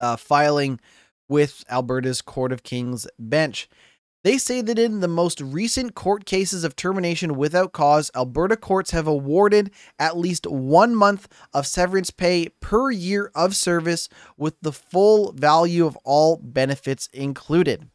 uh, 0.00 0.16
filing 0.16 0.80
with 1.28 1.64
Alberta's 1.68 2.22
Court 2.22 2.52
of 2.52 2.62
King's 2.62 3.06
bench. 3.18 3.68
They 4.26 4.38
say 4.38 4.60
that 4.60 4.76
in 4.76 4.98
the 4.98 5.06
most 5.06 5.40
recent 5.40 5.94
court 5.94 6.24
cases 6.24 6.64
of 6.64 6.74
termination 6.74 7.36
without 7.36 7.70
cause, 7.70 8.10
Alberta 8.12 8.56
courts 8.56 8.90
have 8.90 9.06
awarded 9.06 9.70
at 10.00 10.18
least 10.18 10.48
one 10.48 10.96
month 10.96 11.28
of 11.54 11.64
severance 11.64 12.10
pay 12.10 12.48
per 12.58 12.90
year 12.90 13.30
of 13.36 13.54
service 13.54 14.08
with 14.36 14.56
the 14.60 14.72
full 14.72 15.30
value 15.30 15.86
of 15.86 15.96
all 16.02 16.40
benefits 16.42 17.08
included. 17.12 17.88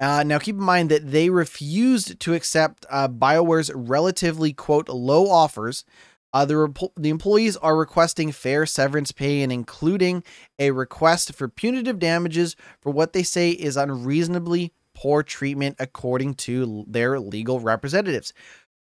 Uh, 0.00 0.24
now, 0.24 0.40
keep 0.40 0.56
in 0.56 0.64
mind 0.64 0.90
that 0.90 1.12
they 1.12 1.30
refused 1.30 2.18
to 2.18 2.34
accept 2.34 2.84
uh, 2.90 3.06
BioWare's 3.06 3.70
relatively, 3.72 4.52
quote, 4.52 4.88
low 4.88 5.30
offers. 5.30 5.84
Uh, 6.32 6.44
the, 6.44 6.56
rep- 6.56 6.92
the 6.96 7.08
employees 7.08 7.56
are 7.56 7.76
requesting 7.76 8.32
fair 8.32 8.66
severance 8.66 9.12
pay 9.12 9.42
and 9.42 9.50
including 9.50 10.22
a 10.58 10.70
request 10.70 11.34
for 11.34 11.48
punitive 11.48 11.98
damages 11.98 12.54
for 12.80 12.92
what 12.92 13.12
they 13.12 13.22
say 13.22 13.50
is 13.50 13.76
unreasonably 13.76 14.72
poor 14.94 15.22
treatment, 15.22 15.76
according 15.78 16.34
to 16.34 16.84
their 16.88 17.20
legal 17.20 17.60
representatives. 17.60 18.32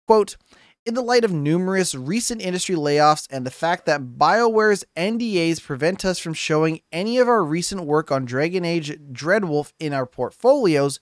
Quote, 0.07 0.35
in 0.87 0.93
the 0.93 1.01
light 1.01 1.25
of 1.25 1.33
numerous 1.33 1.93
recent 1.93 2.41
industry 2.41 2.73
layoffs 2.73 3.27
and 3.29 3.45
the 3.45 3.51
fact 3.51 3.85
that 3.85 4.17
BioWare's 4.17 4.85
NDAs 4.95 5.61
prevent 5.61 6.05
us 6.05 6.17
from 6.17 6.33
showing 6.33 6.79
any 6.93 7.17
of 7.17 7.27
our 7.27 7.43
recent 7.43 7.83
work 7.83 8.09
on 8.09 8.23
Dragon 8.23 8.63
Age 8.63 8.97
Dreadwolf 9.11 9.73
in 9.79 9.91
our 9.91 10.05
portfolios, 10.05 11.01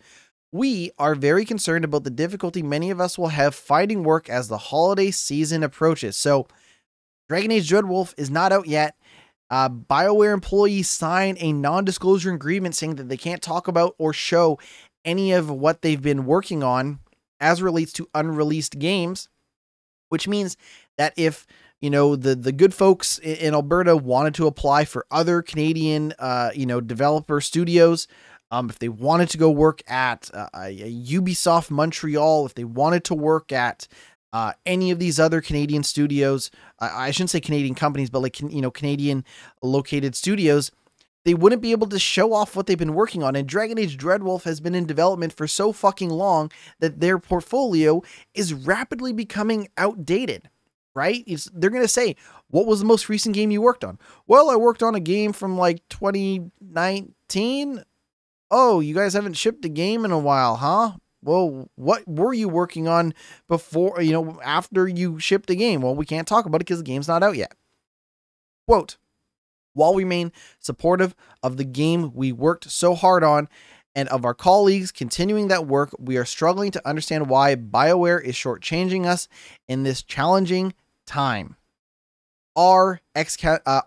we 0.56 0.92
are 0.98 1.16
very 1.16 1.44
concerned 1.44 1.84
about 1.84 2.04
the 2.04 2.10
difficulty 2.10 2.64
many 2.64 2.90
of 2.90 3.02
us 3.02 3.18
will 3.18 3.28
have 3.28 3.54
finding 3.54 4.04
work 4.04 4.30
as 4.30 4.48
the 4.48 4.58
holiday 4.58 5.12
season 5.12 5.64
approaches. 5.64 6.16
So, 6.16 6.48
Dragon 7.28 7.52
Age 7.52 7.70
Dreadwolf 7.70 8.14
is 8.18 8.30
not 8.30 8.52
out 8.52 8.68
yet. 8.68 8.96
Uh, 9.50 9.70
BioWare 9.70 10.34
employees 10.34 10.90
sign 10.90 11.38
a 11.40 11.52
non 11.52 11.84
disclosure 11.84 12.34
agreement 12.34 12.76
saying 12.76 12.96
that 12.96 13.10
they 13.10 13.18
can't 13.18 13.42
talk 13.42 13.68
about 13.68 13.96
or 13.98 14.14
show 14.14 14.58
any 15.04 15.32
of 15.32 15.50
what 15.50 15.82
they've 15.82 16.02
been 16.02 16.26
working 16.26 16.64
on 16.64 17.00
as 17.40 17.62
relates 17.62 17.92
to 17.94 18.10
unreleased 18.14 18.80
games 18.80 19.30
which 20.10 20.28
means 20.28 20.58
that 20.98 21.14
if 21.18 21.46
you 21.82 21.90
know 21.90 22.16
the 22.16 22.36
the 22.36 22.52
good 22.52 22.74
folks 22.74 23.20
in 23.20 23.54
Alberta 23.54 23.96
wanted 23.96 24.34
to 24.36 24.48
apply 24.48 24.86
for 24.86 25.06
other 25.12 25.42
Canadian 25.42 26.14
uh, 26.20 26.52
you 26.56 26.66
know 26.66 26.82
developer 26.82 27.42
studios, 27.42 28.08
um, 28.52 28.70
if 28.70 28.80
they 28.80 28.90
wanted 28.90 29.30
to 29.30 29.38
go 29.38 29.50
work 29.50 29.82
at 29.90 30.30
uh, 30.34 30.48
Ubisoft 30.54 31.72
Montreal, 31.72 32.46
if 32.46 32.54
they 32.54 32.64
wanted 32.64 33.04
to 33.06 33.16
work 33.16 33.52
at 33.52 33.88
uh, 34.34 34.54
any 34.66 34.92
of 34.92 35.00
these 35.00 35.20
other 35.20 35.42
Canadian 35.42 35.84
studios, 35.84 36.52
I 36.80 37.12
shouldn't 37.12 37.30
say 37.30 37.40
Canadian 37.40 37.76
companies, 37.76 38.10
but 38.10 38.22
like 38.22 38.40
you 38.40 38.62
know 38.62 38.72
Canadian 38.72 39.24
located 39.62 40.16
studios, 40.16 40.72
they 41.26 41.34
wouldn't 41.34 41.62
be 41.62 41.72
able 41.72 41.88
to 41.88 41.98
show 42.00 42.34
off 42.34 42.56
what 42.56 42.68
they've 42.68 42.78
been 42.78 42.94
working 42.94 43.24
on. 43.24 43.36
And 43.36 43.48
Dragon 43.48 43.80
Age 43.80 43.98
Dreadwolf 43.98 44.44
has 44.44 44.62
been 44.62 44.76
in 44.76 44.86
development 44.86 45.34
for 45.34 45.48
so 45.48 45.74
fucking 45.74 46.10
long 46.10 46.52
that 46.80 47.00
their 47.00 47.18
portfolio 47.18 48.02
is 48.34 48.54
rapidly 48.54 49.12
becoming 49.12 49.68
outdated. 49.78 50.50
Right? 50.94 51.24
It's, 51.28 51.50
they're 51.54 51.72
going 51.72 51.82
to 51.82 51.90
say, 51.90 52.16
What 52.50 52.68
was 52.68 52.80
the 52.80 52.86
most 52.86 53.10
recent 53.10 53.36
game 53.36 53.52
you 53.52 53.62
worked 53.62 53.84
on? 53.84 54.00
Well, 54.28 54.50
I 54.50 54.56
worked 54.56 54.82
on 54.82 54.96
a 54.96 55.02
game 55.02 55.34
from 55.34 55.58
like 55.58 55.82
2019. 55.90 57.84
Oh, 58.58 58.80
you 58.80 58.96
guys 58.96 59.14
haven't 59.14 59.34
shipped 59.34 59.66
a 59.66 59.70
game 59.70 60.06
in 60.06 60.12
a 60.12 60.18
while, 60.18 60.56
huh? 60.56 60.94
Well, 61.22 61.70
what 61.76 62.08
were 62.08 62.34
you 62.34 62.48
working 62.48 62.88
on 62.88 63.14
before, 63.50 64.02
you 64.02 64.14
know, 64.14 64.40
after 64.44 64.88
you 64.88 65.20
shipped 65.20 65.50
a 65.50 65.56
game? 65.56 65.82
Well, 65.82 65.94
we 65.94 66.06
can't 66.06 66.26
talk 66.26 66.46
about 66.46 66.58
it 66.58 66.60
because 66.66 66.78
the 66.78 66.86
game's 66.86 67.08
not 67.10 67.22
out 67.22 67.36
yet. 67.36 67.54
Quote 68.66 68.98
while 69.76 69.94
we 69.94 70.04
remain 70.04 70.32
supportive 70.58 71.14
of 71.44 71.58
the 71.58 71.64
game 71.64 72.12
we 72.16 72.32
worked 72.32 72.72
so 72.72 72.96
hard 72.96 73.24
on 73.24 73.48
and 73.94 74.10
of 74.10 74.26
our 74.26 74.34
colleagues 74.34 74.92
continuing 74.92 75.50
that 75.50 75.68
work, 75.68 75.94
we 76.00 76.18
are 76.18 76.26
struggling 76.26 76.72
to 76.72 76.88
understand 76.88 77.30
why 77.30 77.56
BioWare 77.56 78.24
is 78.24 78.36
shortchanging 78.36 79.06
us 79.06 79.28
in 79.68 79.84
this 79.84 80.02
challenging 80.02 80.74
time. 81.06 81.56
R. 82.58 83.02
X, 83.14 83.38
uh. 83.44 83.82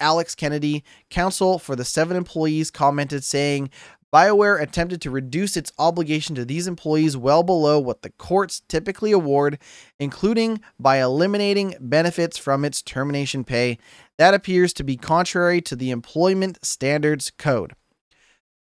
Alex 0.00 0.34
Kennedy, 0.34 0.84
counsel 1.10 1.58
for 1.58 1.76
the 1.76 1.84
seven 1.84 2.16
employees, 2.16 2.70
commented 2.70 3.24
saying, 3.24 3.70
BioWare 4.12 4.60
attempted 4.60 5.00
to 5.02 5.10
reduce 5.10 5.56
its 5.56 5.72
obligation 5.78 6.34
to 6.36 6.44
these 6.44 6.66
employees 6.66 7.16
well 7.16 7.42
below 7.42 7.78
what 7.78 8.02
the 8.02 8.10
courts 8.10 8.62
typically 8.68 9.12
award, 9.12 9.58
including 9.98 10.60
by 10.78 11.02
eliminating 11.02 11.74
benefits 11.80 12.38
from 12.38 12.64
its 12.64 12.82
termination 12.82 13.44
pay. 13.44 13.78
That 14.18 14.34
appears 14.34 14.72
to 14.74 14.84
be 14.84 14.96
contrary 14.96 15.60
to 15.62 15.76
the 15.76 15.90
Employment 15.90 16.64
Standards 16.64 17.30
Code. 17.36 17.74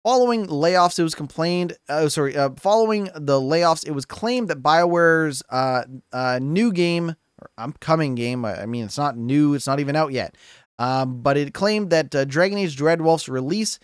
Following 0.03 0.49
layoffs, 0.49 0.99
it 0.99 1.03
was 1.03 1.15
complained. 1.15 1.79
Oh, 1.89 2.09
sorry. 2.09 2.37
Uh, 2.37 2.51
following 2.59 3.05
the 3.15 3.41
layoffs, 3.41 3.87
it 3.87 3.93
was 3.93 4.05
claimed 4.05 4.49
that 4.49 4.63
Bioware's 4.63 5.43
uh, 5.49 5.85
uh, 6.13 6.39
new 6.43 6.73
game, 6.73 7.17
or 7.41 7.51
upcoming 7.57 8.15
game, 8.15 8.45
I 8.45 8.67
mean, 8.67 8.85
it's 8.85 8.99
not 8.99 9.17
new, 9.17 9.55
it's 9.55 9.67
not 9.67 9.81
even 9.81 9.97
out 9.97 10.13
yet, 10.13 10.37
um, 10.79 11.23
but 11.23 11.37
it 11.37 11.55
claimed 11.55 11.91
that 11.91 12.15
uh, 12.15 12.25
Dragon 12.25 12.59
Age 12.59 12.77
Dreadwolf's 12.77 13.29
release 13.29 13.79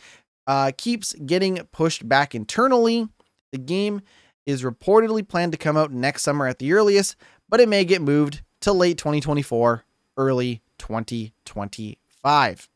uh, 0.50 0.72
keeps 0.76 1.12
getting 1.12 1.58
pushed 1.70 2.08
back 2.08 2.34
internally. 2.34 3.06
The 3.52 3.58
game 3.58 4.00
is 4.46 4.64
reportedly 4.64 5.26
planned 5.26 5.52
to 5.52 5.58
come 5.58 5.76
out 5.76 5.92
next 5.92 6.22
summer 6.24 6.48
at 6.48 6.58
the 6.58 6.72
earliest, 6.72 7.14
but 7.48 7.60
it 7.60 7.68
may 7.68 7.84
get 7.84 8.02
moved 8.02 8.42
to 8.62 8.72
late 8.72 8.98
2024, 8.98 9.84
early 10.16 10.60
2025. 10.78 12.68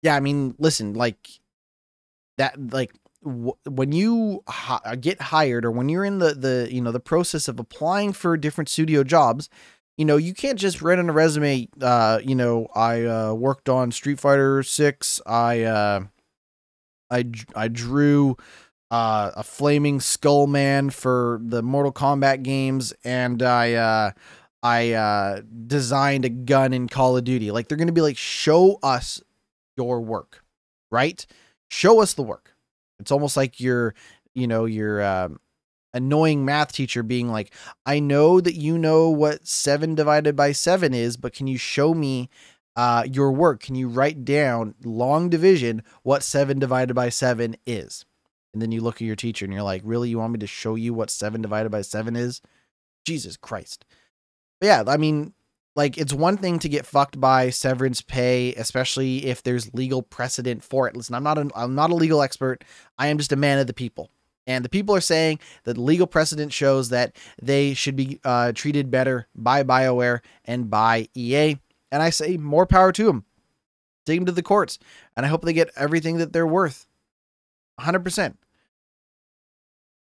Yeah, 0.00 0.16
I 0.16 0.20
mean, 0.20 0.54
listen, 0.58 0.94
like 0.94 1.28
that, 2.38 2.72
like 2.72 2.94
w- 3.22 3.52
when 3.68 3.92
you 3.92 4.42
get 5.02 5.20
hired 5.20 5.66
or 5.66 5.70
when 5.70 5.90
you're 5.90 6.04
in 6.06 6.18
the 6.18 6.32
the 6.32 6.68
you 6.70 6.80
know 6.80 6.92
the 6.92 7.00
process 7.00 7.46
of 7.46 7.60
applying 7.60 8.14
for 8.14 8.38
different 8.38 8.70
studio 8.70 9.04
jobs, 9.04 9.50
you 9.98 10.04
know 10.04 10.16
you 10.16 10.32
can't 10.32 10.58
just 10.58 10.80
write 10.80 10.98
on 11.00 11.10
a 11.10 11.12
resume. 11.12 11.68
Uh, 11.80 12.20
you 12.24 12.36
know, 12.36 12.68
I 12.74 13.04
uh, 13.04 13.34
worked 13.34 13.68
on 13.68 13.90
Street 13.90 14.20
Fighter 14.20 14.62
Six. 14.62 15.20
I 15.26 15.62
uh, 15.64 16.04
I 17.10 17.30
I 17.54 17.66
drew 17.66 18.36
uh, 18.92 19.32
a 19.36 19.42
flaming 19.42 20.00
skull 20.00 20.46
man 20.46 20.90
for 20.90 21.40
the 21.42 21.62
Mortal 21.62 21.92
Kombat 21.92 22.44
games, 22.44 22.94
and 23.02 23.42
I 23.42 23.74
uh, 23.74 24.10
I 24.62 24.92
uh, 24.92 25.42
designed 25.66 26.24
a 26.24 26.30
gun 26.30 26.72
in 26.72 26.88
Call 26.88 27.16
of 27.16 27.24
Duty. 27.24 27.50
Like 27.50 27.66
they're 27.66 27.76
gonna 27.76 27.90
be 27.90 28.00
like, 28.00 28.16
show 28.16 28.78
us 28.84 29.20
your 29.76 30.00
work, 30.00 30.44
right? 30.92 31.26
Show 31.70 32.00
us 32.00 32.14
the 32.14 32.22
work. 32.22 32.54
It's 33.00 33.10
almost 33.10 33.36
like 33.36 33.60
you're, 33.60 33.94
you 34.34 34.46
know, 34.46 34.64
your 34.64 35.02
um, 35.02 35.40
annoying 35.94 36.44
math 36.44 36.72
teacher 36.72 37.02
being 37.02 37.28
like, 37.30 37.52
I 37.86 38.00
know 38.00 38.40
that 38.40 38.54
you 38.54 38.78
know 38.78 39.10
what 39.10 39.46
seven 39.46 39.94
divided 39.94 40.36
by 40.36 40.52
seven 40.52 40.94
is, 40.94 41.16
but 41.16 41.32
can 41.32 41.46
you 41.46 41.58
show 41.58 41.94
me 41.94 42.28
uh, 42.76 43.04
your 43.10 43.32
work? 43.32 43.60
Can 43.60 43.74
you 43.74 43.88
write 43.88 44.24
down 44.24 44.74
long 44.84 45.28
division 45.28 45.82
what 46.02 46.22
seven 46.22 46.58
divided 46.58 46.94
by 46.94 47.08
seven 47.08 47.56
is? 47.66 48.04
And 48.52 48.62
then 48.62 48.72
you 48.72 48.80
look 48.80 48.96
at 48.96 49.02
your 49.02 49.16
teacher 49.16 49.44
and 49.44 49.52
you're 49.52 49.62
like, 49.62 49.82
really? 49.84 50.08
You 50.08 50.18
want 50.18 50.32
me 50.32 50.38
to 50.38 50.46
show 50.46 50.74
you 50.74 50.94
what 50.94 51.10
seven 51.10 51.42
divided 51.42 51.70
by 51.70 51.82
seven 51.82 52.16
is? 52.16 52.40
Jesus 53.04 53.36
Christ. 53.36 53.84
But 54.60 54.66
yeah, 54.66 54.84
I 54.86 54.96
mean, 54.96 55.34
like 55.76 55.96
it's 55.96 56.12
one 56.12 56.36
thing 56.36 56.58
to 56.58 56.68
get 56.68 56.86
fucked 56.86 57.20
by 57.20 57.50
severance 57.50 58.00
pay, 58.02 58.52
especially 58.54 59.26
if 59.26 59.42
there's 59.42 59.72
legal 59.74 60.02
precedent 60.02 60.64
for 60.64 60.88
it. 60.88 60.96
Listen, 60.96 61.14
I'm 61.14 61.22
not 61.22 61.38
an 61.38 61.52
I'm 61.54 61.74
not 61.74 61.90
a 61.90 61.94
legal 61.94 62.20
expert. 62.20 62.64
I 62.98 63.06
am 63.06 63.18
just 63.18 63.32
a 63.32 63.36
man 63.36 63.58
of 63.58 63.66
the 63.66 63.72
people. 63.74 64.10
And 64.48 64.64
the 64.64 64.70
people 64.70 64.96
are 64.96 65.00
saying 65.00 65.40
that 65.64 65.76
legal 65.76 66.06
precedent 66.06 66.54
shows 66.54 66.88
that 66.88 67.14
they 67.40 67.74
should 67.74 67.94
be 67.94 68.18
uh, 68.24 68.52
treated 68.52 68.90
better 68.90 69.28
by 69.34 69.62
BioWare 69.62 70.20
and 70.46 70.70
by 70.70 71.08
EA. 71.14 71.58
And 71.92 72.02
I 72.02 72.08
say 72.08 72.38
more 72.38 72.66
power 72.66 72.90
to 72.92 73.04
them. 73.04 73.26
Take 74.06 74.18
them 74.18 74.26
to 74.26 74.32
the 74.32 74.42
courts. 74.42 74.78
And 75.14 75.26
I 75.26 75.28
hope 75.28 75.42
they 75.42 75.52
get 75.52 75.70
everything 75.76 76.16
that 76.16 76.32
they're 76.32 76.46
worth. 76.46 76.86
100%. 77.78 78.36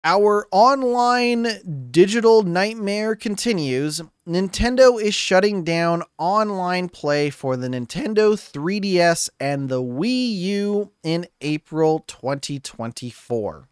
Our 0.04 0.48
online 0.52 1.90
digital 1.90 2.44
nightmare 2.44 3.16
continues. 3.16 4.02
Nintendo 4.28 5.02
is 5.02 5.16
shutting 5.16 5.64
down 5.64 6.04
online 6.18 6.90
play 6.90 7.30
for 7.30 7.56
the 7.56 7.70
Nintendo 7.70 8.34
3DS 8.34 9.30
and 9.40 9.70
the 9.70 9.82
Wii 9.82 10.36
U 10.40 10.92
in 11.04 11.26
April 11.40 12.04
2024. 12.06 13.70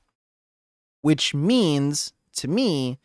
Which 1.03 1.35
means, 1.35 2.11
to 2.37 2.47
me, 2.47 2.97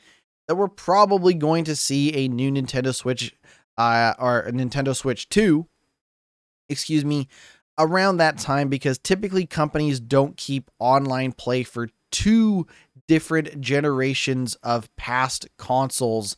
that 0.47 0.55
we're 0.55 0.69
probably 0.69 1.35
going 1.35 1.65
to 1.65 1.77
see 1.77 2.15
a 2.15 2.29
new 2.29 2.51
Nintendo 2.51 2.95
Switch 2.95 3.37
uh, 3.77 4.15
or 4.19 4.41
a 4.41 4.53
Nintendo 4.53 4.97
Switch 4.97 5.29
2, 5.29 5.67
excuse 6.71 7.05
me, 7.05 7.29
around 7.79 8.17
that 8.17 8.39
time 8.39 8.69
because 8.69 8.99
typically 8.99 9.47
companies 9.47 10.01
don't 10.01 10.37
keep 10.37 10.71
online 10.79 11.33
play 11.33 11.63
for 11.63 11.91
two 12.11 12.67
different 13.07 13.61
generations 13.61 14.55
of 14.57 14.95
past 14.97 15.47
consoles 15.59 16.37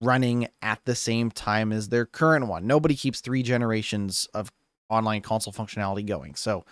running 0.00 0.48
at 0.62 0.80
the 0.84 0.94
same 0.94 1.30
time 1.30 1.72
as 1.72 1.88
their 1.88 2.06
current 2.06 2.46
one. 2.46 2.66
Nobody 2.66 2.94
keeps 2.94 3.20
three 3.20 3.42
generations 3.42 4.28
of 4.32 4.50
online 4.88 5.22
console 5.22 5.52
functionality 5.52 6.06
going. 6.06 6.34
So 6.34 6.64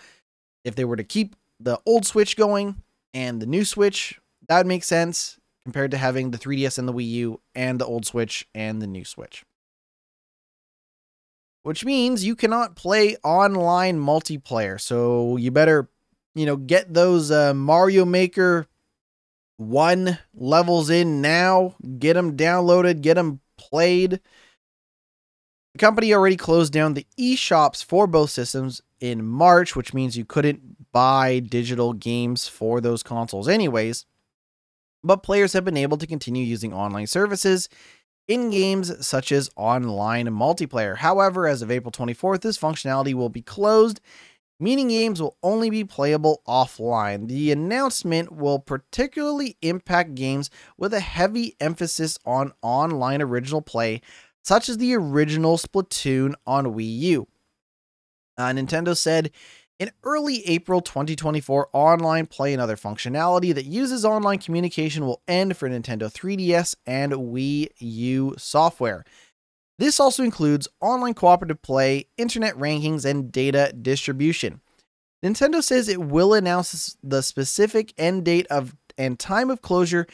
if 0.64 0.74
they 0.74 0.84
were 0.84 0.96
to 0.96 1.04
keep 1.04 1.36
the 1.60 1.80
old 1.84 2.06
Switch 2.06 2.36
going 2.36 2.82
and 3.12 3.40
the 3.40 3.46
new 3.46 3.64
Switch, 3.64 4.18
that 4.48 4.58
would 4.58 4.66
make 4.66 4.84
sense 4.84 5.38
compared 5.64 5.90
to 5.90 5.96
having 5.96 6.30
the 6.30 6.38
3DS 6.38 6.78
and 6.78 6.86
the 6.86 6.92
Wii 6.92 7.08
U 7.08 7.40
and 7.54 7.80
the 7.80 7.86
old 7.86 8.06
Switch 8.06 8.46
and 8.54 8.80
the 8.80 8.86
new 8.86 9.04
Switch. 9.04 9.44
Which 11.64 11.84
means 11.84 12.24
you 12.24 12.36
cannot 12.36 12.76
play 12.76 13.16
online 13.24 13.98
multiplayer. 13.98 14.80
So 14.80 15.36
you 15.36 15.50
better, 15.50 15.88
you 16.36 16.46
know, 16.46 16.56
get 16.56 16.94
those 16.94 17.32
uh, 17.32 17.52
Mario 17.54 18.04
Maker 18.04 18.68
1 19.56 20.18
levels 20.34 20.90
in 20.90 21.20
now, 21.20 21.74
get 21.98 22.14
them 22.14 22.36
downloaded, 22.36 23.00
get 23.00 23.14
them 23.14 23.40
played. 23.58 24.20
The 25.72 25.78
company 25.78 26.14
already 26.14 26.36
closed 26.36 26.72
down 26.72 26.94
the 26.94 27.06
eShops 27.18 27.84
for 27.84 28.06
both 28.06 28.30
systems 28.30 28.80
in 29.00 29.26
March, 29.26 29.74
which 29.74 29.92
means 29.92 30.16
you 30.16 30.24
couldn't 30.24 30.92
buy 30.92 31.40
digital 31.40 31.92
games 31.92 32.46
for 32.46 32.80
those 32.80 33.02
consoles 33.02 33.48
anyways 33.48 34.06
but 35.06 35.22
players 35.22 35.52
have 35.52 35.64
been 35.64 35.76
able 35.76 35.96
to 35.98 36.06
continue 36.06 36.44
using 36.44 36.72
online 36.72 37.06
services 37.06 37.68
in 38.28 38.50
games 38.50 39.06
such 39.06 39.30
as 39.30 39.50
online 39.56 40.26
multiplayer. 40.26 40.96
However, 40.96 41.46
as 41.46 41.62
of 41.62 41.70
April 41.70 41.92
24th, 41.92 42.40
this 42.40 42.58
functionality 42.58 43.14
will 43.14 43.28
be 43.28 43.42
closed, 43.42 44.00
meaning 44.58 44.88
games 44.88 45.22
will 45.22 45.36
only 45.42 45.70
be 45.70 45.84
playable 45.84 46.42
offline. 46.46 47.28
The 47.28 47.52
announcement 47.52 48.32
will 48.32 48.58
particularly 48.58 49.56
impact 49.62 50.16
games 50.16 50.50
with 50.76 50.92
a 50.92 51.00
heavy 51.00 51.54
emphasis 51.60 52.18
on 52.26 52.52
online 52.62 53.22
original 53.22 53.62
play, 53.62 54.00
such 54.42 54.68
as 54.68 54.78
the 54.78 54.94
original 54.94 55.56
Splatoon 55.56 56.34
on 56.46 56.66
Wii 56.66 56.98
U. 56.98 57.28
Uh, 58.38 58.48
Nintendo 58.48 58.96
said 58.96 59.30
in 59.78 59.90
early 60.04 60.46
April 60.46 60.80
2024, 60.80 61.68
online 61.72 62.26
play 62.26 62.52
and 62.52 62.62
other 62.62 62.76
functionality 62.76 63.54
that 63.54 63.66
uses 63.66 64.04
online 64.04 64.38
communication 64.38 65.06
will 65.06 65.22
end 65.28 65.56
for 65.56 65.68
Nintendo 65.68 66.10
3DS 66.10 66.74
and 66.86 67.12
Wii 67.12 67.68
U 67.78 68.34
software. 68.38 69.04
This 69.78 70.00
also 70.00 70.22
includes 70.22 70.68
online 70.80 71.14
cooperative 71.14 71.60
play, 71.60 72.06
internet 72.16 72.54
rankings, 72.54 73.04
and 73.04 73.30
data 73.30 73.72
distribution. 73.80 74.62
Nintendo 75.24 75.62
says 75.62 75.88
it 75.88 76.00
will 76.00 76.32
announce 76.32 76.96
the 77.02 77.22
specific 77.22 77.92
end 77.98 78.24
date 78.24 78.46
of 78.48 78.74
and 78.96 79.18
time 79.18 79.50
of 79.50 79.60
closure 79.60 80.06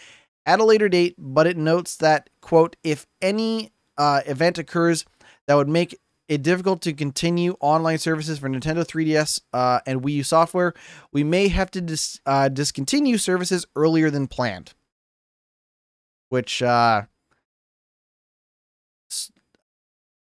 at 0.47 0.59
a 0.59 0.65
later 0.65 0.89
date, 0.89 1.15
but 1.17 1.47
it 1.47 1.57
notes 1.57 1.97
that, 1.97 2.31
quote, 2.41 2.75
if 2.83 3.07
any 3.21 3.71
uh, 3.97 4.23
event 4.27 4.59
occurs 4.59 5.05
that 5.47 5.55
would 5.55 5.69
make 5.69 5.99
it 6.33 6.43
difficult 6.43 6.81
to 6.83 6.95
continue 6.95 7.57
online 7.61 7.99
services 7.99 8.39
for 8.39 8.49
Nintendo 8.49 8.87
3DS 8.87 9.43
uh, 9.53 9.81
and 9.87 10.01
Wii 10.03 10.13
U 10.15 10.25
software, 10.25 10.73
we 11.13 11.23
may 11.23 11.49
have 11.49 11.71
to 11.73 11.83
dis- 11.83 12.21
uh, 12.25 12.49
discontinue 12.49 13.19
services 13.19 13.67
earlier 13.77 14.11
than 14.11 14.27
planned. 14.27 14.73
Which, 16.31 16.63
uh, 16.63 17.03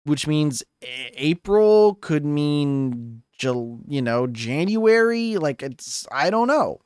which 0.03 0.27
means 0.27 0.65
April 0.83 1.95
could 1.95 2.25
mean, 2.25 3.23
you 3.41 4.03
know, 4.03 4.27
January. 4.27 5.37
Like 5.37 5.63
it's, 5.63 6.09
I 6.11 6.31
don't 6.31 6.49
know. 6.49 6.81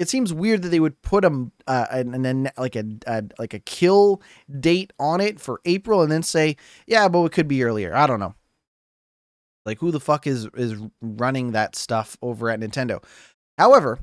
It 0.00 0.08
seems 0.08 0.34
weird 0.34 0.62
that 0.62 0.70
they 0.70 0.80
would 0.80 1.00
put 1.02 1.24
a, 1.24 1.46
uh, 1.68 1.86
an, 1.90 2.26
an, 2.26 2.50
like 2.58 2.74
a, 2.74 2.84
a 3.06 3.22
like 3.38 3.54
a 3.54 3.60
kill 3.60 4.20
date 4.60 4.92
on 4.98 5.20
it 5.20 5.40
for 5.40 5.60
April 5.64 6.02
and 6.02 6.10
then 6.10 6.24
say, 6.24 6.56
yeah, 6.88 7.06
but 7.08 7.24
it 7.26 7.32
could 7.32 7.46
be 7.46 7.62
earlier. 7.62 7.94
I 7.94 8.08
don't 8.08 8.20
know. 8.20 8.34
Like 9.66 9.80
who 9.80 9.90
the 9.90 10.00
fuck 10.00 10.26
is 10.26 10.48
is 10.54 10.80
running 11.02 11.52
that 11.52 11.76
stuff 11.76 12.16
over 12.22 12.48
at 12.48 12.60
Nintendo? 12.60 13.02
However, 13.58 13.98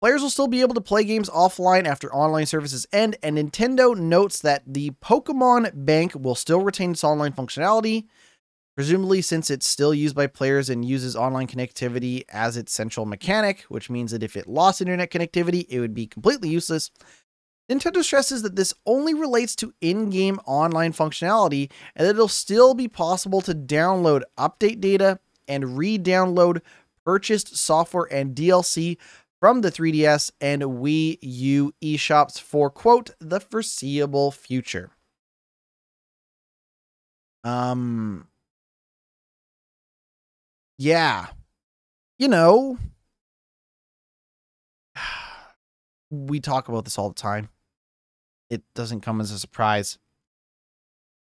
players 0.00 0.22
will 0.22 0.30
still 0.30 0.46
be 0.46 0.60
able 0.60 0.74
to 0.74 0.80
play 0.80 1.02
games 1.02 1.30
offline 1.30 1.86
after 1.86 2.14
online 2.14 2.46
services 2.46 2.86
end, 2.92 3.16
and 3.22 3.38
Nintendo 3.38 3.96
notes 3.96 4.40
that 4.42 4.62
the 4.66 4.90
Pokemon 5.02 5.70
Bank 5.74 6.12
will 6.14 6.34
still 6.34 6.60
retain 6.60 6.92
its 6.92 7.02
online 7.02 7.32
functionality, 7.32 8.06
presumably 8.76 9.22
since 9.22 9.50
it's 9.50 9.68
still 9.68 9.94
used 9.94 10.14
by 10.14 10.26
players 10.26 10.68
and 10.68 10.84
uses 10.84 11.16
online 11.16 11.46
connectivity 11.46 12.24
as 12.28 12.56
its 12.56 12.72
central 12.72 13.06
mechanic, 13.06 13.62
which 13.62 13.88
means 13.88 14.12
that 14.12 14.22
if 14.22 14.36
it 14.36 14.46
lost 14.46 14.80
internet 14.80 15.10
connectivity, 15.10 15.64
it 15.68 15.80
would 15.80 15.94
be 15.94 16.06
completely 16.06 16.50
useless. 16.50 16.90
Nintendo 17.70 18.02
stresses 18.02 18.42
that 18.42 18.56
this 18.56 18.72
only 18.86 19.12
relates 19.12 19.54
to 19.56 19.74
in 19.80 20.08
game 20.08 20.40
online 20.46 20.92
functionality 20.92 21.70
and 21.94 22.06
that 22.06 22.14
it'll 22.14 22.28
still 22.28 22.74
be 22.74 22.88
possible 22.88 23.40
to 23.42 23.54
download 23.54 24.22
update 24.38 24.80
data 24.80 25.18
and 25.46 25.76
re 25.76 25.98
download 25.98 26.62
purchased 27.04 27.56
software 27.56 28.08
and 28.10 28.34
DLC 28.34 28.96
from 29.40 29.60
the 29.60 29.70
3DS 29.70 30.30
and 30.40 30.62
Wii 30.62 31.18
U 31.20 31.72
eShops 31.82 32.40
for, 32.40 32.70
quote, 32.70 33.10
the 33.20 33.40
foreseeable 33.40 34.30
future. 34.30 34.90
Um, 37.44 38.26
yeah, 40.78 41.26
you 42.18 42.28
know, 42.28 42.78
we 46.10 46.40
talk 46.40 46.68
about 46.68 46.84
this 46.84 46.98
all 46.98 47.10
the 47.10 47.14
time 47.14 47.48
it 48.50 48.62
doesn't 48.74 49.00
come 49.00 49.20
as 49.20 49.30
a 49.30 49.38
surprise. 49.38 49.98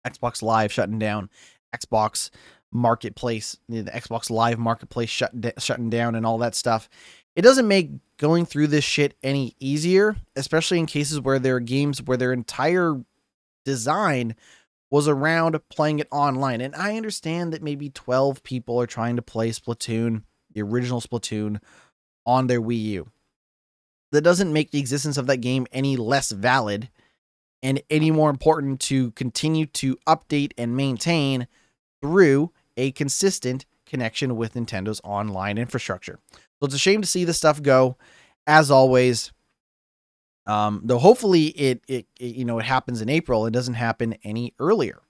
Xbox 0.07 0.43
Live 0.43 0.73
shutting 0.73 0.99
down, 0.99 1.29
Xbox 1.75 2.31
Marketplace, 2.73 3.57
the 3.69 3.83
Xbox 3.85 4.31
Live 4.31 4.59
Marketplace 4.59 5.11
shut, 5.11 5.33
shutting 5.59 5.91
down, 5.91 6.15
and 6.15 6.25
all 6.25 6.39
that 6.39 6.55
stuff. 6.55 6.89
It 7.37 7.43
doesn't 7.43 7.69
make 7.69 7.91
going 8.17 8.47
through 8.47 8.69
this 8.69 8.85
shit 8.85 9.15
any 9.23 9.55
easier, 9.61 10.17
especially 10.37 10.79
in 10.79 10.87
cases 10.87 11.21
where 11.21 11.39
there 11.39 11.57
are 11.57 11.61
games 11.61 12.03
where 12.03 12.17
their 12.17 12.33
entire 12.33 13.03
design 13.65 14.35
was 14.91 15.07
around 15.07 15.59
playing 15.69 16.01
it 16.01 16.09
online. 16.11 16.61
And 16.61 16.75
I 16.75 16.97
understand 16.97 17.53
that 17.53 17.63
maybe 17.63 17.91
12 17.91 18.43
people 18.43 18.81
are 18.81 18.87
trying 18.87 19.17
to 19.17 19.23
play 19.23 19.51
Splatoon, 19.51 20.23
the 20.53 20.63
original 20.63 21.01
Splatoon, 21.01 21.61
on 22.27 22.47
their 22.47 22.61
Wii 22.61 22.83
U. 22.83 23.09
That 24.13 24.23
doesn't 24.23 24.53
make 24.53 24.73
the 24.73 24.81
existence 24.81 25.17
of 25.17 25.29
that 25.29 25.39
game 25.39 25.67
any 25.73 25.97
less 25.97 26.33
valid 26.33 26.91
and 27.63 27.83
any 27.91 28.11
more 28.11 28.31
important 28.31 28.81
to 28.81 29.11
continue 29.13 29.67
to 29.67 29.97
update 30.07 30.53
and 30.57 30.77
maintain 30.77 31.47
through 32.01 32.53
a 32.77 32.93
consistent 32.93 33.67
connection 33.87 34.37
with 34.37 34.55
Nintendo's 34.55 35.01
online 35.05 35.59
infrastructure. 35.59 36.19
So 36.33 36.67
it's 36.67 36.75
a 36.75 36.79
shame 36.79 37.03
to 37.03 37.07
see 37.07 37.25
this 37.25 37.37
stuff 37.37 37.63
go. 37.63 37.97
As 38.47 38.71
always, 38.71 39.33
um, 40.47 40.81
though 40.85 40.99
hopefully 40.99 41.47
it, 41.47 41.83
it, 41.87 42.07
it 42.19 42.35
you 42.37 42.45
know 42.45 42.59
it 42.59 42.65
happens 42.65 43.01
in 43.01 43.09
April. 43.09 43.47
It 43.47 43.53
doesn't 43.53 43.75
happen 43.75 44.17
any 44.25 44.55
earlier. 44.59 45.01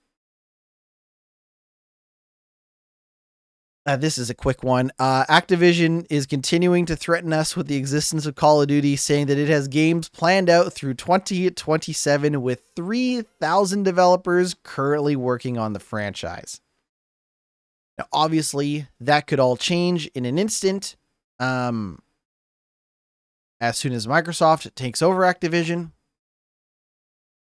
Uh, 3.86 3.96
this 3.96 4.18
is 4.18 4.28
a 4.28 4.34
quick 4.34 4.62
one. 4.62 4.90
Uh, 4.98 5.24
Activision 5.26 6.06
is 6.10 6.26
continuing 6.26 6.84
to 6.84 6.94
threaten 6.94 7.32
us 7.32 7.56
with 7.56 7.66
the 7.66 7.76
existence 7.76 8.26
of 8.26 8.34
Call 8.34 8.60
of 8.60 8.68
Duty, 8.68 8.94
saying 8.94 9.26
that 9.26 9.38
it 9.38 9.48
has 9.48 9.68
games 9.68 10.08
planned 10.08 10.50
out 10.50 10.72
through 10.72 10.94
2027 10.94 12.42
with 12.42 12.62
3,000 12.76 13.82
developers 13.82 14.54
currently 14.62 15.16
working 15.16 15.56
on 15.56 15.72
the 15.72 15.80
franchise. 15.80 16.60
Now, 17.96 18.04
obviously, 18.12 18.86
that 19.00 19.26
could 19.26 19.40
all 19.40 19.56
change 19.56 20.06
in 20.08 20.26
an 20.26 20.38
instant. 20.38 20.96
Um, 21.38 22.00
as 23.62 23.78
soon 23.78 23.94
as 23.94 24.06
Microsoft 24.06 24.74
takes 24.74 25.00
over 25.00 25.22
Activision, 25.22 25.92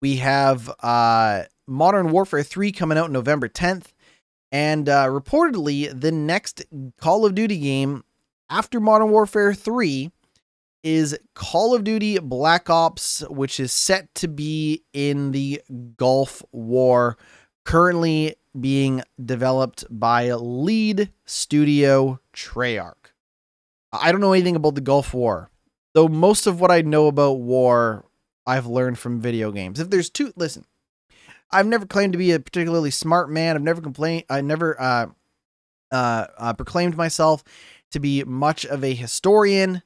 we 0.00 0.16
have 0.16 0.70
uh, 0.84 1.44
Modern 1.66 2.12
Warfare 2.12 2.44
3 2.44 2.70
coming 2.70 2.96
out 2.96 3.10
November 3.10 3.48
10th. 3.48 3.92
And 4.50 4.88
uh, 4.88 5.06
reportedly, 5.06 5.98
the 5.98 6.12
next 6.12 6.64
Call 7.00 7.26
of 7.26 7.34
Duty 7.34 7.58
game 7.58 8.04
after 8.48 8.80
Modern 8.80 9.10
Warfare 9.10 9.52
3 9.52 10.10
is 10.82 11.18
Call 11.34 11.74
of 11.74 11.84
Duty 11.84 12.18
Black 12.18 12.70
Ops, 12.70 13.20
which 13.28 13.60
is 13.60 13.72
set 13.72 14.14
to 14.16 14.28
be 14.28 14.82
in 14.92 15.32
the 15.32 15.60
Gulf 15.96 16.42
War, 16.52 17.18
currently 17.64 18.36
being 18.58 19.02
developed 19.22 19.84
by 19.90 20.32
lead 20.32 21.12
studio 21.26 22.20
Treyarch. 22.34 23.12
I 23.92 24.12
don't 24.12 24.20
know 24.20 24.32
anything 24.32 24.56
about 24.56 24.74
the 24.74 24.80
Gulf 24.80 25.12
War, 25.12 25.50
though 25.94 26.08
most 26.08 26.46
of 26.46 26.60
what 26.60 26.70
I 26.70 26.82
know 26.82 27.06
about 27.06 27.40
war 27.40 28.06
I've 28.46 28.66
learned 28.66 28.98
from 28.98 29.20
video 29.20 29.50
games. 29.52 29.80
If 29.80 29.90
there's 29.90 30.10
two, 30.10 30.32
listen, 30.36 30.64
I've 31.50 31.66
never 31.66 31.86
claimed 31.86 32.12
to 32.12 32.18
be 32.18 32.32
a 32.32 32.40
particularly 32.40 32.90
smart 32.90 33.30
man. 33.30 33.56
I've 33.56 33.62
never 33.62 33.80
complained. 33.80 34.24
I 34.28 34.40
never 34.40 34.80
uh, 34.80 35.06
uh, 35.90 36.26
uh, 36.36 36.52
proclaimed 36.54 36.96
myself 36.96 37.42
to 37.92 38.00
be 38.00 38.22
much 38.24 38.66
of 38.66 38.84
a 38.84 38.94
historian, 38.94 39.82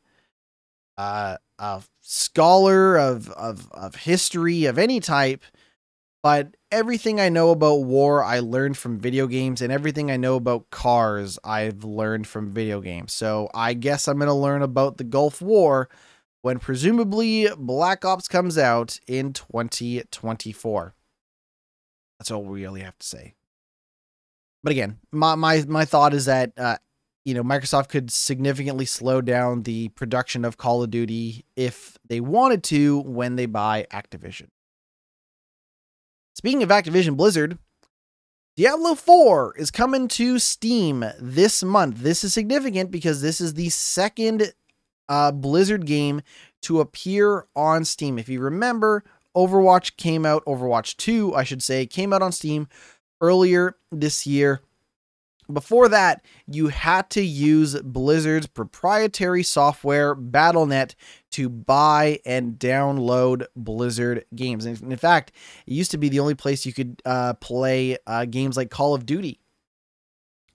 uh, 0.99 1.37
a 1.59 1.83
scholar 2.01 2.97
of, 2.99 3.31
of 3.31 3.71
of 3.73 3.95
history 3.95 4.65
of 4.65 4.79
any 4.79 5.01
type. 5.01 5.45
But 6.23 6.57
everything 6.71 7.21
I 7.21 7.29
know 7.29 7.51
about 7.51 7.83
war, 7.83 8.23
I 8.23 8.39
learned 8.39 8.77
from 8.77 9.01
video 9.01 9.27
games, 9.27 9.61
and 9.61 9.73
everything 9.73 10.11
I 10.11 10.17
know 10.17 10.37
about 10.37 10.71
cars, 10.71 11.39
I've 11.43 11.83
learned 11.83 12.29
from 12.29 12.53
video 12.53 12.81
games. 12.81 13.13
So 13.13 13.51
I 13.55 13.75
guess 13.75 14.07
I'm 14.07 14.19
going 14.19 14.29
to 14.29 14.35
learn 14.35 14.63
about 14.63 14.99
the 14.99 15.05
Gulf 15.05 15.43
War 15.43 15.89
when 16.43 16.61
presumably 16.61 17.49
Black 17.57 18.05
Ops 18.05 18.29
comes 18.29 18.57
out 18.57 19.01
in 19.09 19.33
2024. 19.33 20.95
That's 22.23 22.31
all 22.31 22.45
we 22.45 22.63
really 22.63 22.83
have 22.83 22.97
to 23.01 23.05
say. 23.05 23.35
But 24.63 24.71
again, 24.71 25.01
my 25.11 25.35
my 25.35 25.65
my 25.67 25.85
thought 25.85 26.15
is 26.15 26.27
that 26.27 26.53
uh, 26.57 26.77
you 27.25 27.35
know 27.35 27.43
Microsoft 27.43 27.89
could 27.89 28.13
significantly 28.13 28.85
slow 28.85 29.21
down 29.21 29.65
the 29.65 29.89
production 29.89 30.45
of 30.45 30.57
Call 30.57 30.85
of 30.85 30.93
Duty 30.93 31.45
if 31.57 31.99
they 32.09 32.21
wanted 32.21 32.63
to 32.65 33.01
when 33.01 33.35
they 33.35 33.47
buy 33.47 33.89
Activision. 33.91 34.51
Speaking 36.37 36.63
of 36.63 36.69
Activision 36.69 37.17
Blizzard, 37.17 37.59
Diablo 38.57 38.95
4 38.95 39.57
is 39.57 39.73
coming 39.73 40.07
to 40.07 40.39
Steam 40.39 41.05
this 41.19 41.65
month. 41.65 41.99
This 41.99 42.23
is 42.23 42.33
significant 42.33 42.93
because 42.93 43.21
this 43.21 43.41
is 43.41 43.55
the 43.55 43.69
second 43.71 44.53
uh, 45.09 45.33
Blizzard 45.33 45.87
game 45.87 46.23
to 46.61 46.79
appear 46.79 47.49
on 47.57 47.85
Steam. 47.85 48.17
If 48.17 48.29
you 48.29 48.39
remember, 48.39 49.03
Overwatch 49.37 49.97
came 49.97 50.27
out, 50.27 50.45
Overwatch 50.45 50.97
2, 50.97 51.35
I 51.35 51.45
should 51.45 51.63
say, 51.63 51.87
came 51.87 52.13
out 52.13 52.23
on 52.23 52.33
Steam 52.33 52.69
earlier 53.21 53.77
this 53.91 54.27
year. 54.27 54.61
Before 55.53 55.89
that, 55.89 56.25
you 56.47 56.69
had 56.69 57.11
to 57.11 57.23
use 57.23 57.81
Blizzard's 57.83 58.47
proprietary 58.47 59.43
software, 59.43 60.15
Battle.net, 60.15 60.95
to 61.33 61.49
buy 61.49 62.21
and 62.25 62.59
download 62.59 63.47
Blizzard 63.57 64.25
games. 64.35 64.65
And 64.65 64.81
in 64.93 64.99
fact, 64.99 65.33
it 65.67 65.73
used 65.73 65.91
to 65.91 65.99
be 65.99 66.09
the 66.09 66.21
only 66.21 66.35
place 66.35 66.65
you 66.65 66.73
could 66.73 67.03
uh, 67.05 67.35
play 67.35 67.99
uh, 68.07 68.25
games 68.27 68.57
like 68.57 68.71
Call 68.71 68.95
of 68.95 69.05
Duty 69.05 69.41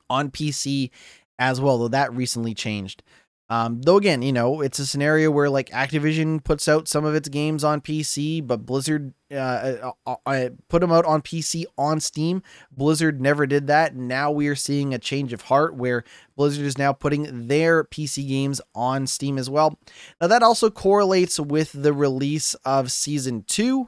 on 0.09 0.31
PC 0.31 0.89
as 1.37 1.59
well, 1.59 1.77
though 1.77 1.89
that 1.89 2.13
recently 2.13 2.53
changed. 2.53 3.03
Um, 3.49 3.81
though 3.81 3.95
again, 3.95 4.23
you 4.23 4.33
know, 4.33 4.59
it's 4.59 4.77
a 4.77 4.85
scenario 4.85 5.31
where 5.31 5.49
like 5.49 5.69
Activision 5.69 6.43
puts 6.43 6.67
out 6.67 6.89
some 6.89 7.05
of 7.05 7.15
its 7.15 7.29
games 7.29 7.63
on 7.63 7.79
PC, 7.79 8.45
but 8.45 8.65
Blizzard 8.65 9.13
uh, 9.31 9.35
uh, 9.35 9.91
uh, 10.05 10.15
uh 10.25 10.49
put 10.67 10.81
them 10.81 10.91
out 10.91 11.05
on 11.05 11.21
PC 11.21 11.63
on 11.77 12.01
Steam. 12.01 12.43
Blizzard 12.71 13.21
never 13.21 13.47
did 13.47 13.67
that. 13.67 13.95
Now 13.95 14.31
we 14.31 14.47
are 14.49 14.55
seeing 14.55 14.93
a 14.93 14.99
change 14.99 15.31
of 15.31 15.43
heart 15.43 15.75
where 15.75 16.03
Blizzard 16.35 16.65
is 16.65 16.77
now 16.77 16.91
putting 16.91 17.47
their 17.47 17.85
PC 17.85 18.27
games 18.27 18.59
on 18.75 19.07
Steam 19.07 19.37
as 19.37 19.49
well. 19.49 19.79
Now 20.19 20.27
that 20.27 20.43
also 20.43 20.69
correlates 20.69 21.39
with 21.39 21.71
the 21.71 21.93
release 21.93 22.53
of 22.65 22.91
Season 22.91 23.45
Two. 23.47 23.87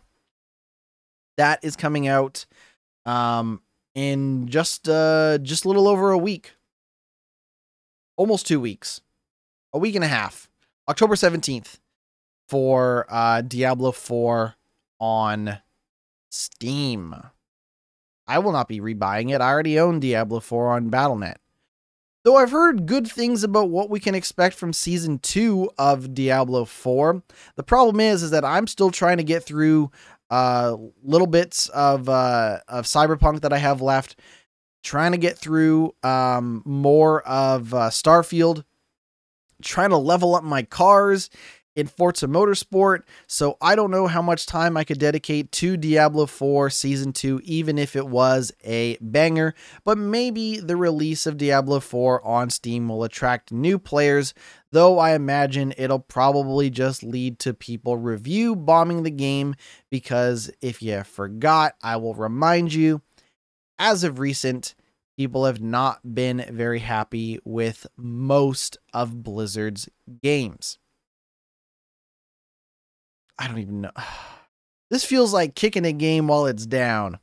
That 1.36 1.60
is 1.64 1.76
coming 1.76 2.08
out 2.08 2.46
um, 3.06 3.62
in 3.94 4.48
just 4.48 4.88
uh, 4.88 5.38
just 5.40 5.66
a 5.66 5.68
little 5.68 5.90
over 5.90 6.12
a 6.12 6.18
week, 6.18 6.54
almost 8.16 8.48
two 8.48 8.62
weeks 8.62 9.02
a 9.74 9.80
week 9.80 9.96
and 9.96 10.04
a 10.04 10.08
half, 10.08 10.50
October 10.88 11.16
17th, 11.16 11.80
for 12.48 13.06
uh, 13.10 13.42
Diablo 13.42 13.92
4 13.92 14.56
on 15.00 15.60
Steam. 16.30 17.16
I 18.28 18.40
will 18.40 18.52
not 18.52 18.68
be 18.68 18.80
rebuying 18.80 19.34
it. 19.34 19.42
I 19.42 19.50
already 19.50 19.80
own 19.80 20.00
Diablo 20.00 20.40
4 20.40 20.72
on 20.72 20.90
Battle.net. 20.90 21.40
Though 22.24 22.36
I've 22.36 22.52
heard 22.52 22.86
good 22.86 23.08
things 23.08 23.44
about 23.44 23.70
what 23.70 23.90
we 23.90 24.00
can 24.00 24.14
expect 24.14 24.56
from 24.56 24.74
season 24.74 25.20
2 25.20 25.72
of 25.78 26.14
Diablo 26.14 26.66
4, 26.66 27.24
the 27.56 27.64
problem 27.64 28.00
is 28.00 28.24
is 28.24 28.32
that 28.32 28.44
I'm 28.44 28.68
still 28.68 28.92
trying 28.92 29.18
to 29.18 29.24
get 29.24 29.44
through 29.44 29.90
uh, 30.30 30.76
little 31.02 31.28
bits 31.28 31.70
of 31.70 32.10
uh, 32.10 32.60
of 32.68 32.86
Cyberpunk 32.86 33.42
that 33.42 33.54
I 33.54 33.58
have 33.58 33.82
left, 33.82 34.20
trying 34.84 35.14
to 35.14 35.18
get 35.18 35.38
through 35.38 35.96
um, 36.04 36.62
more 36.66 37.22
of 37.22 37.74
uh, 37.74 37.90
Starfield 37.90 38.64
trying 39.62 39.90
to 39.92 39.98
level 39.98 40.36
up 40.36 40.44
my 40.44 40.64
cars 40.64 41.30
in 41.76 41.88
Forza 41.88 42.28
Motorsport, 42.28 43.04
so 43.26 43.56
I 43.62 43.76
don't 43.76 43.92
know 43.92 44.08
how 44.08 44.22
much 44.22 44.46
time 44.46 44.76
I 44.76 44.84
could 44.84 45.00
dedicate 45.00 45.52
to 45.54 45.78
Diablo 45.78 46.26
4 46.26 46.70
Season 46.70 47.14
2, 47.14 47.42
even 47.46 47.78
if 47.78 47.96
it 47.96 48.08
was 48.08 48.52
a 48.66 48.98
banger. 49.00 49.54
But 49.86 49.98
maybe 49.98 50.60
the 50.60 50.76
release 50.76 51.26
of 51.26 51.38
Diablo 51.38 51.80
4 51.80 52.26
on 52.26 52.50
Steam 52.50 52.90
will 52.90 53.04
attract 53.04 53.54
new 53.54 53.80
players, 53.80 54.34
though 54.72 55.00
I 55.00 55.14
imagine 55.14 55.74
it'll 55.78 56.00
probably 56.00 56.70
just 56.70 57.02
lead 57.02 57.40
to 57.40 57.54
people 57.54 57.96
review 57.96 58.58
bombing 58.58 59.04
the 59.04 59.12
game, 59.12 59.56
because 59.90 60.52
if 60.62 60.82
you 60.82 61.04
forgot, 61.04 61.76
I 61.82 61.96
will 61.96 62.16
remind 62.16 62.74
you, 62.74 63.02
as 63.78 64.04
of 64.04 64.20
recent, 64.20 64.76
people 65.20 65.44
have 65.44 65.60
not 65.60 66.16
been 66.16 66.46
very 66.50 66.80
happy 66.80 67.38
with 67.44 67.86
most 67.98 68.78
of 68.94 69.22
Blizzard's 69.22 69.90
games. 70.24 70.78
I 73.38 73.48
don't 73.50 73.60
even 73.60 73.82
know. 73.82 73.92
This 74.92 75.06
feels 75.06 75.32
like 75.32 75.54
kicking 75.54 75.86
a 75.86 75.92
game 75.92 76.28
while 76.28 76.48
it's 76.48 76.66
down. 76.66 77.20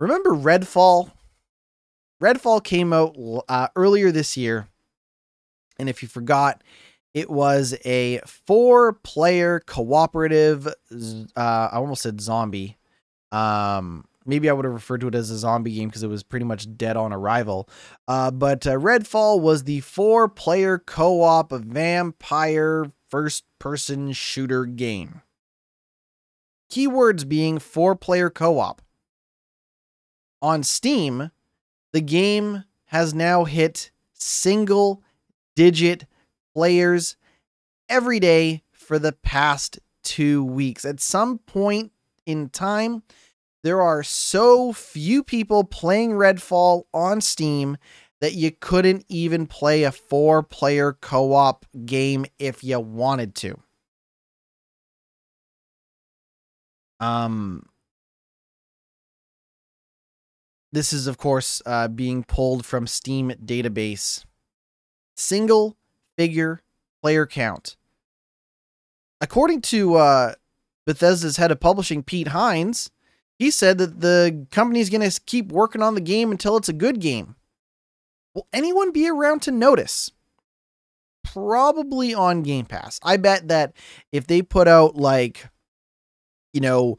Remember 0.00 0.30
Redfall? 0.30 1.10
Redfall 2.22 2.64
came 2.64 2.94
out 2.94 3.14
uh, 3.50 3.68
earlier 3.76 4.10
this 4.10 4.34
year. 4.34 4.66
And 5.78 5.90
if 5.90 6.00
you 6.00 6.08
forgot, 6.08 6.64
it 7.12 7.28
was 7.28 7.76
a 7.84 8.20
four 8.24 8.94
player 8.94 9.60
cooperative, 9.60 10.66
uh, 10.66 11.68
I 11.70 11.76
almost 11.76 12.00
said 12.00 12.22
zombie, 12.22 12.78
um, 13.30 14.06
maybe 14.28 14.48
I 14.48 14.52
would 14.52 14.64
have 14.64 14.74
referred 14.74 15.00
to 15.00 15.08
it 15.08 15.14
as 15.14 15.30
a 15.30 15.38
zombie 15.38 15.74
game 15.74 15.88
because 15.88 16.02
it 16.02 16.08
was 16.08 16.22
pretty 16.22 16.44
much 16.44 16.76
dead 16.76 16.96
on 16.96 17.12
arrival. 17.12 17.68
Uh, 18.06 18.30
but 18.30 18.66
uh, 18.66 18.74
Redfall 18.74 19.40
was 19.40 19.64
the 19.64 19.80
four 19.80 20.28
player 20.28 20.78
co 20.78 21.22
op 21.22 21.50
vampire 21.50 22.92
first 23.08 23.44
person 23.58 24.12
shooter 24.12 24.66
game. 24.66 25.22
Keywords 26.70 27.26
being 27.26 27.58
four 27.58 27.96
player 27.96 28.28
co 28.28 28.58
op. 28.58 28.82
On 30.42 30.62
Steam, 30.62 31.30
the 31.92 32.02
game 32.02 32.64
has 32.86 33.14
now 33.14 33.44
hit 33.44 33.90
single 34.12 35.02
digit 35.56 36.04
players 36.54 37.16
every 37.88 38.20
day 38.20 38.62
for 38.72 38.98
the 38.98 39.12
past 39.12 39.78
two 40.02 40.44
weeks. 40.44 40.84
At 40.84 41.00
some 41.00 41.38
point 41.38 41.92
in 42.26 42.50
time, 42.50 43.02
there 43.62 43.82
are 43.82 44.02
so 44.02 44.72
few 44.72 45.22
people 45.22 45.64
playing 45.64 46.12
Redfall 46.12 46.84
on 46.94 47.20
Steam 47.20 47.76
that 48.20 48.34
you 48.34 48.50
couldn't 48.50 49.04
even 49.08 49.46
play 49.46 49.84
a 49.84 49.92
four 49.92 50.42
player 50.42 50.92
co 50.92 51.34
op 51.34 51.66
game 51.84 52.26
if 52.38 52.62
you 52.64 52.80
wanted 52.80 53.34
to. 53.36 53.60
Um, 57.00 57.66
this 60.72 60.92
is, 60.92 61.06
of 61.06 61.16
course, 61.16 61.62
uh, 61.64 61.88
being 61.88 62.24
pulled 62.24 62.66
from 62.66 62.86
Steam 62.86 63.30
database. 63.44 64.24
Single 65.16 65.76
figure 66.16 66.62
player 67.02 67.26
count. 67.26 67.76
According 69.20 69.62
to 69.62 69.96
uh, 69.96 70.34
Bethesda's 70.86 71.36
head 71.36 71.50
of 71.50 71.60
publishing, 71.60 72.02
Pete 72.02 72.28
Hines, 72.28 72.90
he 73.38 73.50
said 73.50 73.78
that 73.78 74.00
the 74.00 74.46
company's 74.50 74.90
going 74.90 75.08
to 75.08 75.20
keep 75.26 75.52
working 75.52 75.82
on 75.82 75.94
the 75.94 76.00
game 76.00 76.30
until 76.30 76.56
it's 76.56 76.68
a 76.68 76.72
good 76.72 77.00
game. 77.00 77.36
Will 78.34 78.46
anyone 78.52 78.92
be 78.92 79.08
around 79.08 79.42
to 79.42 79.50
notice? 79.50 80.10
Probably 81.24 82.14
on 82.14 82.42
Game 82.42 82.66
Pass. 82.66 82.98
I 83.02 83.16
bet 83.16 83.48
that 83.48 83.74
if 84.12 84.26
they 84.26 84.42
put 84.42 84.66
out 84.66 84.96
like, 84.96 85.48
you 86.52 86.60
know, 86.60 86.96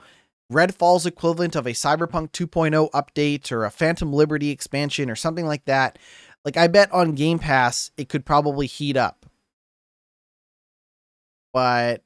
Redfall's 0.51 1.05
equivalent 1.05 1.55
of 1.55 1.67
a 1.67 1.71
Cyberpunk 1.71 2.31
2.0 2.31 2.91
update 2.91 3.51
or 3.51 3.65
a 3.65 3.71
Phantom 3.71 4.11
Liberty 4.11 4.49
expansion 4.49 5.09
or 5.09 5.15
something 5.15 5.45
like 5.45 5.65
that, 5.65 5.99
like 6.45 6.57
I 6.57 6.67
bet 6.67 6.91
on 6.91 7.13
Game 7.13 7.39
Pass 7.39 7.91
it 7.97 8.09
could 8.09 8.25
probably 8.25 8.65
heat 8.65 8.97
up. 8.97 9.25
But 11.53 12.03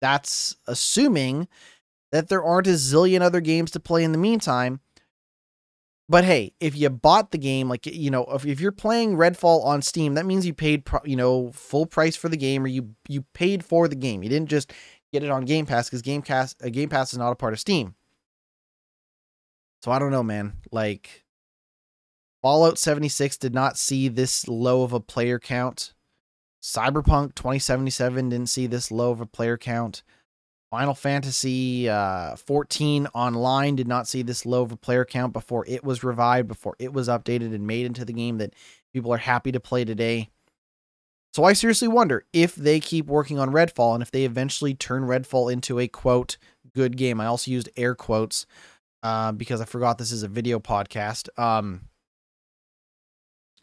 that's 0.00 0.56
assuming 0.66 1.48
that 2.12 2.28
there 2.28 2.42
aren't 2.42 2.66
a 2.66 2.70
zillion 2.70 3.20
other 3.20 3.40
games 3.40 3.70
to 3.72 3.80
play 3.80 4.04
in 4.04 4.12
the 4.12 4.18
meantime. 4.18 4.80
But 6.08 6.24
hey, 6.24 6.54
if 6.58 6.76
you 6.76 6.90
bought 6.90 7.30
the 7.30 7.38
game, 7.38 7.68
like 7.68 7.86
you 7.86 8.10
know, 8.10 8.24
if, 8.24 8.44
if 8.44 8.60
you're 8.60 8.72
playing 8.72 9.16
Redfall 9.16 9.64
on 9.64 9.80
Steam, 9.80 10.14
that 10.14 10.26
means 10.26 10.44
you 10.44 10.52
paid, 10.52 10.82
you 11.04 11.14
know, 11.14 11.52
full 11.52 11.86
price 11.86 12.16
for 12.16 12.28
the 12.28 12.36
game, 12.36 12.64
or 12.64 12.66
you 12.66 12.96
you 13.08 13.22
paid 13.32 13.64
for 13.64 13.86
the 13.86 13.94
game. 13.94 14.24
You 14.24 14.28
didn't 14.28 14.48
just 14.48 14.72
get 15.12 15.22
it 15.22 15.30
on 15.30 15.44
Game 15.44 15.66
Pass 15.66 15.88
because 15.88 16.02
Game 16.02 16.22
Pass 16.22 16.56
uh, 16.64 16.68
Game 16.68 16.88
Pass 16.88 17.12
is 17.12 17.18
not 17.18 17.30
a 17.30 17.36
part 17.36 17.52
of 17.52 17.60
Steam. 17.60 17.94
So 19.82 19.92
I 19.92 20.00
don't 20.00 20.10
know, 20.10 20.24
man. 20.24 20.54
Like 20.72 21.24
Fallout 22.42 22.78
76 22.78 23.36
did 23.36 23.54
not 23.54 23.78
see 23.78 24.08
this 24.08 24.48
low 24.48 24.82
of 24.82 24.92
a 24.92 25.00
player 25.00 25.38
count. 25.38 25.92
Cyberpunk 26.62 27.34
2077 27.34 28.30
didn't 28.30 28.48
see 28.48 28.66
this 28.66 28.90
low 28.90 29.10
of 29.10 29.20
a 29.20 29.26
player 29.26 29.56
count. 29.56 30.02
Final 30.70 30.94
Fantasy 30.94 31.88
uh, 31.88 32.36
14 32.36 33.08
online 33.08 33.74
did 33.74 33.88
not 33.88 34.06
see 34.06 34.22
this 34.22 34.46
low 34.46 34.62
of 34.62 34.70
a 34.70 34.76
player 34.76 35.04
count 35.04 35.32
before 35.32 35.64
it 35.66 35.82
was 35.82 36.04
revived, 36.04 36.46
before 36.46 36.76
it 36.78 36.92
was 36.92 37.08
updated 37.08 37.52
and 37.52 37.66
made 37.66 37.86
into 37.86 38.04
the 38.04 38.12
game 38.12 38.38
that 38.38 38.54
people 38.92 39.12
are 39.12 39.18
happy 39.18 39.50
to 39.50 39.58
play 39.58 39.84
today. 39.84 40.30
So 41.32 41.44
I 41.44 41.54
seriously 41.54 41.88
wonder 41.88 42.24
if 42.32 42.54
they 42.54 42.78
keep 42.78 43.06
working 43.06 43.38
on 43.38 43.50
Redfall 43.50 43.94
and 43.94 44.02
if 44.02 44.12
they 44.12 44.24
eventually 44.24 44.74
turn 44.74 45.04
Redfall 45.04 45.52
into 45.52 45.80
a 45.80 45.88
quote 45.88 46.36
good 46.74 46.96
game. 46.96 47.20
I 47.20 47.26
also 47.26 47.50
used 47.50 47.68
air 47.76 47.96
quotes 47.96 48.46
uh, 49.02 49.32
because 49.32 49.60
I 49.60 49.64
forgot 49.64 49.98
this 49.98 50.12
is 50.12 50.22
a 50.22 50.28
video 50.28 50.60
podcast. 50.60 51.28
Um, 51.38 51.82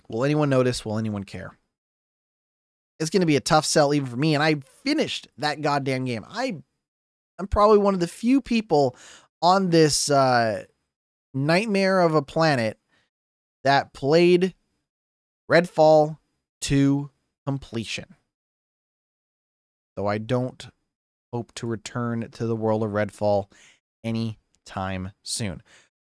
will 0.09 0.25
anyone 0.25 0.49
notice? 0.49 0.83
Will 0.83 0.97
anyone 0.97 1.23
care? 1.23 1.57
It's 2.99 3.09
going 3.09 3.21
to 3.21 3.27
be 3.27 3.35
a 3.35 3.41
tough 3.41 3.65
sell 3.65 3.93
even 3.93 4.09
for 4.09 4.17
me. 4.17 4.33
And 4.33 4.43
I 4.43 4.55
finished 4.83 5.27
that 5.37 5.61
goddamn 5.61 6.05
game. 6.05 6.25
I 6.27 6.63
I'm 7.39 7.47
probably 7.47 7.77
one 7.77 7.93
of 7.93 7.99
the 7.99 8.07
few 8.07 8.41
people 8.41 8.95
on 9.41 9.69
this 9.69 10.09
uh, 10.09 10.65
nightmare 11.33 12.01
of 12.01 12.15
a 12.15 12.21
planet 12.21 12.79
that 13.63 13.93
played 13.93 14.53
Redfall 15.49 16.17
to 16.61 17.09
completion. 17.45 18.15
Though 19.95 20.07
I 20.07 20.17
don't 20.17 20.67
hope 21.33 21.53
to 21.55 21.67
return 21.67 22.29
to 22.31 22.45
the 22.45 22.55
world 22.55 22.83
of 22.83 22.91
Redfall 22.91 23.51
anytime 24.03 25.11
soon. 25.23 25.61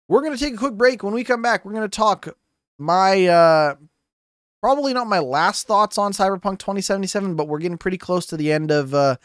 We're 0.07 0.21
going 0.21 0.33
to 0.37 0.39
take 0.43 0.53
a 0.53 0.57
quick 0.57 0.73
break. 0.73 1.03
When 1.03 1.13
we 1.13 1.23
come 1.23 1.41
back, 1.41 1.65
we're 1.65 1.73
going 1.73 1.89
to 1.89 1.95
talk 1.95 2.29
my 2.79 3.25
uh 3.25 3.75
probably 4.61 4.93
not 4.93 5.07
my 5.07 5.19
last 5.19 5.67
thoughts 5.67 5.97
on 5.97 6.11
Cyberpunk 6.11 6.59
2077, 6.59 7.35
but 7.35 7.47
we're 7.47 7.59
getting 7.59 7.77
pretty 7.77 7.97
close 7.97 8.25
to 8.27 8.37
the 8.37 8.51
end 8.51 8.71
of 8.71 8.93
uh 8.93 9.17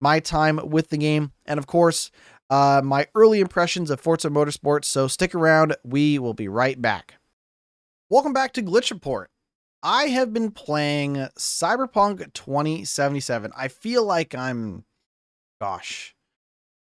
my 0.00 0.20
time 0.20 0.60
with 0.64 0.90
the 0.90 0.98
game, 0.98 1.32
and 1.46 1.58
of 1.58 1.66
course, 1.66 2.10
uh, 2.50 2.80
my 2.84 3.06
early 3.14 3.40
impressions 3.40 3.90
of 3.90 4.00
Forza 4.00 4.30
Motorsport. 4.30 4.84
So 4.84 5.06
stick 5.08 5.34
around, 5.34 5.76
we 5.84 6.18
will 6.18 6.34
be 6.34 6.48
right 6.48 6.80
back. 6.80 7.14
Welcome 8.10 8.32
back 8.32 8.52
to 8.54 8.62
Glitch 8.62 8.90
Report. 8.90 9.30
I 9.82 10.04
have 10.04 10.32
been 10.32 10.50
playing 10.50 11.16
Cyberpunk 11.38 12.32
2077. 12.32 13.52
I 13.56 13.68
feel 13.68 14.04
like 14.04 14.34
I'm, 14.34 14.84
gosh, 15.60 16.16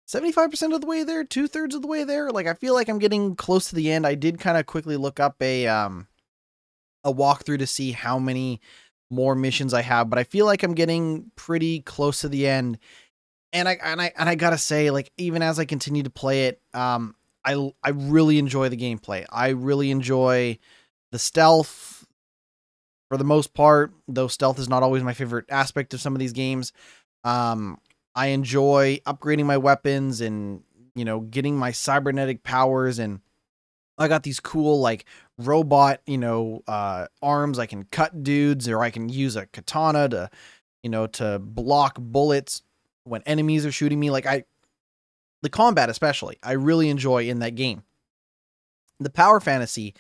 75% 0.08 0.74
of 0.74 0.82
the 0.82 0.88
way 0.88 1.04
there, 1.04 1.24
two 1.24 1.48
thirds 1.48 1.74
of 1.74 1.82
the 1.82 1.88
way 1.88 2.04
there. 2.04 2.32
Like, 2.32 2.48
I 2.48 2.54
feel 2.54 2.74
like 2.74 2.90
I'm 2.90 3.00
getting 3.00 3.36
close 3.36 3.70
to 3.70 3.76
the 3.76 3.92
end. 3.92 4.06
I 4.06 4.16
did 4.16 4.40
kind 4.40 4.58
of 4.58 4.66
quickly 4.66 4.98
look 4.98 5.20
up 5.20 5.36
a, 5.42 5.68
um, 5.68 6.08
a 7.04 7.14
walkthrough 7.14 7.60
to 7.60 7.68
see 7.68 7.92
how 7.92 8.20
many 8.20 8.60
more 9.12 9.36
missions 9.36 9.74
I 9.74 9.82
have, 9.82 10.10
but 10.10 10.18
I 10.18 10.24
feel 10.24 10.46
like 10.46 10.64
I'm 10.64 10.74
getting 10.74 11.32
pretty 11.36 11.82
close 11.82 12.22
to 12.22 12.30
the 12.30 12.48
end. 12.48 12.78
And 13.54 13.68
I 13.68 13.78
and 13.84 14.02
I 14.02 14.14
and 14.18 14.30
I 14.30 14.36
gotta 14.36 14.58
say, 14.58 14.92
like 14.92 15.12
even 15.18 15.42
as 15.42 15.60
I 15.60 15.66
continue 15.66 16.04
to 16.04 16.10
play 16.10 16.48
it, 16.48 16.62
um, 16.74 17.16
I 17.44 17.72
I 17.84 17.90
really 17.90 18.40
enjoy 18.40 18.70
the 18.70 18.78
gameplay. 18.78 19.26
I 19.30 19.50
really 19.50 19.92
enjoy 19.92 20.58
the 21.12 21.20
stealth 21.20 22.08
for 23.10 23.18
the 23.18 23.26
most 23.26 23.54
part, 23.54 23.94
though 24.08 24.28
stealth 24.28 24.58
is 24.58 24.70
not 24.70 24.84
always 24.84 25.04
my 25.04 25.14
favorite 25.14 25.46
aspect 25.50 25.94
of 25.94 26.00
some 26.00 26.16
of 26.16 26.20
these 26.20 26.32
games. 26.32 26.72
Um, 27.26 27.78
I 28.16 28.28
enjoy 28.28 29.00
upgrading 29.06 29.46
my 29.46 29.58
weapons 29.58 30.22
and 30.22 30.64
you 30.96 31.04
know 31.04 31.20
getting 31.20 31.58
my 31.58 31.72
cybernetic 31.72 32.44
powers 32.44 33.00
and 33.00 33.20
I 33.98 34.08
got 34.08 34.24
these 34.24 34.40
cool 34.40 34.80
like 34.80 35.06
robot, 35.48 36.02
you 36.06 36.18
know, 36.18 36.64
uh, 36.68 37.08
arms. 37.22 37.60
I 37.60 37.66
can 37.66 37.84
cut 37.86 38.24
dudes, 38.24 38.68
or 38.68 38.82
I 38.82 38.90
can 38.90 39.10
use 39.10 39.36
a 39.36 39.46
katana 39.48 40.10
to, 40.10 40.30
you 40.84 40.90
know, 40.90 41.08
to 41.08 41.40
block 41.40 41.98
bullets 42.00 42.62
when 43.04 43.22
enemies 43.26 43.66
are 43.66 43.72
shooting 43.72 44.00
me. 44.00 44.10
Like 44.10 44.26
I, 44.26 44.46
the 45.42 45.50
combat 45.50 45.90
especially, 45.90 46.38
I 46.44 46.54
really 46.54 46.90
enjoy 46.90 47.28
in 47.28 47.40
that 47.40 47.56
game. 47.56 47.84
The 49.00 49.10
power 49.10 49.40
fantasy 49.40 49.96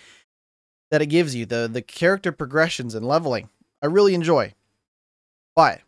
that 0.91 1.01
it 1.01 1.07
gives 1.07 1.35
you, 1.35 1.45
the 1.45 1.69
the 1.71 1.81
character 1.81 2.31
progressions 2.31 2.95
and 2.95 3.05
leveling, 3.05 3.49
I 3.81 3.87
really 3.87 4.13
enjoy. 4.13 4.53
But 5.55 5.81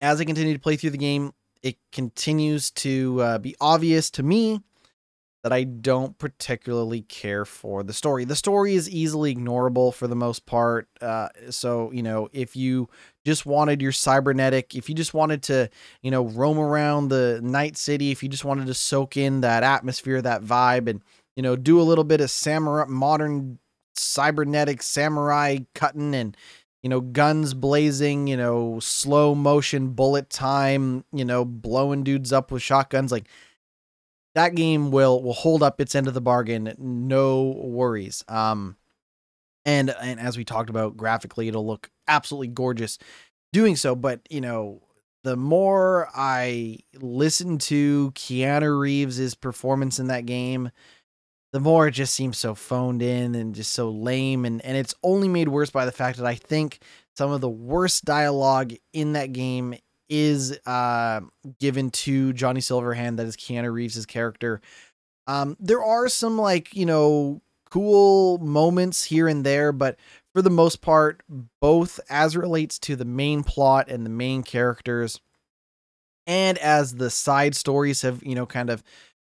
as 0.00 0.20
I 0.20 0.24
continue 0.24 0.54
to 0.54 0.60
play 0.60 0.76
through 0.76 0.90
the 0.90 0.98
game, 0.98 1.32
it 1.62 1.76
continues 1.92 2.70
to 2.70 3.20
uh, 3.20 3.38
be 3.38 3.54
obvious 3.60 4.10
to 4.12 4.22
me 4.22 4.62
that 5.42 5.52
I 5.52 5.64
don't 5.64 6.18
particularly 6.18 7.00
care 7.02 7.44
for 7.46 7.82
the 7.82 7.94
story. 7.94 8.24
The 8.24 8.36
story 8.36 8.74
is 8.74 8.90
easily 8.90 9.34
ignorable 9.34 9.92
for 9.94 10.06
the 10.06 10.14
most 10.14 10.44
part. 10.44 10.88
Uh, 11.00 11.28
so, 11.48 11.90
you 11.92 12.02
know, 12.02 12.28
if 12.32 12.56
you 12.56 12.88
just 13.24 13.46
wanted 13.46 13.80
your 13.80 13.92
cybernetic, 13.92 14.74
if 14.74 14.88
you 14.88 14.94
just 14.94 15.14
wanted 15.14 15.42
to, 15.44 15.70
you 16.02 16.10
know, 16.10 16.24
roam 16.24 16.58
around 16.58 17.08
the 17.08 17.40
night 17.42 17.78
city, 17.78 18.10
if 18.10 18.22
you 18.22 18.28
just 18.28 18.44
wanted 18.44 18.66
to 18.66 18.74
soak 18.74 19.16
in 19.16 19.40
that 19.40 19.62
atmosphere, 19.62 20.20
that 20.20 20.42
vibe, 20.42 20.88
and, 20.88 21.02
you 21.36 21.42
know, 21.42 21.56
do 21.56 21.80
a 21.80 21.84
little 21.84 22.04
bit 22.04 22.20
of 22.20 22.30
samurai, 22.30 22.84
modern 22.86 23.58
cybernetic 23.94 24.82
samurai 24.82 25.58
cutting 25.74 26.14
and, 26.14 26.36
you 26.82 26.90
know, 26.90 27.00
guns 27.00 27.54
blazing, 27.54 28.26
you 28.26 28.36
know, 28.36 28.78
slow 28.80 29.34
motion 29.34 29.88
bullet 29.88 30.28
time, 30.28 31.04
you 31.12 31.24
know, 31.24 31.46
blowing 31.46 32.04
dudes 32.04 32.30
up 32.30 32.50
with 32.50 32.62
shotguns, 32.62 33.10
like, 33.10 33.26
that 34.34 34.54
game 34.54 34.90
will 34.90 35.22
will 35.22 35.32
hold 35.32 35.62
up 35.62 35.80
its 35.80 35.94
end 35.94 36.06
of 36.06 36.14
the 36.14 36.20
bargain, 36.20 36.74
no 36.78 37.54
worries. 37.64 38.24
Um, 38.28 38.76
and 39.64 39.90
and 40.00 40.20
as 40.20 40.36
we 40.36 40.44
talked 40.44 40.70
about 40.70 40.96
graphically, 40.96 41.48
it'll 41.48 41.66
look 41.66 41.90
absolutely 42.08 42.48
gorgeous 42.48 42.98
doing 43.52 43.76
so. 43.76 43.94
But 43.94 44.20
you 44.30 44.40
know, 44.40 44.82
the 45.24 45.36
more 45.36 46.08
I 46.14 46.78
listen 46.94 47.58
to 47.58 48.12
Keanu 48.12 48.78
Reeves's 48.78 49.34
performance 49.34 49.98
in 49.98 50.06
that 50.08 50.26
game, 50.26 50.70
the 51.52 51.60
more 51.60 51.88
it 51.88 51.92
just 51.92 52.14
seems 52.14 52.38
so 52.38 52.54
phoned 52.54 53.02
in 53.02 53.34
and 53.34 53.54
just 53.54 53.72
so 53.72 53.90
lame. 53.90 54.44
And 54.44 54.64
and 54.64 54.76
it's 54.76 54.94
only 55.02 55.28
made 55.28 55.48
worse 55.48 55.70
by 55.70 55.84
the 55.84 55.92
fact 55.92 56.18
that 56.18 56.26
I 56.26 56.36
think 56.36 56.80
some 57.16 57.32
of 57.32 57.40
the 57.40 57.50
worst 57.50 58.04
dialogue 58.04 58.72
in 58.92 59.12
that 59.14 59.32
game 59.32 59.74
is 60.10 60.58
uh, 60.66 61.20
given 61.60 61.90
to 61.90 62.32
Johnny 62.34 62.60
Silverhand, 62.60 63.16
that 63.16 63.26
is 63.26 63.36
Keanu 63.36 63.72
Reeves' 63.72 64.04
character. 64.04 64.60
Um, 65.26 65.56
there 65.60 65.82
are 65.82 66.08
some 66.08 66.36
like 66.36 66.74
you 66.74 66.84
know 66.84 67.40
cool 67.70 68.38
moments 68.38 69.04
here 69.04 69.28
and 69.28 69.46
there, 69.46 69.72
but 69.72 69.96
for 70.34 70.42
the 70.42 70.50
most 70.50 70.82
part, 70.82 71.22
both 71.60 72.00
as 72.10 72.36
relates 72.36 72.78
to 72.80 72.96
the 72.96 73.04
main 73.04 73.44
plot 73.44 73.88
and 73.88 74.04
the 74.04 74.10
main 74.10 74.42
characters, 74.42 75.20
and 76.26 76.58
as 76.58 76.96
the 76.96 77.10
side 77.10 77.54
stories 77.54 78.02
have 78.02 78.22
you 78.24 78.34
know 78.34 78.46
kind 78.46 78.68
of 78.68 78.82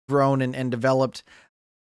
grown 0.09 0.43
and, 0.43 0.55
and 0.55 0.71
developed, 0.71 1.23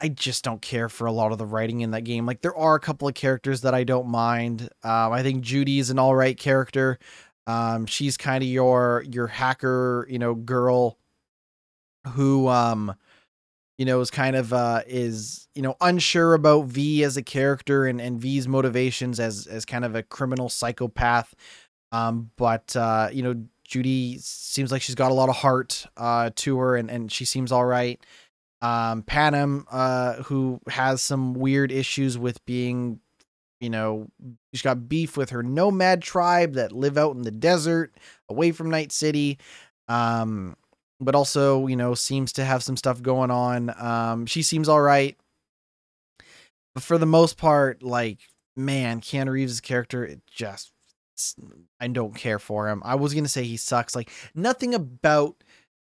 I 0.00 0.08
just 0.08 0.44
don't 0.44 0.62
care 0.62 0.88
for 0.88 1.06
a 1.06 1.12
lot 1.12 1.32
of 1.32 1.38
the 1.38 1.46
writing 1.46 1.80
in 1.80 1.90
that 1.92 2.04
game. 2.04 2.26
Like 2.26 2.42
there 2.42 2.56
are 2.56 2.74
a 2.74 2.80
couple 2.80 3.08
of 3.08 3.14
characters 3.14 3.62
that 3.62 3.74
I 3.74 3.84
don't 3.84 4.08
mind. 4.08 4.68
Um, 4.82 5.12
I 5.12 5.22
think 5.22 5.42
Judy 5.42 5.78
is 5.78 5.90
an 5.90 5.98
all 5.98 6.14
right 6.14 6.38
character. 6.38 6.98
Um, 7.46 7.86
she's 7.86 8.16
kind 8.16 8.42
of 8.42 8.48
your 8.48 9.04
your 9.10 9.26
hacker, 9.26 10.06
you 10.10 10.18
know, 10.18 10.34
girl 10.34 10.98
who 12.08 12.48
um 12.48 12.94
you 13.78 13.84
know 13.84 14.00
is 14.00 14.10
kind 14.10 14.36
of 14.36 14.52
uh 14.52 14.82
is 14.86 15.48
you 15.54 15.62
know 15.62 15.74
unsure 15.80 16.34
about 16.34 16.66
V 16.66 17.02
as 17.02 17.16
a 17.16 17.22
character 17.22 17.86
and 17.86 18.00
and 18.00 18.20
V's 18.20 18.46
motivations 18.48 19.20
as 19.20 19.46
as 19.46 19.64
kind 19.64 19.84
of 19.84 19.94
a 19.94 20.02
criminal 20.02 20.48
psychopath. 20.48 21.34
Um, 21.92 22.30
but 22.36 22.74
uh, 22.74 23.08
you 23.12 23.22
know, 23.22 23.44
Judy 23.64 24.18
seems 24.18 24.72
like 24.72 24.82
she's 24.82 24.96
got 24.96 25.10
a 25.12 25.14
lot 25.14 25.28
of 25.28 25.36
heart 25.36 25.86
uh 25.96 26.30
to 26.36 26.58
her 26.58 26.76
and 26.76 26.90
and 26.90 27.10
she 27.12 27.24
seems 27.24 27.52
all 27.52 27.64
right. 27.66 28.00
Um, 28.62 29.02
Panam, 29.02 29.66
uh, 29.70 30.14
who 30.24 30.58
has 30.68 31.02
some 31.02 31.34
weird 31.34 31.70
issues 31.70 32.16
with 32.16 32.42
being 32.46 33.00
you 33.64 33.70
know, 33.70 34.06
she's 34.52 34.62
got 34.62 34.88
beef 34.88 35.16
with 35.16 35.30
her 35.30 35.42
nomad 35.42 36.02
tribe 36.02 36.52
that 36.54 36.70
live 36.70 36.96
out 36.96 37.16
in 37.16 37.22
the 37.22 37.30
desert 37.32 37.96
away 38.28 38.52
from 38.52 38.70
Night 38.70 38.92
City. 38.92 39.38
Um, 39.88 40.56
but 41.00 41.14
also, 41.14 41.66
you 41.66 41.76
know, 41.76 41.94
seems 41.94 42.32
to 42.34 42.44
have 42.44 42.62
some 42.62 42.76
stuff 42.76 43.02
going 43.02 43.30
on. 43.30 43.74
Um, 43.76 44.26
she 44.26 44.42
seems 44.42 44.68
all 44.68 44.80
right. 44.80 45.16
But 46.74 46.84
for 46.84 46.98
the 46.98 47.06
most 47.06 47.36
part, 47.36 47.82
like, 47.82 48.18
man, 48.56 49.00
Keanu 49.00 49.30
Reeves' 49.30 49.60
character, 49.60 50.04
it 50.04 50.20
just, 50.26 50.72
I 51.80 51.88
don't 51.88 52.14
care 52.14 52.38
for 52.38 52.68
him. 52.68 52.82
I 52.84 52.94
was 52.94 53.12
going 53.12 53.24
to 53.24 53.30
say 53.30 53.44
he 53.44 53.56
sucks. 53.56 53.96
Like, 53.96 54.10
nothing 54.34 54.74
about 54.74 55.42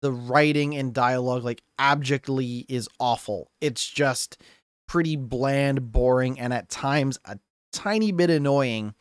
the 0.01 0.11
writing 0.11 0.75
and 0.75 0.93
dialogue, 0.93 1.43
like, 1.43 1.61
abjectly 1.79 2.65
is 2.67 2.89
awful. 2.99 3.51
It's 3.59 3.87
just 3.87 4.41
pretty 4.87 5.15
bland, 5.15 5.91
boring, 5.91 6.39
and 6.39 6.53
at 6.53 6.69
times 6.69 7.19
a 7.25 7.37
tiny 7.71 8.11
bit 8.11 8.29
annoying 8.29 8.93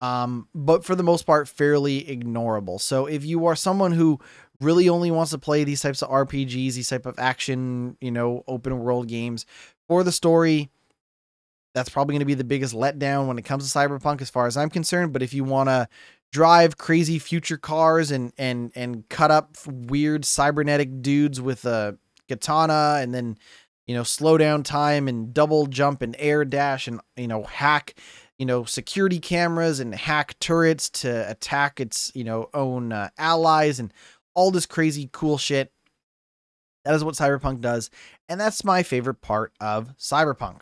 um 0.00 0.48
but 0.54 0.84
for 0.84 0.94
the 0.94 1.02
most 1.02 1.26
part 1.26 1.48
fairly 1.48 2.04
ignorable. 2.04 2.80
So 2.80 3.06
if 3.06 3.24
you 3.24 3.46
are 3.46 3.56
someone 3.56 3.92
who 3.92 4.20
really 4.60 4.88
only 4.88 5.10
wants 5.10 5.30
to 5.32 5.38
play 5.38 5.64
these 5.64 5.80
types 5.80 6.02
of 6.02 6.10
rpgs 6.10 6.74
these 6.74 6.88
type 6.88 7.06
of 7.06 7.18
action 7.18 7.96
you 8.00 8.10
know 8.10 8.42
open 8.48 8.78
world 8.78 9.08
games 9.08 9.46
for 9.88 10.02
the 10.02 10.12
story 10.12 10.68
that's 11.74 11.88
probably 11.88 12.14
going 12.14 12.20
to 12.20 12.26
be 12.26 12.34
the 12.34 12.44
biggest 12.44 12.74
letdown 12.74 13.28
when 13.28 13.38
it 13.38 13.44
comes 13.44 13.70
to 13.70 13.78
cyberpunk 13.78 14.20
as 14.20 14.30
far 14.30 14.46
as 14.46 14.56
i'm 14.56 14.70
concerned. 14.70 15.12
But 15.12 15.22
if 15.22 15.32
you 15.32 15.44
want 15.44 15.68
to 15.68 15.88
drive 16.32 16.76
crazy 16.76 17.18
future 17.18 17.56
cars 17.56 18.10
and 18.10 18.32
and 18.36 18.72
and 18.74 19.08
cut 19.08 19.30
up 19.30 19.56
weird 19.66 20.24
cybernetic 20.24 21.02
dudes 21.02 21.40
with 21.40 21.64
a 21.64 21.96
katana 22.28 22.98
and 23.00 23.14
then 23.14 23.38
you 23.88 23.94
know 23.94 24.04
slow 24.04 24.38
down 24.38 24.62
time 24.62 25.08
and 25.08 25.34
double 25.34 25.66
jump 25.66 26.02
and 26.02 26.14
air 26.18 26.44
dash 26.44 26.86
and 26.86 27.00
you 27.16 27.26
know 27.26 27.42
hack 27.42 27.94
you 28.38 28.46
know 28.46 28.62
security 28.64 29.18
cameras 29.18 29.80
and 29.80 29.94
hack 29.94 30.38
turrets 30.38 30.88
to 30.88 31.28
attack 31.28 31.80
its 31.80 32.12
you 32.14 32.22
know 32.22 32.48
own 32.54 32.92
uh, 32.92 33.08
allies 33.18 33.80
and 33.80 33.92
all 34.34 34.52
this 34.52 34.66
crazy 34.66 35.08
cool 35.12 35.38
shit 35.38 35.72
that 36.84 36.94
is 36.94 37.02
what 37.02 37.14
cyberpunk 37.14 37.60
does 37.60 37.90
and 38.28 38.40
that's 38.40 38.62
my 38.62 38.84
favorite 38.84 39.20
part 39.20 39.52
of 39.58 39.96
cyberpunk 39.96 40.60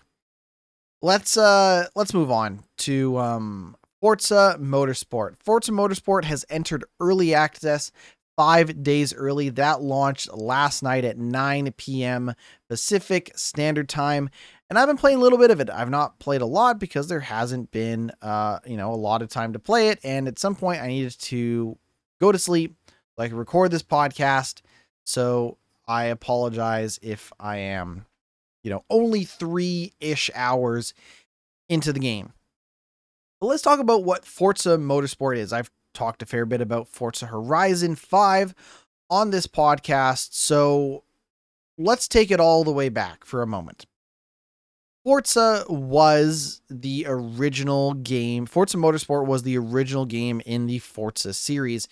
let's 1.03 1.37
uh 1.37 1.85
let's 1.95 2.15
move 2.15 2.31
on 2.31 2.63
to 2.79 3.19
um 3.19 3.77
Forza 4.01 4.57
Motorsport. 4.61 5.37
Forza 5.43 5.73
Motorsport 5.73 6.25
has 6.25 6.45
entered 6.51 6.85
early 7.01 7.35
access 7.35 7.91
five 8.37 8.83
days 8.83 9.15
early. 9.15 9.49
That 9.49 9.83
launched 9.83 10.33
last 10.33 10.83
night 10.83 11.05
at 11.05 11.19
9 11.19 11.73
p.m. 11.77 12.35
Pacific 12.69 13.33
Standard 13.35 13.89
Time. 13.89 14.31
And 14.69 14.79
I've 14.79 14.89
been 14.89 14.97
playing 14.97 15.19
a 15.19 15.21
little 15.21 15.39
bit 15.39 15.51
of 15.51 15.61
it. 15.61 15.71
I've 15.71 15.91
not 15.91 16.19
played 16.19 16.41
a 16.41 16.47
lot 16.47 16.79
because 16.79 17.09
there 17.09 17.21
hasn't 17.21 17.71
been, 17.71 18.13
uh, 18.21 18.59
you 18.67 18.77
know, 18.77 18.93
a 18.93 18.97
lot 18.97 19.23
of 19.23 19.29
time 19.29 19.53
to 19.53 19.59
play 19.59 19.89
it. 19.89 20.01
And 20.03 20.29
at 20.29 20.39
some 20.39 20.55
point, 20.55 20.83
I 20.83 20.89
needed 20.89 21.19
to 21.21 21.79
go 22.21 22.33
to 22.33 22.39
sleep 22.39 22.77
like 23.17 23.33
record 23.33 23.71
this 23.71 23.83
podcast. 23.83 24.61
So 25.05 25.59
I 25.87 26.05
apologize 26.05 26.99
if 27.03 27.33
I 27.39 27.59
am, 27.59 28.07
you 28.65 28.71
know, 28.71 28.85
only 28.91 29.25
three 29.25 29.93
ish 30.01 30.31
hours 30.35 30.95
into 31.69 31.93
the 31.93 32.01
game. 32.01 32.33
But 33.41 33.49
let's 33.49 33.63
talk 33.63 33.79
about 33.79 34.05
what 34.05 34.25
Forza 34.25 34.77
Motorsport 34.79 35.37
is. 35.37 35.53
I've 35.53 35.71
talked 35.97 36.23
a 36.23 36.27
fair 36.27 36.47
bit 36.47 36.61
about 36.61 36.89
Forza 36.89 37.27
Horizon 37.27 37.97
5 37.97 38.55
on 39.11 39.31
this 39.31 39.47
podcast, 39.47 40.35
so 40.35 41.03
let's 41.79 42.07
take 42.07 42.31
it 42.31 42.41
all 42.41 42.65
the 42.65 42.73
way 42.73 42.89
back 42.89 43.25
for 43.25 43.43
a 43.43 43.47
moment. 43.47 43.87
Forza 45.05 45.65
was 45.69 46.61
the 46.69 47.05
original 47.09 47.95
game. 47.95 48.45
Forza 48.45 48.77
Motorsport 48.77 49.27
was 49.27 49.45
the 49.45 49.57
original 49.57 50.05
game 50.05 50.43
in 50.45 50.67
the 50.67 50.81
Forza 50.81 51.33
series. 51.33 51.87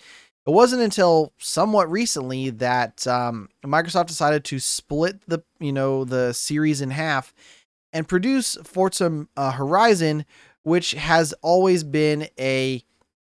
It 0.45 0.51
wasn't 0.51 0.81
until 0.81 1.31
somewhat 1.37 1.89
recently 1.89 2.49
that 2.51 3.07
um, 3.07 3.49
Microsoft 3.65 4.07
decided 4.07 4.43
to 4.43 4.59
split 4.59 5.21
the 5.27 5.39
you 5.59 5.71
know 5.71 6.03
the 6.03 6.33
series 6.33 6.81
in 6.81 6.91
half 6.91 7.33
and 7.93 8.07
produce 8.07 8.55
Forza 8.65 9.27
uh, 9.37 9.51
Horizon, 9.53 10.25
which 10.63 10.91
has 10.91 11.33
always 11.41 11.85
been 11.85 12.27
a 12.37 12.83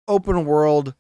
open 0.08 0.46
world, 0.46 0.94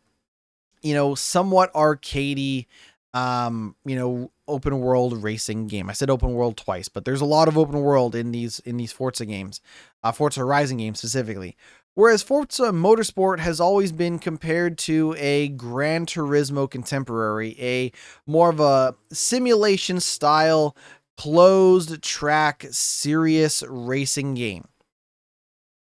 you 0.81 0.93
know, 0.93 1.15
somewhat 1.15 1.73
arcadey, 1.73 2.65
um, 3.13 3.75
you 3.85 3.95
know, 3.95 4.31
open 4.47 4.79
world 4.79 5.21
racing 5.23 5.67
game. 5.67 5.89
I 5.89 5.93
said 5.93 6.09
open 6.09 6.33
world 6.33 6.57
twice, 6.57 6.87
but 6.87 7.05
there's 7.05 7.21
a 7.21 7.25
lot 7.25 7.47
of 7.47 7.57
open 7.57 7.81
world 7.81 8.15
in 8.15 8.31
these 8.31 8.59
in 8.59 8.77
these 8.77 8.91
Forza 8.91 9.25
games, 9.25 9.61
uh, 10.03 10.11
Forza 10.11 10.41
Horizon 10.41 10.77
games 10.77 10.99
specifically. 10.99 11.55
Whereas 11.95 12.21
Forza 12.21 12.71
Motorsport 12.71 13.39
has 13.39 13.59
always 13.59 13.91
been 13.91 14.19
compared 14.19 14.77
to 14.79 15.15
a 15.17 15.47
Gran 15.49 16.05
Turismo 16.05 16.69
contemporary, 16.69 17.55
a 17.59 17.91
more 18.27 18.51
of 18.51 18.59
a 18.59 18.93
simulation 19.11 19.99
style, 19.99 20.77
closed 21.17 22.03
track, 22.03 22.67
serious 22.69 23.63
racing 23.67 24.35
game 24.35 24.67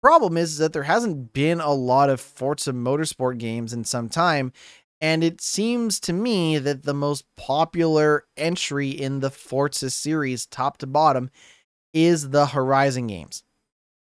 problem 0.04 0.36
is, 0.36 0.52
is 0.52 0.58
that 0.58 0.74
there 0.74 0.82
hasn't 0.82 1.32
been 1.32 1.60
a 1.60 1.72
lot 1.72 2.10
of 2.10 2.20
Forza 2.20 2.74
Motorsport 2.74 3.38
games 3.38 3.72
in 3.72 3.84
some 3.84 4.10
time. 4.10 4.52
And 5.00 5.24
it 5.24 5.40
seems 5.40 5.98
to 6.00 6.12
me 6.12 6.58
that 6.58 6.82
the 6.82 6.92
most 6.92 7.24
popular 7.38 8.24
entry 8.36 8.90
in 8.90 9.20
the 9.20 9.30
Forza 9.30 9.88
series, 9.88 10.44
top 10.44 10.76
to 10.78 10.86
bottom, 10.86 11.30
is 11.94 12.28
the 12.28 12.44
Horizon 12.44 13.06
games. 13.06 13.44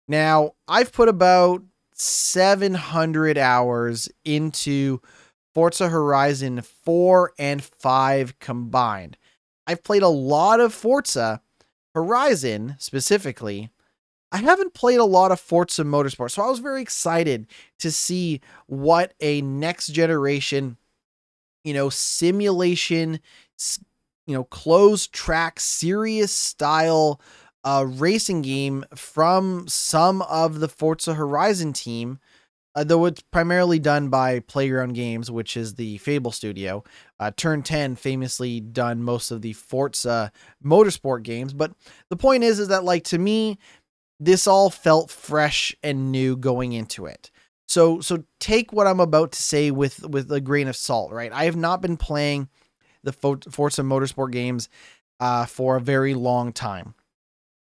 Now, 0.08 0.52
I've 0.66 0.90
put 0.90 1.10
about 1.10 1.64
700 1.92 3.36
hours 3.36 4.08
into 4.24 5.00
Forza 5.54 5.90
Horizon 5.90 6.62
4 6.62 7.34
and 7.38 7.62
5 7.62 8.38
combined. 8.38 9.18
I've 9.66 9.84
played 9.84 10.02
a 10.02 10.08
lot 10.08 10.60
of 10.60 10.72
Forza 10.72 11.42
Horizon 11.94 12.76
specifically, 12.78 13.68
I 14.32 14.38
haven't 14.38 14.74
played 14.74 15.00
a 15.00 15.04
lot 15.04 15.32
of 15.32 15.40
Forza 15.40 15.82
Motorsport, 15.82 16.30
so 16.30 16.42
I 16.42 16.48
was 16.48 16.60
very 16.60 16.82
excited 16.82 17.48
to 17.80 17.90
see 17.90 18.40
what 18.66 19.12
a 19.20 19.42
next 19.42 19.88
generation, 19.88 20.76
you 21.64 21.74
know, 21.74 21.88
simulation, 21.90 23.20
you 24.26 24.34
know, 24.34 24.44
closed 24.44 25.12
track, 25.12 25.58
serious 25.58 26.32
style 26.32 27.20
uh, 27.64 27.84
racing 27.88 28.42
game 28.42 28.84
from 28.94 29.66
some 29.68 30.22
of 30.22 30.60
the 30.60 30.68
Forza 30.68 31.14
Horizon 31.14 31.72
team. 31.72 32.20
Uh, 32.76 32.84
though 32.84 33.04
it's 33.04 33.20
primarily 33.20 33.80
done 33.80 34.10
by 34.10 34.38
Playground 34.38 34.92
Games, 34.92 35.28
which 35.28 35.56
is 35.56 35.74
the 35.74 35.98
Fable 35.98 36.30
studio. 36.30 36.84
Uh, 37.18 37.32
Turn 37.36 37.64
10 37.64 37.96
famously 37.96 38.60
done 38.60 39.02
most 39.02 39.32
of 39.32 39.42
the 39.42 39.54
Forza 39.54 40.30
Motorsport 40.64 41.24
games. 41.24 41.52
But 41.52 41.72
the 42.10 42.16
point 42.16 42.44
is, 42.44 42.60
is 42.60 42.68
that 42.68 42.84
like 42.84 43.02
to 43.04 43.18
me, 43.18 43.58
this 44.20 44.46
all 44.46 44.70
felt 44.70 45.10
fresh 45.10 45.74
and 45.82 46.12
new 46.12 46.36
going 46.36 46.72
into 46.72 47.06
it. 47.06 47.30
So 47.66 48.00
so 48.00 48.24
take 48.38 48.72
what 48.72 48.86
I'm 48.86 49.00
about 49.00 49.32
to 49.32 49.42
say 49.42 49.70
with 49.70 50.06
with 50.06 50.30
a 50.30 50.40
grain 50.40 50.68
of 50.68 50.76
salt, 50.76 51.12
right? 51.12 51.32
I 51.32 51.44
have 51.44 51.56
not 51.56 51.80
been 51.80 51.96
playing 51.96 52.48
the 53.02 53.12
Forza 53.12 53.82
Motorsport 53.82 54.30
games 54.30 54.68
uh, 55.18 55.46
for 55.46 55.76
a 55.76 55.80
very 55.80 56.14
long 56.14 56.52
time. 56.52 56.94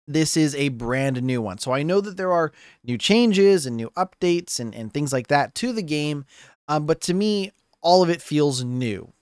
This 0.06 0.36
is 0.36 0.54
a 0.54 0.68
brand 0.68 1.22
new 1.22 1.40
one. 1.40 1.58
So 1.58 1.72
I 1.72 1.82
know 1.82 2.02
that 2.02 2.18
there 2.18 2.32
are 2.32 2.52
new 2.84 2.98
changes 2.98 3.64
and 3.64 3.74
new 3.76 3.88
updates 3.90 4.60
and, 4.60 4.74
and 4.74 4.92
things 4.92 5.14
like 5.14 5.28
that 5.28 5.54
to 5.56 5.72
the 5.72 5.82
game. 5.82 6.26
Um, 6.68 6.84
but 6.84 7.00
to 7.02 7.14
me, 7.14 7.52
all 7.80 8.02
of 8.02 8.10
it 8.10 8.20
feels 8.20 8.62
new. 8.62 9.12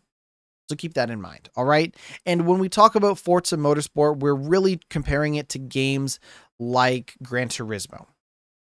So 0.68 0.76
keep 0.76 0.94
that 0.94 1.10
in 1.10 1.20
mind. 1.20 1.50
All 1.54 1.66
right. 1.66 1.94
And 2.24 2.46
when 2.46 2.58
we 2.58 2.68
talk 2.68 2.94
about 2.94 3.18
Forza 3.18 3.56
Motorsport, 3.56 4.20
we're 4.20 4.34
really 4.34 4.80
comparing 4.88 5.34
it 5.34 5.48
to 5.50 5.58
games 5.58 6.18
like 6.58 7.14
Gran 7.22 7.48
Turismo, 7.48 8.06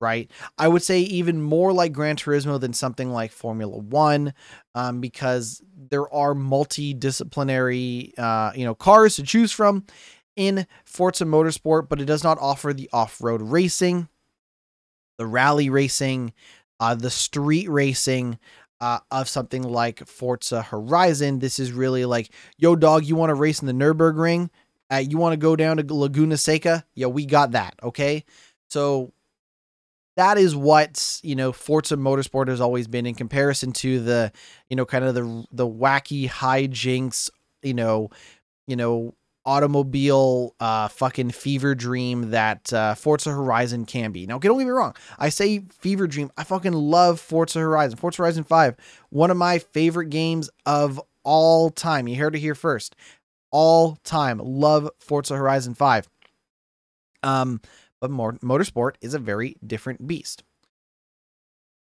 right? 0.01 0.29
I 0.57 0.67
would 0.67 0.83
say 0.83 0.99
even 1.01 1.41
more 1.41 1.71
like 1.73 1.93
Gran 1.93 2.15
Turismo 2.15 2.59
than 2.59 2.73
something 2.73 3.11
like 3.11 3.31
Formula 3.31 3.77
One, 3.77 4.33
um, 4.73 5.01
because 5.01 5.61
there 5.89 6.11
are 6.13 6.33
multidisciplinary, 6.33 8.17
uh, 8.19 8.51
you 8.55 8.65
know, 8.65 8.75
cars 8.75 9.15
to 9.15 9.23
choose 9.23 9.51
from 9.51 9.85
in 10.35 10.67
Forza 10.83 11.25
Motorsport, 11.25 11.87
but 11.87 12.01
it 12.01 12.05
does 12.05 12.23
not 12.23 12.37
offer 12.39 12.73
the 12.73 12.89
off-road 12.91 13.41
racing, 13.41 14.09
the 15.17 15.25
rally 15.25 15.69
racing, 15.69 16.33
uh, 16.79 16.95
the 16.95 17.09
street 17.09 17.69
racing. 17.69 18.39
Uh, 18.81 18.99
of 19.09 19.29
something 19.29 19.63
like 19.63 20.05
Forza 20.05 20.61
Horizon, 20.61 21.39
this 21.39 21.59
is 21.59 21.71
really 21.71 22.03
like, 22.03 22.29
yo, 22.57 22.75
dog, 22.75 23.05
you 23.05 23.15
want 23.15 23.29
to 23.29 23.33
race 23.33 23.61
in 23.61 23.67
the 23.67 23.73
Nurburgring? 23.73 24.49
Uh, 24.91 24.97
you 24.97 25.17
want 25.17 25.33
to 25.33 25.37
go 25.37 25.55
down 25.55 25.77
to 25.77 25.93
Laguna 25.93 26.37
Seca? 26.37 26.85
Yeah, 26.93 27.07
we 27.07 27.25
got 27.25 27.51
that. 27.51 27.75
Okay. 27.81 28.23
So 28.69 29.11
that 30.15 30.37
is 30.37 30.55
what, 30.55 31.19
you 31.23 31.35
know, 31.35 31.51
Forza 31.51 31.97
Motorsport 31.97 32.47
has 32.47 32.61
always 32.61 32.87
been 32.87 33.05
in 33.05 33.15
comparison 33.15 33.73
to 33.73 33.99
the, 33.99 34.31
you 34.69 34.75
know, 34.75 34.85
kind 34.85 35.03
of 35.03 35.15
the, 35.15 35.45
the 35.51 35.67
wacky 35.67 36.29
hijinks, 36.29 37.29
you 37.63 37.73
know, 37.73 38.09
you 38.67 38.75
know, 38.75 39.13
automobile 39.47 40.55
uh 40.59 40.87
fucking 40.87 41.29
fever 41.29 41.75
dream 41.75 42.31
that 42.31 42.73
uh 42.73 42.95
Forza 42.95 43.29
Horizon 43.29 43.85
can 43.85 44.11
be. 44.11 44.25
Now, 44.25 44.39
don't 44.39 44.57
get 44.57 44.65
me 44.65 44.71
wrong. 44.71 44.95
I 45.19 45.29
say 45.29 45.59
fever 45.69 46.07
dream. 46.07 46.31
I 46.35 46.43
fucking 46.43 46.73
love 46.73 47.19
Forza 47.19 47.59
Horizon. 47.59 47.97
Forza 47.97 48.23
Horizon 48.23 48.43
5, 48.43 48.75
one 49.09 49.29
of 49.29 49.37
my 49.37 49.59
favorite 49.59 50.09
games 50.09 50.49
of 50.65 50.99
all 51.23 51.69
time. 51.69 52.07
You 52.07 52.15
heard 52.15 52.35
it 52.35 52.39
here 52.39 52.55
first 52.55 52.95
all 53.55 53.97
time. 54.03 54.37
Love 54.43 54.89
Forza 54.99 55.33
Horizon 55.33 55.75
5. 55.75 56.09
Um, 57.23 57.61
but 58.01 58.11
more, 58.11 58.33
motorsport 58.33 58.95
is 58.99 59.13
a 59.13 59.19
very 59.19 59.55
different 59.65 60.05
beast. 60.05 60.43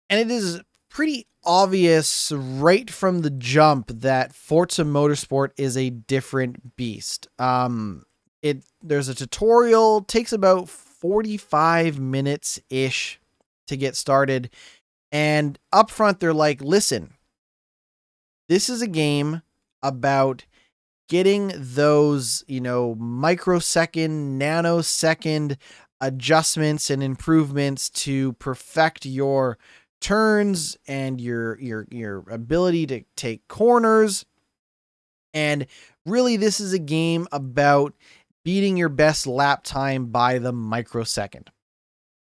And 0.09 0.19
it 0.19 0.35
is 0.35 0.63
pretty 0.89 1.27
obvious 1.45 2.33
right 2.33 2.91
from 2.91 3.21
the 3.21 3.29
jump 3.29 3.89
that 4.01 4.35
Forza 4.35 4.85
Motorsport 4.85 5.51
is 5.59 5.77
a 5.77 5.91
different 5.91 6.77
beast. 6.77 7.29
Um, 7.39 8.05
it 8.41 8.65
there's 8.83 9.11
a 9.11 9.15
tutorial, 9.15 10.01
takes 10.01 10.33
about 10.33 10.71
45 10.71 12.01
minutes 12.01 12.59
ish 12.71 13.21
to 13.67 13.77
get 13.77 13.97
started. 13.97 14.49
And 15.13 15.59
up 15.75 15.91
front, 15.91 16.21
they're 16.21 16.33
like, 16.33 16.63
listen, 16.63 17.13
this 18.49 18.71
is 18.71 18.81
a 18.81 18.89
game 18.89 19.43
about 19.83 20.47
getting 21.11 21.53
those, 21.57 22.45
you 22.47 22.61
know, 22.61 22.95
microsecond, 22.95 24.41
nanosecond 24.41 25.57
adjustments 26.01 26.89
and 26.89 27.03
improvements 27.03 27.91
to 27.91 28.33
perfect 28.35 29.05
your 29.05 29.59
turns 30.01 30.79
and 30.87 31.21
your 31.21 31.61
your 31.61 31.87
your 31.91 32.25
ability 32.31 32.87
to 32.87 33.03
take 33.17 33.47
corners. 33.49 34.25
And 35.35 35.67
really 36.07 36.37
this 36.37 36.61
is 36.61 36.73
a 36.73 36.79
game 36.79 37.27
about 37.33 37.93
beating 38.45 38.77
your 38.77 38.89
best 38.89 39.27
lap 39.27 39.65
time 39.65 40.07
by 40.07 40.39
the 40.39 40.53
microsecond. 40.53 41.51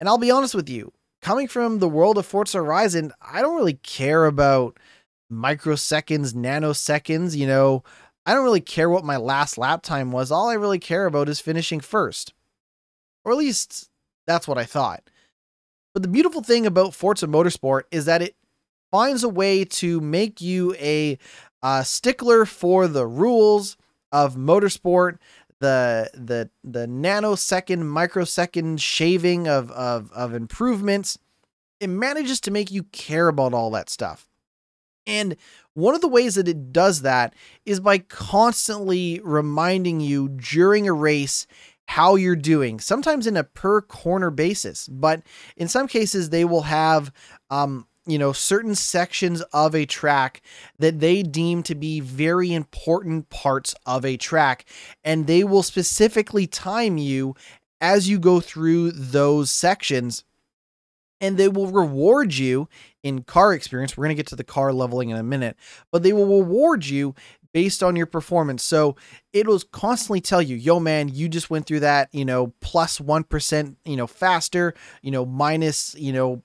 And 0.01 0.09
I'll 0.09 0.18
be 0.18 0.32
honest 0.32 0.55
with 0.55 0.68
you, 0.68 0.93
coming 1.22 1.47
from 1.47 1.78
the 1.78 1.88
world 1.88 2.18
of 2.18 2.26
Forza 2.26 2.59
Horizon, 2.59 3.12
I 3.22 3.41
don't 3.41 3.57
really 3.57 3.74
care 3.74 4.26
about 4.26 4.78
microseconds, 5.32 6.34
nanoseconds, 6.34 7.36
you 7.36 7.47
know, 7.47 7.84
I 8.26 8.34
don't 8.34 8.44
really 8.44 8.60
care 8.60 8.90
what 8.90 9.04
my 9.04 9.16
last 9.16 9.58
lap 9.58 9.82
time 9.82 10.12
was. 10.12 10.30
All 10.30 10.48
I 10.48 10.54
really 10.54 10.78
care 10.78 11.06
about 11.06 11.28
is 11.28 11.40
finishing 11.40 11.80
first. 11.80 12.34
Or 13.24 13.32
at 13.32 13.38
least 13.38 13.88
that's 14.26 14.46
what 14.46 14.58
I 14.58 14.64
thought. 14.64 15.02
But 15.92 16.02
the 16.02 16.08
beautiful 16.08 16.42
thing 16.42 16.66
about 16.66 16.94
Forza 16.94 17.26
Motorsport 17.26 17.82
is 17.90 18.04
that 18.04 18.22
it 18.22 18.36
finds 18.90 19.24
a 19.24 19.28
way 19.28 19.64
to 19.64 20.00
make 20.00 20.40
you 20.40 20.74
a 20.74 21.18
uh, 21.62 21.82
stickler 21.82 22.44
for 22.44 22.86
the 22.86 23.06
rules 23.06 23.76
of 24.12 24.36
motorsport, 24.36 25.18
the 25.60 26.10
the 26.14 26.50
the 26.64 26.86
nanosecond, 26.86 27.82
microsecond 27.82 28.80
shaving 28.80 29.48
of 29.48 29.70
of 29.72 30.10
of 30.12 30.34
improvements. 30.34 31.18
It 31.80 31.88
manages 31.88 32.40
to 32.42 32.50
make 32.50 32.70
you 32.70 32.84
care 32.84 33.28
about 33.28 33.54
all 33.54 33.70
that 33.72 33.90
stuff. 33.90 34.30
And 35.11 35.36
one 35.74 35.94
of 35.94 36.00
the 36.00 36.08
ways 36.08 36.36
that 36.36 36.48
it 36.48 36.72
does 36.72 37.02
that 37.02 37.34
is 37.66 37.80
by 37.80 37.98
constantly 37.98 39.20
reminding 39.24 40.00
you 40.00 40.28
during 40.28 40.88
a 40.88 40.92
race 40.92 41.46
how 41.86 42.14
you're 42.14 42.36
doing, 42.36 42.78
sometimes 42.78 43.26
in 43.26 43.36
a 43.36 43.42
per 43.42 43.80
corner 43.80 44.30
basis, 44.30 44.86
but 44.86 45.22
in 45.56 45.66
some 45.66 45.88
cases 45.88 46.30
they 46.30 46.44
will 46.44 46.62
have 46.62 47.12
um, 47.50 47.88
you 48.06 48.16
know 48.16 48.32
certain 48.32 48.76
sections 48.76 49.42
of 49.52 49.74
a 49.74 49.86
track 49.86 50.40
that 50.78 51.00
they 51.00 51.24
deem 51.24 51.64
to 51.64 51.74
be 51.74 51.98
very 51.98 52.52
important 52.52 53.28
parts 53.28 53.74
of 53.86 54.04
a 54.04 54.16
track. 54.16 54.66
And 55.02 55.26
they 55.26 55.42
will 55.42 55.64
specifically 55.64 56.46
time 56.46 56.96
you 56.96 57.34
as 57.80 58.08
you 58.08 58.20
go 58.20 58.40
through 58.40 58.92
those 58.92 59.50
sections 59.50 60.22
and 61.20 61.36
they 61.36 61.48
will 61.48 61.66
reward 61.66 62.34
you 62.34 62.68
in 63.02 63.22
car 63.22 63.52
experience. 63.52 63.96
We're 63.96 64.04
going 64.04 64.16
to 64.16 64.20
get 64.20 64.28
to 64.28 64.36
the 64.36 64.44
car 64.44 64.72
leveling 64.72 65.10
in 65.10 65.16
a 65.16 65.22
minute, 65.22 65.56
but 65.90 66.02
they 66.02 66.12
will 66.12 66.40
reward 66.42 66.86
you 66.86 67.14
based 67.52 67.82
on 67.82 67.96
your 67.96 68.06
performance. 68.06 68.62
So 68.62 68.96
it'll 69.32 69.60
constantly 69.72 70.20
tell 70.20 70.40
you, 70.40 70.56
yo, 70.56 70.80
man, 70.80 71.08
you 71.08 71.28
just 71.28 71.50
went 71.50 71.66
through 71.66 71.80
that, 71.80 72.08
you 72.12 72.24
know, 72.24 72.52
plus 72.60 73.00
1, 73.00 73.24
you 73.84 73.96
know, 73.96 74.06
faster, 74.06 74.74
you 75.02 75.10
know, 75.10 75.26
minus, 75.26 75.94
you 75.96 76.12
know, 76.12 76.42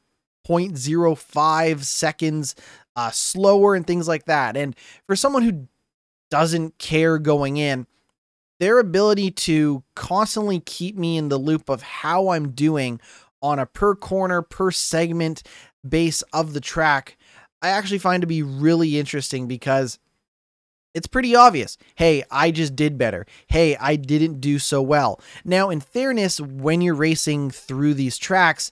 0.05 0.47 1.83
seconds 1.83 2.55
uh, 2.95 3.11
slower 3.11 3.75
and 3.75 3.85
things 3.85 4.07
like 4.07 4.25
that. 4.25 4.55
And 4.55 4.75
for 5.05 5.15
someone 5.15 5.43
who 5.43 5.67
doesn't 6.29 6.77
care 6.77 7.17
going 7.17 7.57
in, 7.57 7.87
their 8.59 8.79
ability 8.79 9.31
to 9.31 9.83
constantly 9.95 10.61
keep 10.61 10.95
me 10.95 11.17
in 11.17 11.27
the 11.27 11.37
loop 11.37 11.69
of 11.69 11.81
how 11.81 12.29
I'm 12.29 12.51
doing 12.51 13.01
on 13.45 13.59
a 13.59 13.65
per 13.65 13.95
corner, 13.95 14.41
per 14.41 14.71
segment 14.71 15.43
base 15.87 16.23
of 16.33 16.53
the 16.53 16.59
track, 16.59 17.17
I 17.61 17.69
actually 17.69 17.99
find 17.99 18.21
to 18.21 18.27
be 18.27 18.41
really 18.41 18.97
interesting 18.97 19.47
because 19.47 19.99
it's 20.95 21.07
pretty 21.07 21.35
obvious. 21.35 21.77
Hey, 21.95 22.23
I 22.31 22.51
just 22.51 22.75
did 22.75 22.97
better. 22.97 23.25
Hey, 23.47 23.75
I 23.77 23.97
didn't 23.97 24.39
do 24.39 24.57
so 24.59 24.81
well. 24.81 25.21
Now, 25.43 25.69
in 25.69 25.79
fairness, 25.79 26.39
when 26.39 26.81
you're 26.81 26.95
racing 26.95 27.51
through 27.51 27.93
these 27.93 28.17
tracks, 28.17 28.71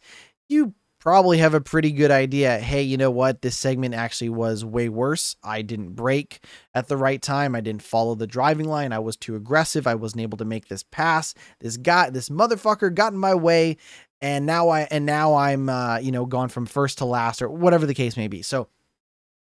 you 0.50 0.74
probably 1.04 1.38
have 1.40 1.54
a 1.54 1.60
pretty 1.60 1.92
good 1.92 2.12
idea. 2.12 2.60
Hey, 2.60 2.82
you 2.82 2.96
know 2.96 3.12
what? 3.12 3.42
This 3.42 3.58
segment 3.58 3.94
actually 3.94 4.30
was 4.30 4.64
way 4.64 4.88
worse. 4.88 5.36
I 5.44 5.62
didn't 5.62 5.96
brake 5.96 6.40
at 6.74 6.88
the 6.88 6.96
right 6.96 7.22
time. 7.22 7.56
I 7.56 7.60
didn't 7.60 7.82
follow 7.82 8.16
the 8.16 8.26
driving 8.26 8.70
line. 8.70 8.94
I 8.94 9.00
was 9.00 9.18
too 9.18 9.36
aggressive. 9.36 9.86
I 9.86 9.96
wasn't 9.96 10.22
able 10.22 10.38
to 10.38 10.46
make 10.46 10.70
this 10.70 10.84
pass. 10.84 11.34
This 11.60 11.76
guy, 11.76 12.10
this 12.10 12.30
motherfucker 12.30 12.94
got 12.94 13.12
in 13.12 13.20
my 13.20 13.36
way 13.36 13.76
and 14.24 14.46
now 14.46 14.70
I 14.70 14.88
and 14.90 15.06
now 15.06 15.36
I'm 15.36 15.70
uh, 15.70 15.98
you 15.98 16.12
know 16.12 16.26
gone 16.26 16.50
from 16.50 16.66
first 16.66 16.98
to 17.00 17.06
last 17.06 17.42
or 17.42 17.50
whatever 17.50 17.86
the 17.86 17.94
case 17.94 18.18
may 18.18 18.30
be. 18.30 18.42
So 18.42 18.70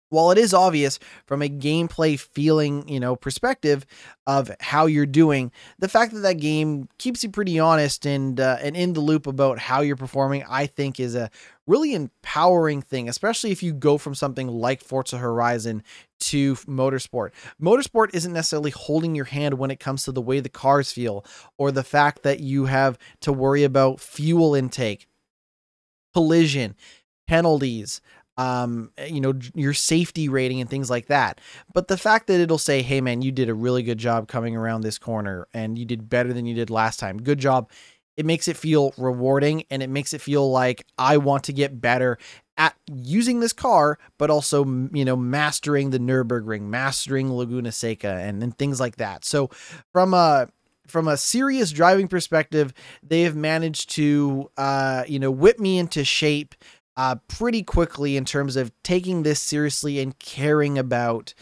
while 0.08 0.30
it 0.30 0.38
is 0.38 0.52
obvious 0.52 0.98
from 1.26 1.42
a 1.42 1.48
gameplay 1.48 2.18
feeling, 2.18 2.88
you 2.88 3.00
know, 3.00 3.16
perspective 3.16 3.86
of 4.26 4.50
how 4.60 4.86
you're 4.86 5.06
doing, 5.06 5.50
the 5.78 5.88
fact 5.88 6.12
that 6.14 6.20
that 6.20 6.34
game 6.34 6.88
keeps 6.98 7.24
you 7.24 7.30
pretty 7.30 7.58
honest 7.58 8.06
and 8.06 8.38
uh, 8.40 8.58
and 8.60 8.76
in 8.76 8.92
the 8.92 9.00
loop 9.00 9.26
about 9.26 9.58
how 9.58 9.80
you're 9.80 9.96
performing, 9.96 10.44
I 10.48 10.66
think 10.66 10.98
is 10.98 11.14
a 11.14 11.30
really 11.66 11.94
empowering 11.94 12.82
thing, 12.82 13.08
especially 13.08 13.50
if 13.50 13.62
you 13.62 13.72
go 13.72 13.98
from 13.98 14.14
something 14.14 14.48
like 14.48 14.82
Forza 14.82 15.18
Horizon 15.18 15.82
to 16.20 16.54
motorsport. 16.56 17.30
Motorsport 17.60 18.14
isn't 18.14 18.32
necessarily 18.32 18.70
holding 18.70 19.14
your 19.14 19.24
hand 19.26 19.54
when 19.54 19.70
it 19.70 19.80
comes 19.80 20.04
to 20.04 20.12
the 20.12 20.22
way 20.22 20.40
the 20.40 20.48
cars 20.48 20.92
feel 20.92 21.24
or 21.58 21.70
the 21.70 21.84
fact 21.84 22.22
that 22.22 22.40
you 22.40 22.66
have 22.66 22.98
to 23.20 23.32
worry 23.32 23.64
about 23.64 24.00
fuel 24.00 24.54
intake, 24.54 25.06
collision, 26.14 26.74
penalties, 27.26 28.00
um, 28.38 28.90
you 29.08 29.20
know, 29.20 29.32
your 29.54 29.72
safety 29.72 30.28
rating 30.28 30.60
and 30.60 30.68
things 30.68 30.90
like 30.90 31.06
that. 31.06 31.40
But 31.72 31.88
the 31.88 31.96
fact 31.96 32.26
that 32.26 32.40
it'll 32.40 32.58
say, 32.58 32.82
hey, 32.82 33.00
man, 33.00 33.22
you 33.22 33.32
did 33.32 33.48
a 33.48 33.54
really 33.54 33.82
good 33.82 33.98
job 33.98 34.28
coming 34.28 34.54
around 34.54 34.82
this 34.82 34.98
corner 34.98 35.48
and 35.54 35.78
you 35.78 35.84
did 35.84 36.08
better 36.08 36.32
than 36.32 36.44
you 36.46 36.54
did 36.54 36.68
last 36.70 37.00
time. 37.00 37.18
Good 37.18 37.38
job. 37.38 37.70
It 38.16 38.26
makes 38.26 38.48
it 38.48 38.56
feel 38.56 38.92
rewarding 38.96 39.64
and 39.70 39.82
it 39.82 39.90
makes 39.90 40.14
it 40.14 40.20
feel 40.20 40.50
like 40.50 40.86
I 40.96 41.18
want 41.18 41.44
to 41.44 41.52
get 41.52 41.80
better 41.80 42.18
at 42.56 42.74
using 42.86 43.40
this 43.40 43.52
car, 43.52 43.98
but 44.16 44.30
also, 44.30 44.64
you 44.92 45.04
know, 45.04 45.16
mastering 45.16 45.90
the 45.90 45.98
Nürburgring, 45.98 46.62
mastering 46.62 47.30
Laguna 47.32 47.72
Seca 47.72 48.08
and, 48.08 48.42
and 48.42 48.56
things 48.56 48.80
like 48.80 48.96
that. 48.96 49.24
So 49.24 49.50
from 49.92 50.14
a, 50.14 50.48
from 50.86 51.08
a 51.08 51.16
serious 51.16 51.70
driving 51.70 52.08
perspective, 52.08 52.72
they 53.02 53.22
have 53.22 53.36
managed 53.36 53.90
to, 53.90 54.50
uh, 54.56 55.04
you 55.06 55.18
know, 55.18 55.30
whip 55.30 55.58
me 55.58 55.78
into 55.78 56.04
shape 56.04 56.54
uh, 56.96 57.16
pretty 57.28 57.62
quickly 57.62 58.16
in 58.16 58.24
terms 58.24 58.56
of 58.56 58.72
taking 58.82 59.22
this 59.22 59.40
seriously 59.40 60.00
and 60.00 60.18
caring 60.18 60.78
about 60.78 61.34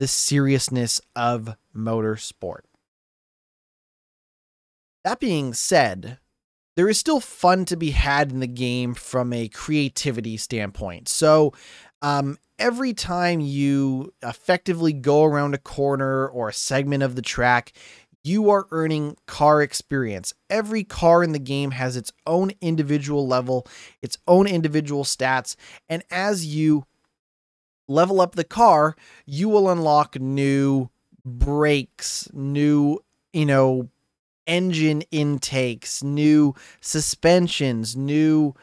the 0.00 0.08
seriousness 0.08 1.00
of 1.14 1.54
motorsport. 1.76 2.60
That 5.04 5.20
being 5.20 5.52
said, 5.52 6.18
there 6.76 6.88
is 6.88 6.98
still 6.98 7.20
fun 7.20 7.64
to 7.66 7.76
be 7.76 7.90
had 7.90 8.30
in 8.30 8.40
the 8.40 8.46
game 8.46 8.94
from 8.94 9.32
a 9.32 9.48
creativity 9.48 10.36
standpoint. 10.36 11.08
So, 11.08 11.52
um, 12.00 12.38
every 12.58 12.94
time 12.94 13.40
you 13.40 14.12
effectively 14.22 14.92
go 14.92 15.24
around 15.24 15.54
a 15.54 15.58
corner 15.58 16.26
or 16.28 16.48
a 16.48 16.52
segment 16.52 17.02
of 17.02 17.14
the 17.14 17.22
track, 17.22 17.72
you 18.24 18.50
are 18.50 18.68
earning 18.70 19.16
car 19.26 19.62
experience. 19.62 20.32
Every 20.48 20.84
car 20.84 21.24
in 21.24 21.32
the 21.32 21.38
game 21.38 21.72
has 21.72 21.96
its 21.96 22.12
own 22.26 22.52
individual 22.60 23.26
level, 23.26 23.66
its 24.00 24.16
own 24.28 24.46
individual 24.46 25.04
stats, 25.04 25.56
and 25.88 26.04
as 26.10 26.46
you 26.46 26.84
level 27.88 28.20
up 28.20 28.34
the 28.34 28.44
car, 28.44 28.96
you 29.26 29.48
will 29.48 29.68
unlock 29.68 30.18
new 30.20 30.88
brakes, 31.24 32.28
new, 32.32 32.98
you 33.32 33.46
know, 33.46 33.88
engine 34.46 35.02
intakes, 35.10 36.02
new 36.02 36.54
suspensions, 36.80 37.96
new 37.96 38.54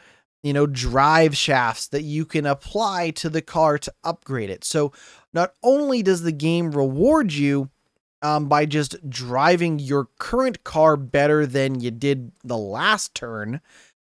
you 0.42 0.52
know, 0.52 0.66
drive 0.66 1.36
shafts 1.36 1.88
that 1.88 2.02
you 2.02 2.24
can 2.24 2.46
apply 2.46 3.10
to 3.10 3.28
the 3.28 3.42
car 3.42 3.78
to 3.78 3.92
upgrade 4.04 4.50
it. 4.50 4.64
So, 4.64 4.92
not 5.34 5.54
only 5.62 6.02
does 6.02 6.22
the 6.22 6.32
game 6.32 6.72
reward 6.72 7.32
you 7.32 7.68
um, 8.22 8.48
by 8.48 8.66
just 8.66 9.08
driving 9.08 9.78
your 9.78 10.08
current 10.18 10.64
car 10.64 10.96
better 10.96 11.46
than 11.46 11.80
you 11.80 11.90
did 11.90 12.32
the 12.42 12.56
last 12.56 13.14
turn, 13.14 13.60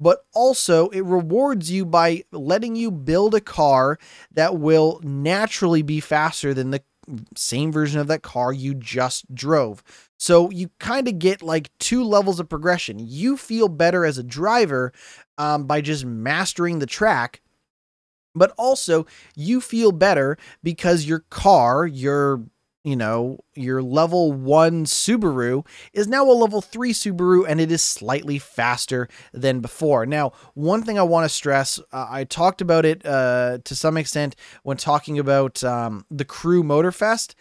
but 0.01 0.25
also 0.35 0.89
it 0.89 1.05
rewards 1.05 1.71
you 1.71 1.85
by 1.85 2.25
letting 2.33 2.77
you 2.77 2.91
build 2.91 3.35
a 3.35 3.41
car 3.41 3.99
that 4.33 4.59
will 4.59 5.01
naturally 5.05 5.83
be 5.83 6.01
faster 6.01 6.55
than 6.55 6.71
the 6.71 6.83
same 7.37 7.73
version 7.73 8.01
of 8.01 8.07
that 8.09 8.23
car 8.23 8.53
you 8.53 8.75
just 8.75 9.33
drove. 9.35 9.83
So 10.19 10.51
you 10.51 10.71
kind 10.79 11.09
of 11.09 11.19
get 11.19 11.43
like 11.43 11.71
two 11.79 12.05
levels 12.05 12.39
of 12.41 12.49
progression. 12.49 12.99
You 13.01 13.37
feel 13.37 13.69
better 13.69 14.05
as 14.05 14.19
a 14.19 14.23
driver 14.23 14.93
um, 15.39 15.67
by 15.67 15.81
just 15.81 16.05
mastering 16.05 16.79
the 16.79 16.87
track, 16.87 17.41
but 18.35 18.53
also 18.57 19.07
you 19.35 19.61
feel 19.61 19.93
better 19.93 20.39
because 20.63 21.07
your 21.07 21.25
car, 21.31 21.87
your 21.87 22.43
you 22.85 22.97
know, 22.97 23.39
your 23.55 23.81
level 23.83 24.33
one 24.33 24.85
Subaru 24.85 25.65
is 25.93 26.09
now 26.09 26.29
a 26.29 26.33
level 26.33 26.61
three 26.61 26.93
Subaru 26.93 27.45
and 27.47 27.61
it 27.61 27.71
is 27.71 27.83
slightly 27.83 28.39
faster 28.39 29.09
than 29.33 29.61
before. 29.61 30.05
Now, 30.05 30.33
one 30.55 30.83
thing 30.83 30.99
I 30.99 31.03
want 31.03 31.25
to 31.25 31.29
stress, 31.29 31.79
uh, 31.93 32.07
I 32.11 32.25
talked 32.25 32.61
about 32.61 32.85
it 32.85 33.07
uh, 33.07 33.59
to 33.65 33.77
some 33.77 33.97
extent 33.97 34.35
when 34.65 34.77
talking 34.77 35.19
about 35.19 35.63
um, 35.63 36.05
the 36.11 36.25
Crew 36.25 36.63
Motorfest. 36.63 37.35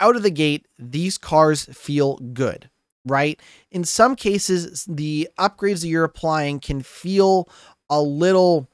Out 0.00 0.16
of 0.16 0.24
the 0.24 0.30
gate, 0.30 0.66
these 0.76 1.18
cars 1.18 1.66
feel 1.66 2.16
good, 2.16 2.68
right? 3.06 3.40
In 3.70 3.84
some 3.84 4.16
cases, 4.16 4.84
the 4.86 5.28
upgrades 5.38 5.82
that 5.82 5.88
you're 5.88 6.04
applying 6.04 6.58
can 6.58 6.82
feel 6.82 7.48
a 7.88 8.02
little 8.02 8.68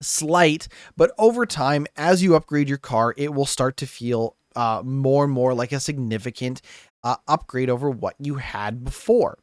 slight, 0.00 0.68
but 0.96 1.12
over 1.18 1.44
time, 1.44 1.86
as 1.96 2.22
you 2.22 2.34
upgrade 2.34 2.68
your 2.68 2.78
car, 2.78 3.14
it 3.18 3.34
will 3.34 3.46
start 3.46 3.76
to 3.76 3.86
feel 3.86 4.36
uh, 4.56 4.82
more 4.84 5.24
and 5.24 5.32
more 5.32 5.54
like 5.54 5.72
a 5.72 5.80
significant 5.80 6.62
uh, 7.04 7.16
upgrade 7.28 7.70
over 7.70 7.90
what 7.90 8.14
you 8.18 8.36
had 8.36 8.84
before. 8.84 9.38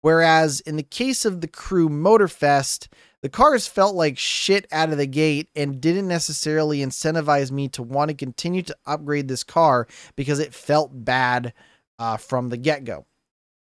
Whereas 0.00 0.60
in 0.60 0.76
the 0.76 0.82
case 0.82 1.24
of 1.24 1.40
the 1.40 1.48
Crew 1.48 1.88
Motorfest, 1.88 2.88
the 3.20 3.28
cars 3.28 3.66
felt 3.66 3.96
like 3.96 4.16
shit 4.16 4.66
out 4.70 4.90
of 4.90 4.98
the 4.98 5.06
gate 5.06 5.50
and 5.56 5.80
didn't 5.80 6.06
necessarily 6.06 6.78
incentivize 6.78 7.50
me 7.50 7.68
to 7.68 7.82
want 7.82 8.10
to 8.10 8.14
continue 8.16 8.62
to 8.62 8.76
upgrade 8.86 9.26
this 9.26 9.42
car 9.42 9.88
because 10.14 10.38
it 10.38 10.54
felt 10.54 11.04
bad 11.04 11.52
uh, 11.98 12.16
from 12.16 12.48
the 12.48 12.56
get 12.56 12.84
go. 12.84 13.06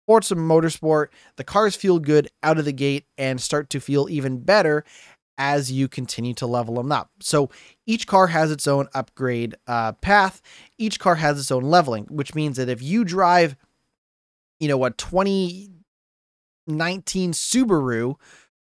Forza 0.05 0.35
Motorsport, 0.35 1.07
the 1.35 1.43
cars 1.43 1.75
feel 1.75 1.99
good 1.99 2.29
out 2.41 2.57
of 2.57 2.65
the 2.65 2.71
gate 2.71 3.05
and 3.17 3.41
start 3.41 3.69
to 3.71 3.81
feel 3.81 4.07
even 4.09 4.39
better 4.39 4.85
as 5.37 5.71
you 5.71 5.87
continue 5.87 6.33
to 6.35 6.47
level 6.47 6.75
them 6.75 6.91
up. 6.91 7.11
So 7.19 7.49
each 7.85 8.07
car 8.07 8.27
has 8.27 8.51
its 8.51 8.67
own 8.67 8.87
upgrade 8.93 9.55
uh, 9.67 9.93
path. 9.93 10.41
Each 10.77 10.99
car 10.99 11.15
has 11.15 11.39
its 11.39 11.51
own 11.51 11.63
leveling, 11.63 12.05
which 12.05 12.35
means 12.35 12.57
that 12.57 12.69
if 12.69 12.81
you 12.81 13.03
drive, 13.03 13.55
you 14.59 14.67
know, 14.67 14.83
a 14.85 14.91
2019 14.91 17.31
Subaru 17.31 18.15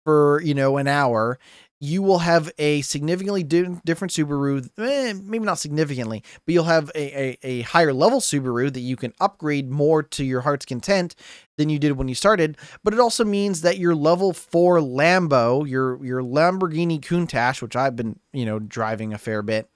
for, 0.03 0.41
you 0.43 0.53
know, 0.53 0.77
an 0.77 0.87
hour, 0.87 1.39
you 1.83 2.01
will 2.01 2.19
have 2.19 2.49
a 2.57 2.81
significantly 2.81 3.43
di- 3.43 3.77
different 3.83 4.13
Subaru, 4.13 4.69
eh, 4.77 5.13
maybe 5.21 5.43
not 5.43 5.59
significantly, 5.59 6.23
but 6.45 6.53
you'll 6.53 6.63
have 6.63 6.89
a, 6.95 7.19
a, 7.19 7.37
a, 7.43 7.61
higher 7.63 7.91
level 7.91 8.21
Subaru 8.21 8.71
that 8.71 8.79
you 8.79 8.95
can 8.95 9.13
upgrade 9.19 9.69
more 9.69 10.01
to 10.01 10.23
your 10.23 10.41
heart's 10.41 10.65
content 10.65 11.13
than 11.57 11.67
you 11.67 11.77
did 11.77 11.91
when 11.93 12.07
you 12.07 12.15
started. 12.15 12.57
But 12.85 12.93
it 12.93 13.01
also 13.01 13.25
means 13.25 13.61
that 13.61 13.79
your 13.79 13.95
level 13.95 14.31
four 14.31 14.77
Lambo, 14.77 15.67
your 15.67 16.03
your 16.05 16.21
Lamborghini 16.21 17.01
Countach, 17.01 17.61
which 17.61 17.75
I've 17.75 17.97
been 17.97 18.17
you 18.31 18.45
know 18.45 18.59
driving 18.59 19.13
a 19.13 19.17
fair 19.17 19.41
bit, 19.41 19.69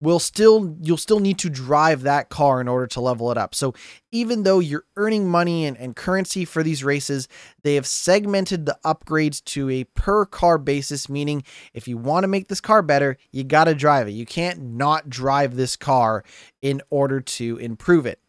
will 0.00 0.18
still 0.18 0.76
you'll 0.80 0.96
still 0.96 1.20
need 1.20 1.38
to 1.38 1.50
drive 1.50 2.02
that 2.02 2.28
car 2.28 2.60
in 2.60 2.68
order 2.68 2.86
to 2.86 3.00
level 3.00 3.30
it 3.30 3.38
up. 3.38 3.54
So 3.54 3.74
even 4.12 4.42
though 4.42 4.60
you're 4.60 4.84
earning 4.96 5.28
money 5.28 5.66
and, 5.66 5.76
and 5.76 5.96
currency 5.96 6.44
for 6.44 6.62
these 6.62 6.84
races, 6.84 7.28
they 7.62 7.74
have 7.74 7.86
segmented 7.86 8.66
the 8.66 8.78
upgrades 8.84 9.44
to 9.46 9.68
a 9.70 9.84
per 9.84 10.24
car 10.24 10.58
basis, 10.58 11.08
meaning 11.08 11.42
if 11.74 11.88
you 11.88 11.96
want 11.96 12.24
to 12.24 12.28
make 12.28 12.48
this 12.48 12.60
car 12.60 12.82
better, 12.82 13.16
you 13.32 13.44
got 13.44 13.64
to 13.64 13.74
drive 13.74 14.08
it. 14.08 14.12
You 14.12 14.26
can't 14.26 14.60
not 14.60 15.10
drive 15.10 15.56
this 15.56 15.76
car 15.76 16.24
in 16.62 16.80
order 16.90 17.20
to 17.20 17.56
improve 17.58 18.06
it 18.06 18.20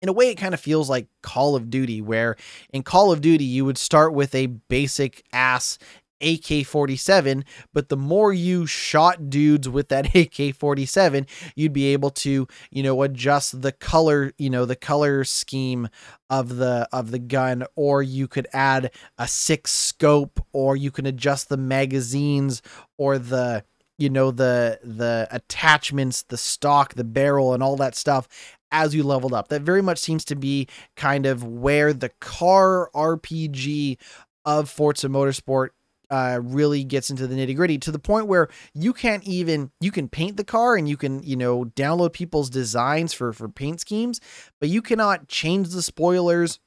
in 0.00 0.08
a 0.08 0.12
way, 0.12 0.30
it 0.30 0.36
kind 0.36 0.54
of 0.54 0.60
feels 0.60 0.88
like 0.88 1.08
Call 1.22 1.56
of 1.56 1.70
Duty, 1.70 2.00
where 2.00 2.36
in 2.72 2.82
Call 2.82 3.10
of 3.10 3.20
Duty, 3.20 3.44
you 3.44 3.64
would 3.64 3.78
start 3.78 4.12
with 4.12 4.34
a 4.34 4.46
basic 4.46 5.24
ass 5.32 5.78
AK 6.20 6.66
47, 6.66 7.44
but 7.72 7.88
the 7.88 7.96
more 7.96 8.32
you 8.32 8.66
shot 8.66 9.30
dudes 9.30 9.68
with 9.68 9.88
that 9.88 10.14
AK 10.14 10.54
47, 10.54 11.26
you'd 11.54 11.72
be 11.72 11.92
able 11.92 12.10
to, 12.10 12.46
you 12.70 12.82
know, 12.82 13.02
adjust 13.02 13.62
the 13.62 13.72
color, 13.72 14.32
you 14.38 14.50
know, 14.50 14.64
the 14.64 14.76
color 14.76 15.24
scheme 15.24 15.88
of 16.30 16.56
the 16.56 16.88
of 16.92 17.10
the 17.10 17.18
gun 17.18 17.64
or 17.74 18.02
you 18.02 18.28
could 18.28 18.46
add 18.52 18.90
a 19.16 19.26
six 19.26 19.72
scope 19.72 20.44
or 20.52 20.76
you 20.76 20.90
can 20.90 21.06
adjust 21.06 21.48
the 21.48 21.56
magazines 21.56 22.60
or 22.98 23.18
the 23.18 23.64
you 23.96 24.10
know 24.10 24.30
the 24.30 24.78
the 24.84 25.26
attachments 25.30 26.22
the 26.24 26.36
stock 26.36 26.94
the 26.94 27.04
barrel 27.04 27.54
and 27.54 27.62
all 27.62 27.76
that 27.76 27.96
stuff 27.96 28.28
as 28.70 28.94
you 28.94 29.02
leveled 29.02 29.32
up. 29.32 29.48
That 29.48 29.62
very 29.62 29.82
much 29.82 29.98
seems 29.98 30.24
to 30.26 30.36
be 30.36 30.68
kind 30.96 31.26
of 31.26 31.42
where 31.44 31.92
the 31.92 32.10
car 32.20 32.90
rpg 32.94 33.96
of 34.44 34.70
Forza 34.70 35.08
Motorsport 35.08 35.70
uh, 36.10 36.40
really 36.42 36.84
gets 36.84 37.10
into 37.10 37.26
the 37.26 37.34
nitty 37.34 37.54
gritty 37.54 37.78
to 37.78 37.92
the 37.92 37.98
point 37.98 38.26
where 38.26 38.48
you 38.74 38.92
can't 38.92 39.24
even 39.24 39.70
you 39.80 39.90
can 39.90 40.08
paint 40.08 40.36
the 40.36 40.44
car 40.44 40.76
and 40.76 40.88
you 40.88 40.96
can 40.96 41.22
you 41.22 41.36
know 41.36 41.64
download 41.64 42.12
people's 42.12 42.50
designs 42.50 43.12
for 43.12 43.32
for 43.32 43.48
paint 43.48 43.80
schemes, 43.80 44.20
but 44.60 44.68
you 44.68 44.82
cannot 44.82 45.28
change 45.28 45.68
the 45.70 45.82
spoilers 45.82 46.60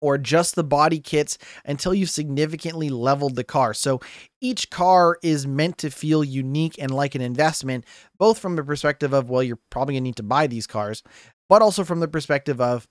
or 0.00 0.14
adjust 0.14 0.54
the 0.54 0.64
body 0.64 1.00
kits 1.00 1.38
until 1.64 1.92
you've 1.92 2.10
significantly 2.10 2.88
leveled 2.88 3.34
the 3.34 3.44
car. 3.44 3.74
So 3.74 4.00
each 4.40 4.70
car 4.70 5.18
is 5.22 5.46
meant 5.46 5.78
to 5.78 5.90
feel 5.90 6.22
unique 6.22 6.76
and 6.78 6.90
like 6.90 7.14
an 7.14 7.20
investment, 7.20 7.84
both 8.16 8.38
from 8.38 8.56
the 8.56 8.62
perspective 8.62 9.12
of, 9.12 9.28
well, 9.28 9.42
you're 9.42 9.58
probably 9.70 9.94
going 9.94 10.04
to 10.04 10.08
need 10.08 10.16
to 10.16 10.22
buy 10.22 10.46
these 10.46 10.66
cars, 10.66 11.02
but 11.48 11.62
also 11.62 11.84
from 11.84 12.00
the 12.00 12.08
perspective 12.08 12.60
of, 12.60 12.86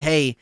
hey, 0.00 0.36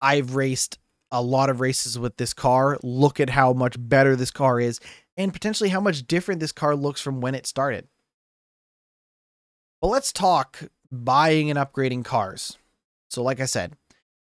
I've 0.00 0.36
raced 0.36 0.78
a 1.14 1.22
lot 1.22 1.48
of 1.48 1.60
races 1.60 1.96
with 1.96 2.16
this 2.16 2.34
car. 2.34 2.76
Look 2.82 3.20
at 3.20 3.30
how 3.30 3.52
much 3.52 3.76
better 3.78 4.16
this 4.16 4.32
car 4.32 4.60
is 4.60 4.80
and 5.16 5.32
potentially 5.32 5.70
how 5.70 5.80
much 5.80 6.06
different 6.06 6.40
this 6.40 6.52
car 6.52 6.74
looks 6.74 7.00
from 7.00 7.20
when 7.20 7.36
it 7.36 7.46
started. 7.46 7.86
But 9.80 9.88
let's 9.88 10.12
talk 10.12 10.64
buying 10.90 11.50
and 11.50 11.58
upgrading 11.58 12.04
cars. 12.04 12.58
So, 13.08 13.22
like 13.22 13.38
I 13.38 13.44
said, 13.44 13.74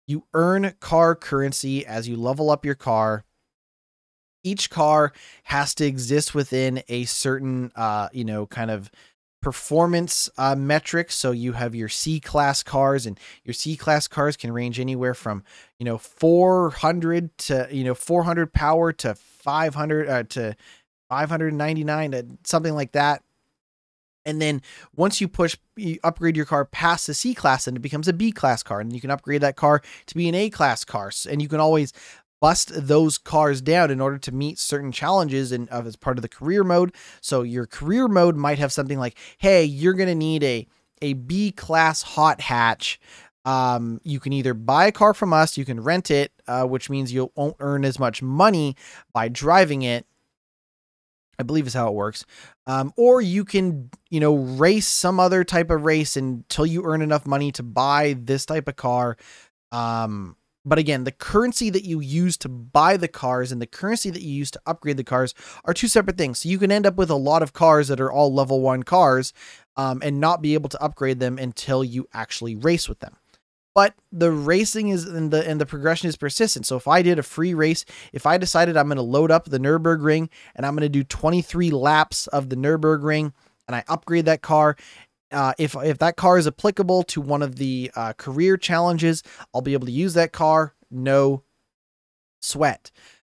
you 0.07 0.25
earn 0.33 0.73
car 0.81 1.15
currency 1.15 1.85
as 1.85 2.09
you 2.09 2.17
level 2.17 2.49
up 2.49 2.65
your 2.65 2.75
car. 2.75 3.23
Each 4.43 4.69
car 4.69 5.13
has 5.43 5.73
to 5.75 5.85
exist 5.85 6.35
within 6.35 6.83
a 6.89 7.05
certain, 7.05 7.71
uh, 7.77 8.09
you 8.11 8.25
know, 8.25 8.45
kind 8.45 8.69
of 8.69 8.91
performance 9.43 10.29
uh, 10.37 10.55
metrics. 10.55 11.15
So 11.15 11.31
you 11.31 11.51
have 11.51 11.75
your 11.75 11.89
C 11.89 12.19
class 12.19 12.63
cars, 12.63 13.05
and 13.05 13.19
your 13.43 13.53
C 13.53 13.75
class 13.75 14.07
cars 14.07 14.35
can 14.35 14.51
range 14.51 14.79
anywhere 14.79 15.13
from 15.13 15.43
you 15.77 15.85
know 15.85 15.97
400 15.97 17.37
to 17.39 17.67
you 17.69 17.83
know 17.83 17.93
400 17.93 18.53
power 18.53 18.91
to 18.93 19.13
500 19.13 20.09
uh, 20.09 20.23
to 20.29 20.55
599 21.09 22.11
to 22.11 22.25
something 22.43 22.73
like 22.73 22.93
that. 22.93 23.21
And 24.25 24.41
then 24.41 24.61
once 24.95 25.19
you 25.19 25.27
push, 25.27 25.57
you 25.75 25.99
upgrade 26.03 26.37
your 26.37 26.45
car 26.45 26.63
past 26.63 27.07
the 27.07 27.13
C 27.13 27.33
class, 27.35 27.67
and 27.67 27.75
it 27.75 27.81
becomes 27.81 28.07
a 28.07 28.13
B 28.13 28.31
class 28.31 28.63
car, 28.63 28.79
and 28.79 28.93
you 28.93 29.01
can 29.01 29.11
upgrade 29.11 29.41
that 29.41 29.57
car 29.57 29.81
to 30.07 30.15
be 30.15 30.29
an 30.29 30.35
A 30.35 30.49
class 30.49 30.85
car. 30.85 31.11
And 31.29 31.41
you 31.41 31.49
can 31.49 31.59
always 31.59 31.91
bust 32.43 32.71
those 32.75 33.17
cars 33.17 33.61
down 33.61 33.89
in 33.89 34.01
order 34.01 34.17
to 34.17 34.33
meet 34.33 34.59
certain 34.59 34.91
challenges 34.91 35.53
and 35.53 35.69
as 35.69 35.95
part 35.95 36.17
of 36.17 36.21
the 36.21 36.27
career 36.27 36.61
mode. 36.61 36.93
So 37.21 37.41
your 37.41 37.65
career 37.65 38.09
mode 38.09 38.35
might 38.35 38.59
have 38.59 38.73
something 38.73 38.99
like, 38.99 39.17
hey, 39.37 39.63
you're 39.63 39.93
gonna 39.93 40.13
need 40.13 40.43
a 40.43 40.67
a 41.01 41.13
B 41.13 41.53
class 41.53 42.01
hot 42.01 42.41
hatch. 42.41 42.99
Um, 43.45 44.01
you 44.03 44.19
can 44.19 44.33
either 44.33 44.53
buy 44.53 44.87
a 44.87 44.91
car 44.91 45.13
from 45.13 45.31
us, 45.31 45.57
you 45.57 45.63
can 45.63 45.79
rent 45.79 46.11
it, 46.11 46.33
uh, 46.45 46.65
which 46.65 46.89
means 46.89 47.13
you 47.13 47.31
won't 47.33 47.55
earn 47.61 47.85
as 47.85 47.97
much 47.97 48.21
money 48.21 48.75
by 49.13 49.29
driving 49.29 49.83
it. 49.83 50.05
I 51.39 51.43
believe 51.43 51.65
is 51.65 51.73
how 51.73 51.87
it 51.87 51.93
works. 51.93 52.25
Um, 52.67 52.91
or 52.97 53.21
you 53.21 53.45
can, 53.45 53.89
you 54.09 54.19
know, 54.19 54.35
race 54.35 54.87
some 54.87 55.17
other 55.17 55.45
type 55.45 55.69
of 55.69 55.85
race 55.85 56.17
until 56.17 56.65
you 56.65 56.83
earn 56.83 57.01
enough 57.01 57.25
money 57.25 57.53
to 57.53 57.63
buy 57.63 58.17
this 58.19 58.45
type 58.45 58.67
of 58.67 58.75
car. 58.75 59.15
Um, 59.71 60.35
but 60.65 60.77
again, 60.77 61.03
the 61.03 61.11
currency 61.11 61.69
that 61.69 61.83
you 61.83 61.99
use 61.99 62.37
to 62.37 62.49
buy 62.49 62.95
the 62.95 63.07
cars 63.07 63.51
and 63.51 63.61
the 63.61 63.67
currency 63.67 64.09
that 64.09 64.21
you 64.21 64.33
use 64.33 64.51
to 64.51 64.61
upgrade 64.65 64.97
the 64.97 65.03
cars 65.03 65.33
are 65.65 65.73
two 65.73 65.87
separate 65.87 66.17
things. 66.17 66.39
So 66.39 66.49
you 66.49 66.57
can 66.57 66.71
end 66.71 66.85
up 66.85 66.95
with 66.95 67.09
a 67.09 67.15
lot 67.15 67.43
of 67.43 67.53
cars 67.53 67.89
that 67.89 67.99
are 67.99 68.11
all 68.11 68.33
level 68.33 68.61
one 68.61 68.83
cars 68.83 69.33
um, 69.75 70.01
and 70.03 70.19
not 70.19 70.41
be 70.41 70.53
able 70.53 70.69
to 70.69 70.81
upgrade 70.81 71.19
them 71.19 71.37
until 71.37 71.83
you 71.83 72.07
actually 72.13 72.55
race 72.55 72.87
with 72.87 72.99
them. 72.99 73.17
But 73.75 73.95
the 74.11 74.31
racing 74.31 74.89
is 74.89 75.05
and 75.05 75.31
the 75.31 75.47
and 75.49 75.59
the 75.59 75.65
progression 75.65 76.07
is 76.07 76.15
persistent. 76.15 76.67
So 76.67 76.77
if 76.77 76.87
I 76.87 77.01
did 77.01 77.17
a 77.17 77.23
free 77.23 77.55
race, 77.55 77.85
if 78.13 78.27
I 78.27 78.37
decided 78.37 78.77
I'm 78.77 78.85
going 78.87 78.97
to 78.97 79.01
load 79.01 79.31
up 79.31 79.45
the 79.45 79.57
Nurburgring 79.57 80.29
and 80.55 80.65
I'm 80.65 80.75
going 80.75 80.83
to 80.83 80.89
do 80.89 81.03
23 81.03 81.71
laps 81.71 82.27
of 82.27 82.49
the 82.49 82.55
Nurburgring 82.55 83.33
and 83.67 83.75
I 83.75 83.83
upgrade 83.87 84.25
that 84.25 84.43
car 84.43 84.75
uh, 85.33 85.53
if 85.57 85.75
if 85.75 85.97
that 85.99 86.15
car 86.15 86.37
is 86.37 86.47
applicable 86.47 87.03
to 87.03 87.21
one 87.21 87.41
of 87.41 87.55
the 87.55 87.91
uh, 87.95 88.13
career 88.13 88.57
challenges, 88.57 89.23
I'll 89.53 89.61
be 89.61 89.73
able 89.73 89.87
to 89.87 89.91
use 89.91 90.13
that 90.13 90.31
car. 90.31 90.75
No 90.89 91.43
sweat. 92.39 92.91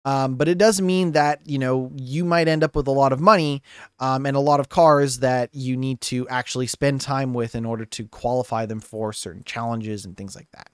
Um, 0.05 0.37
but 0.37 0.47
it 0.47 0.57
does 0.57 0.81
mean 0.81 1.13
that 1.13 1.41
you 1.47 1.59
know 1.59 1.91
you 1.97 2.25
might 2.25 2.47
end 2.47 2.63
up 2.63 2.77
with 2.77 2.87
a 2.87 2.93
lot 2.93 3.13
of 3.13 3.21
money 3.21 3.63
um, 3.99 4.25
and 4.25 4.37
a 4.37 4.41
lot 4.41 4.61
of 4.61 4.69
cars 4.69 5.19
that 5.19 5.51
you 5.53 5.77
need 5.77 6.01
to 6.03 6.29
actually 6.29 6.69
spend 6.69 7.01
time 7.01 7.35
with 7.35 7.57
in 7.57 7.65
order 7.65 7.85
to 7.85 8.07
qualify 8.07 8.67
them 8.67 8.81
for 8.81 9.13
certain 9.13 9.43
challenges 9.45 10.05
and 10.05 10.17
things 10.17 10.37
like 10.37 10.49
that. 10.53 10.71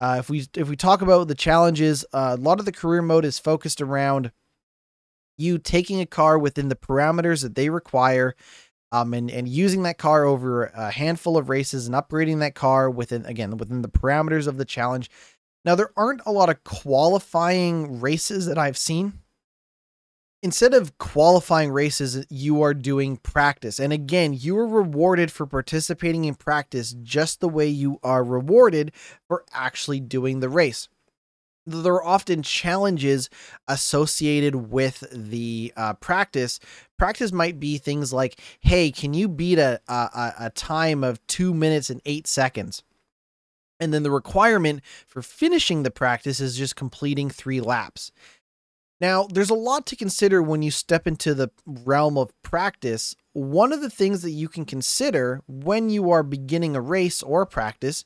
Uh, 0.00 0.16
if 0.18 0.28
we 0.28 0.44
if 0.56 0.68
we 0.68 0.74
talk 0.74 1.02
about 1.02 1.28
the 1.28 1.34
challenges, 1.36 2.04
uh, 2.12 2.36
a 2.36 2.42
lot 2.42 2.58
of 2.58 2.64
the 2.64 2.72
career 2.72 3.02
mode 3.02 3.24
is 3.24 3.38
focused 3.38 3.80
around 3.80 4.32
you 5.36 5.58
taking 5.58 6.00
a 6.00 6.06
car 6.06 6.38
within 6.38 6.68
the 6.68 6.76
parameters 6.76 7.42
that 7.42 7.54
they 7.54 7.70
require 7.70 8.34
um, 8.92 9.14
and, 9.14 9.30
and 9.30 9.48
using 9.48 9.82
that 9.82 9.98
car 9.98 10.24
over 10.24 10.66
a 10.66 10.90
handful 10.90 11.38
of 11.38 11.48
races 11.48 11.86
and 11.86 11.96
upgrading 11.96 12.40
that 12.40 12.54
car 12.54 12.90
within, 12.90 13.24
again, 13.24 13.56
within 13.56 13.80
the 13.80 13.88
parameters 13.88 14.46
of 14.46 14.58
the 14.58 14.66
challenge. 14.66 15.10
Now, 15.64 15.74
there 15.74 15.92
aren't 15.96 16.20
a 16.26 16.32
lot 16.32 16.50
of 16.50 16.62
qualifying 16.62 18.00
races 18.00 18.46
that 18.46 18.58
I've 18.58 18.76
seen. 18.76 19.14
Instead 20.42 20.74
of 20.74 20.98
qualifying 20.98 21.70
races, 21.70 22.26
you 22.28 22.62
are 22.62 22.74
doing 22.74 23.16
practice. 23.16 23.78
And 23.78 23.92
again, 23.92 24.34
you 24.34 24.58
are 24.58 24.66
rewarded 24.66 25.30
for 25.30 25.46
participating 25.46 26.24
in 26.24 26.34
practice 26.34 26.94
just 27.02 27.40
the 27.40 27.48
way 27.48 27.68
you 27.68 27.98
are 28.02 28.24
rewarded 28.24 28.92
for 29.28 29.44
actually 29.52 30.00
doing 30.00 30.40
the 30.40 30.48
race. 30.48 30.88
There 31.66 31.94
are 31.94 32.04
often 32.04 32.42
challenges 32.42 33.30
associated 33.68 34.70
with 34.70 35.04
the 35.12 35.72
uh, 35.76 35.94
practice. 35.94 36.58
Practice 36.98 37.32
might 37.32 37.60
be 37.60 37.78
things 37.78 38.12
like, 38.12 38.40
"Hey, 38.60 38.90
can 38.90 39.14
you 39.14 39.28
beat 39.28 39.58
a, 39.58 39.80
a 39.88 40.34
a 40.38 40.50
time 40.50 41.04
of 41.04 41.24
two 41.26 41.54
minutes 41.54 41.90
and 41.90 42.00
eight 42.04 42.26
seconds?" 42.26 42.82
And 43.80 43.92
then 43.92 44.04
the 44.04 44.10
requirement 44.10 44.82
for 45.06 45.22
finishing 45.22 45.82
the 45.82 45.90
practice 45.90 46.40
is 46.40 46.56
just 46.56 46.76
completing 46.76 47.30
three 47.30 47.60
laps. 47.60 48.12
Now, 49.00 49.26
there's 49.28 49.50
a 49.50 49.54
lot 49.54 49.86
to 49.86 49.96
consider 49.96 50.40
when 50.40 50.62
you 50.62 50.70
step 50.70 51.08
into 51.08 51.34
the 51.34 51.50
realm 51.66 52.16
of 52.16 52.30
practice. 52.42 53.16
One 53.32 53.72
of 53.72 53.80
the 53.80 53.90
things 53.90 54.22
that 54.22 54.30
you 54.30 54.48
can 54.48 54.64
consider 54.64 55.42
when 55.48 55.90
you 55.90 56.12
are 56.12 56.22
beginning 56.22 56.76
a 56.76 56.80
race 56.80 57.20
or 57.20 57.42
a 57.42 57.46
practice 57.46 58.04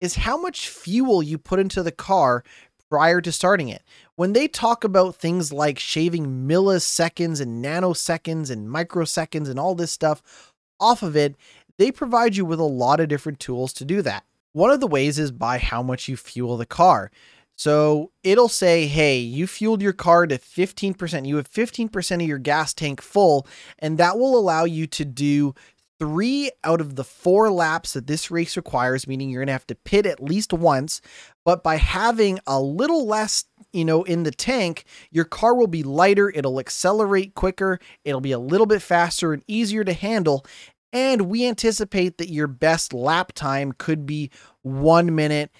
is 0.00 0.14
how 0.14 0.40
much 0.40 0.70
fuel 0.70 1.22
you 1.22 1.36
put 1.36 1.58
into 1.58 1.82
the 1.82 1.92
car 1.92 2.42
prior 2.90 3.20
to 3.20 3.32
starting 3.32 3.68
it. 3.68 3.82
When 4.16 4.32
they 4.32 4.48
talk 4.48 4.84
about 4.84 5.14
things 5.14 5.52
like 5.52 5.78
shaving 5.78 6.46
milliseconds 6.46 7.40
and 7.40 7.64
nanoseconds 7.64 8.50
and 8.50 8.68
microseconds 8.68 9.48
and 9.48 9.58
all 9.58 9.74
this 9.74 9.92
stuff 9.92 10.52
off 10.78 11.02
of 11.02 11.16
it, 11.16 11.36
they 11.78 11.90
provide 11.90 12.36
you 12.36 12.44
with 12.44 12.60
a 12.60 12.64
lot 12.64 13.00
of 13.00 13.08
different 13.08 13.40
tools 13.40 13.72
to 13.74 13.84
do 13.84 14.02
that. 14.02 14.24
One 14.52 14.70
of 14.70 14.80
the 14.80 14.86
ways 14.86 15.18
is 15.18 15.30
by 15.30 15.58
how 15.58 15.82
much 15.82 16.08
you 16.08 16.16
fuel 16.16 16.56
the 16.56 16.66
car. 16.66 17.10
So 17.56 18.10
it'll 18.24 18.48
say, 18.48 18.86
hey, 18.86 19.18
you 19.18 19.46
fueled 19.46 19.82
your 19.82 19.92
car 19.92 20.26
to 20.26 20.38
15%. 20.38 21.26
You 21.26 21.36
have 21.36 21.50
15% 21.50 22.14
of 22.14 22.28
your 22.28 22.38
gas 22.38 22.74
tank 22.74 23.00
full, 23.00 23.46
and 23.78 23.98
that 23.98 24.18
will 24.18 24.36
allow 24.36 24.64
you 24.64 24.86
to 24.88 25.04
do 25.04 25.54
three 26.00 26.50
out 26.64 26.80
of 26.80 26.96
the 26.96 27.04
four 27.04 27.50
laps 27.50 27.92
that 27.92 28.06
this 28.06 28.30
race 28.30 28.56
requires, 28.56 29.06
meaning 29.06 29.28
you're 29.28 29.42
going 29.42 29.48
to 29.48 29.52
have 29.52 29.66
to 29.66 29.74
pit 29.74 30.06
at 30.06 30.22
least 30.22 30.52
once. 30.52 31.02
But 31.44 31.62
by 31.62 31.76
having 31.76 32.40
a 32.46 32.58
little 32.58 33.06
less, 33.06 33.44
you 33.72 33.84
know, 33.84 34.02
in 34.02 34.22
the 34.22 34.30
tank, 34.30 34.84
your 35.10 35.26
car 35.26 35.54
will 35.54 35.66
be 35.66 35.82
lighter, 35.82 36.30
it'll 36.30 36.58
accelerate 36.58 37.34
quicker, 37.34 37.78
it'll 38.04 38.22
be 38.22 38.32
a 38.32 38.38
little 38.38 38.66
bit 38.66 38.80
faster 38.80 39.34
and 39.34 39.44
easier 39.46 39.84
to 39.84 39.92
handle. 39.92 40.44
And 40.92 41.22
we 41.22 41.46
anticipate 41.46 42.18
that 42.18 42.30
your 42.30 42.46
best 42.46 42.92
lap 42.94 43.32
time 43.32 43.72
could 43.72 44.06
be 44.06 44.30
one 44.62 45.14
minute, 45.14 45.50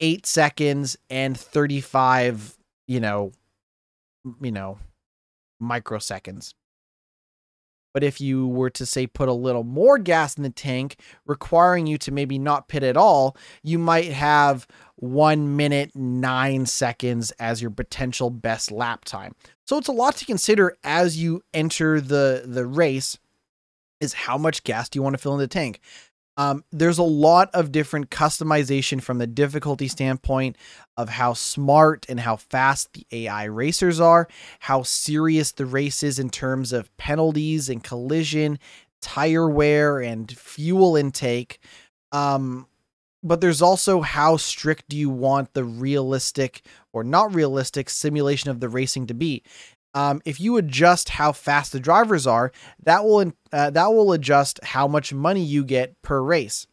eight 0.00 0.24
seconds, 0.24 0.96
and 1.10 1.38
35, 1.38 2.56
you 2.88 3.00
know, 3.00 3.32
you 4.40 4.50
know, 4.50 4.78
microseconds. 5.62 6.54
But 7.92 8.04
if 8.04 8.20
you 8.20 8.46
were 8.46 8.70
to 8.70 8.86
say 8.86 9.06
put 9.06 9.28
a 9.28 9.32
little 9.32 9.64
more 9.64 9.98
gas 9.98 10.36
in 10.36 10.42
the 10.42 10.50
tank, 10.50 10.96
requiring 11.26 11.86
you 11.86 11.98
to 11.98 12.12
maybe 12.12 12.38
not 12.38 12.68
pit 12.68 12.82
at 12.82 12.96
all, 12.96 13.36
you 13.62 13.78
might 13.78 14.12
have 14.12 14.66
one 14.96 15.56
minute, 15.56 15.90
nine 15.94 16.66
seconds 16.66 17.32
as 17.32 17.60
your 17.60 17.70
potential 17.70 18.30
best 18.30 18.70
lap 18.70 19.04
time. 19.04 19.34
So 19.66 19.78
it's 19.78 19.88
a 19.88 19.92
lot 19.92 20.16
to 20.16 20.24
consider 20.24 20.76
as 20.84 21.16
you 21.20 21.42
enter 21.54 22.00
the, 22.00 22.44
the 22.46 22.66
race 22.66 23.18
is 24.00 24.14
how 24.14 24.38
much 24.38 24.64
gas 24.64 24.88
do 24.88 24.98
you 24.98 25.02
want 25.02 25.14
to 25.14 25.18
fill 25.18 25.34
in 25.34 25.40
the 25.40 25.46
tank? 25.46 25.80
Um, 26.40 26.64
there's 26.72 26.96
a 26.96 27.02
lot 27.02 27.50
of 27.52 27.70
different 27.70 28.08
customization 28.08 29.02
from 29.02 29.18
the 29.18 29.26
difficulty 29.26 29.88
standpoint 29.88 30.56
of 30.96 31.10
how 31.10 31.34
smart 31.34 32.06
and 32.08 32.18
how 32.18 32.36
fast 32.36 32.94
the 32.94 33.06
AI 33.12 33.44
racers 33.44 34.00
are, 34.00 34.26
how 34.60 34.82
serious 34.82 35.52
the 35.52 35.66
race 35.66 36.02
is 36.02 36.18
in 36.18 36.30
terms 36.30 36.72
of 36.72 36.96
penalties 36.96 37.68
and 37.68 37.84
collision, 37.84 38.58
tire 39.02 39.50
wear, 39.50 40.00
and 40.00 40.34
fuel 40.34 40.96
intake. 40.96 41.58
Um, 42.10 42.66
but 43.22 43.42
there's 43.42 43.60
also 43.60 44.00
how 44.00 44.38
strict 44.38 44.88
do 44.88 44.96
you 44.96 45.10
want 45.10 45.52
the 45.52 45.64
realistic 45.64 46.62
or 46.94 47.04
not 47.04 47.34
realistic 47.34 47.90
simulation 47.90 48.48
of 48.48 48.60
the 48.60 48.70
racing 48.70 49.08
to 49.08 49.14
be 49.14 49.42
um, 49.94 50.20
if 50.24 50.40
you 50.40 50.56
adjust 50.56 51.10
how 51.10 51.32
fast 51.32 51.72
the 51.72 51.80
drivers 51.80 52.26
are, 52.26 52.52
that 52.82 53.04
will 53.04 53.32
uh, 53.52 53.70
that 53.70 53.86
will 53.88 54.12
adjust 54.12 54.60
how 54.62 54.86
much 54.86 55.12
money 55.12 55.42
you 55.42 55.64
get 55.64 56.00
per 56.02 56.22
race. 56.22 56.66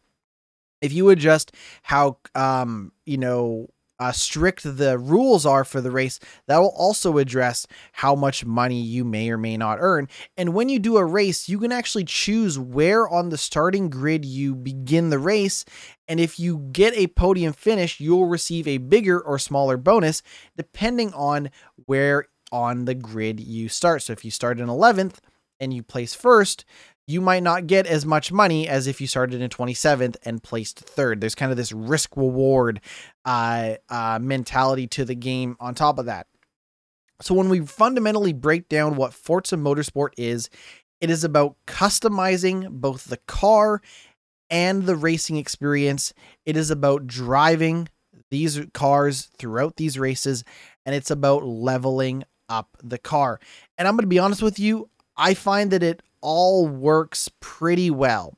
If 0.82 0.94
you 0.94 1.10
adjust 1.10 1.54
how 1.82 2.20
um, 2.36 2.92
you 3.06 3.18
know 3.18 3.70
uh, 4.00 4.12
strict 4.12 4.62
the 4.64 4.98
rules 5.00 5.46
are 5.46 5.64
for 5.64 5.82
the 5.82 5.90
race, 5.90 6.20
that 6.46 6.60
will 6.60 6.74
also 6.78 7.18
address 7.18 7.66
how 7.94 8.14
much 8.14 8.46
money 8.46 8.80
you 8.80 9.04
may 9.04 9.32
or 9.32 9.38
may 9.38 9.58
not 9.58 9.80
earn. 9.82 10.08
And 10.38 10.54
when 10.54 10.70
you 10.70 10.78
do 10.78 10.98
a 10.98 11.06
race, 11.06 11.50
you 11.50 11.58
can 11.58 11.72
actually 11.72 12.04
choose 12.04 12.60
where 12.60 13.10
on 13.10 13.30
the 13.30 13.38
starting 13.40 13.90
grid 13.90 14.24
you 14.24 14.54
begin 14.54 15.10
the 15.10 15.18
race. 15.18 15.66
And 16.08 16.20
if 16.20 16.40
you 16.40 16.60
get 16.72 16.96
a 16.96 17.08
podium 17.08 17.54
finish, 17.54 18.00
you'll 18.00 18.28
receive 18.28 18.68
a 18.68 18.78
bigger 18.78 19.20
or 19.20 19.40
smaller 19.40 19.78
bonus 19.78 20.22
depending 20.56 21.12
on 21.14 21.50
where 21.88 22.28
on 22.52 22.86
the 22.86 22.96
grid 22.96 23.40
you 23.40 23.70
start. 23.70 24.02
So 24.04 24.14
if 24.14 24.24
you 24.24 24.32
start 24.32 24.60
in 24.60 24.68
11th 24.68 25.18
and 25.60 25.74
you 25.74 25.84
place 25.84 26.14
first, 26.14 26.66
you 27.08 27.22
might 27.22 27.44
not 27.44 27.68
get 27.68 27.88
as 27.88 28.06
much 28.06 28.32
money 28.32 28.68
as 28.68 28.86
if 28.86 29.00
you 29.00 29.08
started 29.08 29.42
in 29.42 29.50
27th 29.50 30.18
and 30.24 30.44
placed 30.44 30.80
third. 30.80 31.22
There's 31.22 31.36
kind 31.36 31.52
of 31.52 31.58
this 31.58 31.72
risk 31.72 32.18
reward 32.18 32.82
uh, 33.24 33.76
uh, 33.90 34.20
mentality 34.22 34.88
to 34.88 35.06
the 35.06 35.16
game 35.16 35.56
on 35.60 35.74
top 35.74 36.00
of 36.00 36.06
that. 36.08 36.28
So 37.22 37.34
when 37.34 37.50
we 37.50 37.62
fundamentally 37.62 38.34
break 38.34 38.70
down 38.70 38.96
what 38.96 39.14
Forza 39.14 39.56
Motorsport 39.56 40.10
is, 40.18 40.50
it 41.00 41.10
is 41.10 41.24
about 41.24 41.56
customizing 41.66 42.70
both 42.70 43.06
the 43.06 43.18
car 43.28 43.82
and 44.50 44.84
the 44.84 44.96
racing 44.96 45.38
experience. 45.38 46.14
It 46.46 46.58
is 46.58 46.70
about 46.70 47.08
driving 47.08 47.88
these 48.30 48.60
cars 48.74 49.30
throughout 49.38 49.78
these 49.78 49.98
races, 49.98 50.44
and 50.86 50.94
it's 50.94 51.12
about 51.12 51.46
leveling 51.46 52.24
up 52.50 52.78
the 52.84 52.98
car. 52.98 53.40
And 53.78 53.88
I'm 53.88 53.96
going 53.96 54.04
to 54.04 54.08
be 54.08 54.20
honest 54.20 54.42
with 54.42 54.60
you, 54.60 54.90
I 55.16 55.34
find 55.34 55.72
that 55.72 55.84
it 55.84 56.02
all 56.22 56.68
works 56.68 57.30
pretty 57.40 57.90
well. 57.90 58.38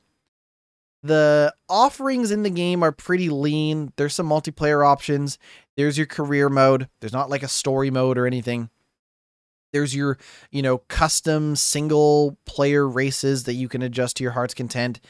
The 1.02 1.54
offerings 1.68 2.30
in 2.30 2.42
the 2.42 2.50
game 2.50 2.82
are 2.82 2.92
pretty 2.92 3.30
lean. 3.30 3.92
There's 3.96 4.14
some 4.14 4.28
multiplayer 4.28 4.86
options. 4.86 5.38
There's 5.76 5.96
your 5.96 6.06
career 6.06 6.48
mode. 6.50 6.88
There's 7.00 7.12
not 7.12 7.30
like 7.30 7.42
a 7.42 7.48
story 7.48 7.90
mode 7.90 8.18
or 8.18 8.26
anything. 8.26 8.68
There's 9.72 9.94
your, 9.94 10.18
you 10.50 10.62
know, 10.62 10.78
custom 10.78 11.56
single 11.56 12.36
player 12.44 12.86
races 12.86 13.44
that 13.44 13.54
you 13.54 13.68
can 13.68 13.82
adjust 13.82 14.16
to 14.16 14.22
your 14.22 14.32
heart's 14.32 14.52
content. 14.52 15.00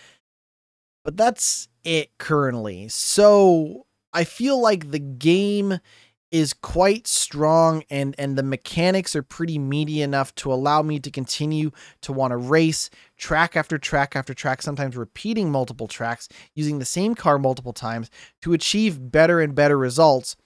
But 1.05 1.17
that's 1.17 1.69
it 1.83 2.11
currently. 2.19 2.89
So 2.89 3.87
I 4.13 4.25
feel 4.25 4.61
like 4.61 4.91
the 4.91 4.99
game 4.99 5.81
is 6.31 6.53
quite 6.53 7.07
strong 7.07 7.83
and 7.91 8.15
and 8.19 8.37
the 8.39 8.43
mechanics 8.43 9.17
are 9.17 9.23
pretty 9.23 9.59
meaty 9.59 10.01
enough 10.01 10.35
to 10.37 10.53
allow 10.53 10.81
me 10.83 11.01
to 11.01 11.11
continue 11.11 11.71
to 12.01 12.13
want 12.13 12.31
to 12.31 12.37
race 12.37 12.89
track 13.17 13.57
after 13.57 13.79
track 13.79 14.15
after 14.15 14.33
track 14.33 14.63
sometimes 14.63 14.97
repeating 14.97 15.51
multiple 15.51 15.89
tracks 15.89 16.29
using 16.55 16.79
the 16.79 16.85
same 16.85 17.15
car 17.15 17.39
multiple 17.39 17.73
times 17.73 18.11
to 18.43 18.53
achieve 18.53 19.11
better 19.11 19.41
and 19.41 19.55
better 19.55 19.77
results. 19.77 20.37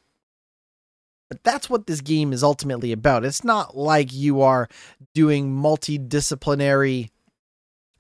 But 1.28 1.42
that's 1.42 1.68
what 1.68 1.86
this 1.86 2.00
game 2.00 2.32
is 2.32 2.42
ultimately 2.42 2.92
about. 2.92 3.24
It's 3.24 3.44
not 3.44 3.76
like 3.76 4.12
you 4.12 4.42
are 4.42 4.68
doing 5.14 5.50
multidisciplinary 5.50 7.10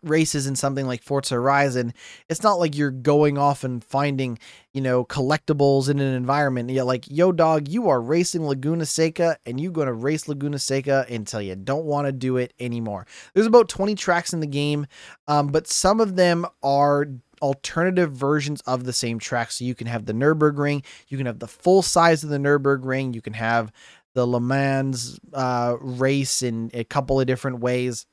races 0.04 0.46
in 0.46 0.56
something 0.56 0.86
like 0.86 1.02
Forza 1.02 1.34
Horizon, 1.34 1.92
it's 2.28 2.42
not 2.42 2.58
like 2.58 2.76
you're 2.76 2.90
going 2.90 3.38
off 3.38 3.64
and 3.64 3.82
finding, 3.82 4.38
you 4.72 4.80
know, 4.80 5.04
collectibles 5.04 5.88
in 5.88 5.98
an 6.00 6.14
environment. 6.14 6.70
You're 6.70 6.84
like, 6.84 7.04
yo, 7.10 7.32
dog, 7.32 7.68
you 7.68 7.88
are 7.88 8.00
racing 8.00 8.46
Laguna 8.46 8.86
Seca 8.86 9.38
and 9.46 9.60
you're 9.60 9.72
going 9.72 9.86
to 9.86 9.92
race 9.92 10.28
Laguna 10.28 10.58
Seca 10.58 11.06
until 11.08 11.42
you 11.42 11.56
don't 11.56 11.84
want 11.84 12.06
to 12.06 12.12
do 12.12 12.36
it 12.36 12.52
anymore. 12.60 13.06
There's 13.34 13.46
about 13.46 13.68
20 13.68 13.94
tracks 13.94 14.32
in 14.32 14.40
the 14.40 14.46
game, 14.46 14.86
um, 15.28 15.48
but 15.48 15.66
some 15.66 16.00
of 16.00 16.16
them 16.16 16.46
are 16.62 17.06
alternative 17.42 18.12
versions 18.12 18.60
of 18.62 18.84
the 18.84 18.92
same 18.92 19.18
track. 19.18 19.50
So 19.50 19.64
you 19.64 19.74
can 19.74 19.86
have 19.86 20.06
the 20.06 20.12
Nürburgring, 20.14 20.84
you 21.08 21.18
can 21.18 21.26
have 21.26 21.38
the 21.38 21.48
full 21.48 21.82
size 21.82 22.24
of 22.24 22.30
the 22.30 22.38
Nürburgring, 22.38 23.14
you 23.14 23.20
can 23.20 23.34
have 23.34 23.70
the 24.14 24.26
Le 24.26 24.40
Mans 24.40 25.18
uh, 25.32 25.76
race 25.80 26.42
in 26.42 26.70
a 26.72 26.84
couple 26.84 27.20
of 27.20 27.26
different 27.26 27.60
ways 27.60 28.06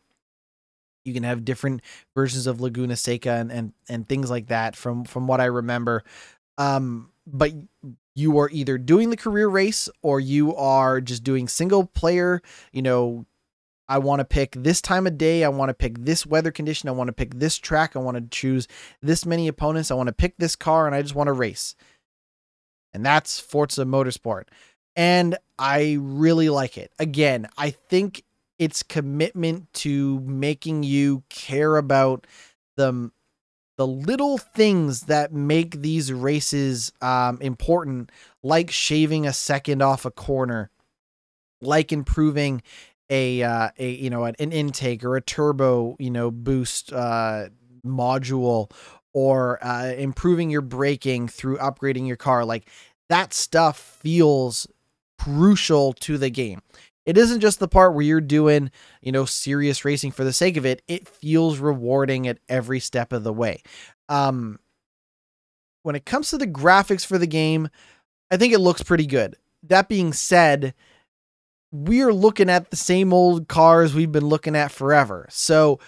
you 1.05 1.13
can 1.13 1.23
have 1.23 1.45
different 1.45 1.81
versions 2.15 2.47
of 2.47 2.61
Laguna 2.61 2.95
Seca 2.95 3.31
and, 3.31 3.51
and 3.51 3.73
and 3.89 4.07
things 4.07 4.29
like 4.29 4.47
that 4.47 4.75
from 4.75 5.03
from 5.05 5.27
what 5.27 5.41
I 5.41 5.45
remember. 5.45 6.03
Um, 6.57 7.11
but 7.25 7.51
you 8.15 8.37
are 8.39 8.49
either 8.51 8.77
doing 8.77 9.09
the 9.09 9.17
career 9.17 9.47
race 9.47 9.89
or 10.01 10.19
you 10.19 10.55
are 10.55 10.99
just 10.99 11.23
doing 11.23 11.47
single 11.47 11.85
player, 11.85 12.41
you 12.71 12.81
know, 12.81 13.25
I 13.87 13.97
want 13.97 14.19
to 14.19 14.25
pick 14.25 14.53
this 14.53 14.81
time 14.81 15.05
of 15.05 15.17
day. 15.17 15.43
I 15.43 15.49
want 15.49 15.69
to 15.69 15.73
pick 15.73 15.97
this 15.99 16.25
weather 16.25 16.51
condition. 16.51 16.87
I 16.87 16.93
want 16.93 17.09
to 17.09 17.13
pick 17.13 17.33
this 17.33 17.57
track. 17.57 17.95
I 17.95 17.99
want 17.99 18.15
to 18.15 18.23
choose 18.37 18.67
this 19.01 19.25
many 19.25 19.47
opponents. 19.47 19.91
I 19.91 19.95
want 19.95 20.07
to 20.07 20.13
pick 20.13 20.37
this 20.37 20.55
car 20.55 20.85
and 20.85 20.95
I 20.95 21.01
just 21.01 21.15
want 21.15 21.27
to 21.27 21.33
race. 21.33 21.75
And 22.93 23.05
that's 23.05 23.39
Forza 23.39 23.83
Motorsport. 23.83 24.43
And 24.95 25.37
I 25.57 25.97
really 25.99 26.49
like 26.49 26.77
it. 26.77 26.91
Again, 26.99 27.47
I 27.57 27.71
think 27.71 28.23
its 28.61 28.83
commitment 28.83 29.73
to 29.73 30.19
making 30.19 30.83
you 30.83 31.23
care 31.29 31.77
about 31.77 32.27
the 32.77 33.09
the 33.77 33.87
little 33.87 34.37
things 34.37 35.01
that 35.03 35.33
make 35.33 35.81
these 35.81 36.13
races 36.13 36.91
um, 37.01 37.39
important, 37.41 38.11
like 38.43 38.69
shaving 38.69 39.25
a 39.25 39.33
second 39.33 39.81
off 39.81 40.05
a 40.05 40.11
corner, 40.11 40.69
like 41.59 41.91
improving 41.91 42.61
a 43.09 43.41
uh, 43.41 43.69
a 43.79 43.89
you 43.89 44.11
know 44.11 44.25
an, 44.25 44.35
an 44.37 44.51
intake 44.51 45.03
or 45.03 45.15
a 45.15 45.21
turbo 45.21 45.95
you 45.97 46.11
know 46.11 46.29
boost 46.29 46.93
uh, 46.93 47.49
module 47.83 48.71
or 49.11 49.57
uh, 49.65 49.91
improving 49.97 50.51
your 50.51 50.61
braking 50.61 51.27
through 51.27 51.57
upgrading 51.57 52.07
your 52.07 52.15
car. 52.15 52.45
Like 52.45 52.69
that 53.09 53.33
stuff 53.33 53.79
feels 53.79 54.67
crucial 55.17 55.93
to 55.93 56.19
the 56.19 56.29
game 56.29 56.61
it 57.05 57.17
isn't 57.17 57.39
just 57.39 57.59
the 57.59 57.67
part 57.67 57.93
where 57.93 58.03
you're 58.03 58.21
doing, 58.21 58.71
you 59.01 59.11
know, 59.11 59.25
serious 59.25 59.83
racing 59.83 60.11
for 60.11 60.23
the 60.23 60.33
sake 60.33 60.57
of 60.57 60.65
it. 60.65 60.81
It 60.87 61.07
feels 61.07 61.59
rewarding 61.59 62.27
at 62.27 62.39
every 62.47 62.79
step 62.79 63.11
of 63.11 63.23
the 63.23 63.33
way. 63.33 63.63
Um, 64.07 64.59
when 65.83 65.95
it 65.95 66.05
comes 66.05 66.29
to 66.29 66.37
the 66.37 66.47
graphics 66.47 67.05
for 67.05 67.17
the 67.17 67.27
game, 67.27 67.69
I 68.29 68.37
think 68.37 68.53
it 68.53 68.59
looks 68.59 68.83
pretty 68.83 69.07
good. 69.07 69.35
That 69.63 69.89
being 69.89 70.13
said, 70.13 70.73
we 71.71 72.01
are 72.01 72.13
looking 72.13 72.49
at 72.49 72.69
the 72.69 72.75
same 72.75 73.13
old 73.13 73.47
cars 73.47 73.93
we've 73.93 74.11
been 74.11 74.25
looking 74.25 74.55
at 74.55 74.71
forever. 74.71 75.27
So, 75.29 75.79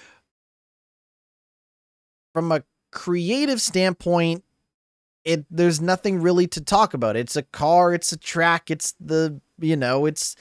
from 2.34 2.52
a 2.52 2.64
creative 2.92 3.62
standpoint, 3.62 4.44
it 5.24 5.46
there's 5.50 5.82
nothing 5.82 6.22
really 6.22 6.48
to 6.48 6.62
talk 6.62 6.94
about. 6.94 7.16
It's 7.16 7.36
a 7.36 7.44
car, 7.44 7.94
it's 7.94 8.12
a 8.12 8.18
track, 8.18 8.72
it's 8.72 8.94
the 9.00 9.40
you 9.60 9.76
know, 9.76 10.06
it's 10.06 10.36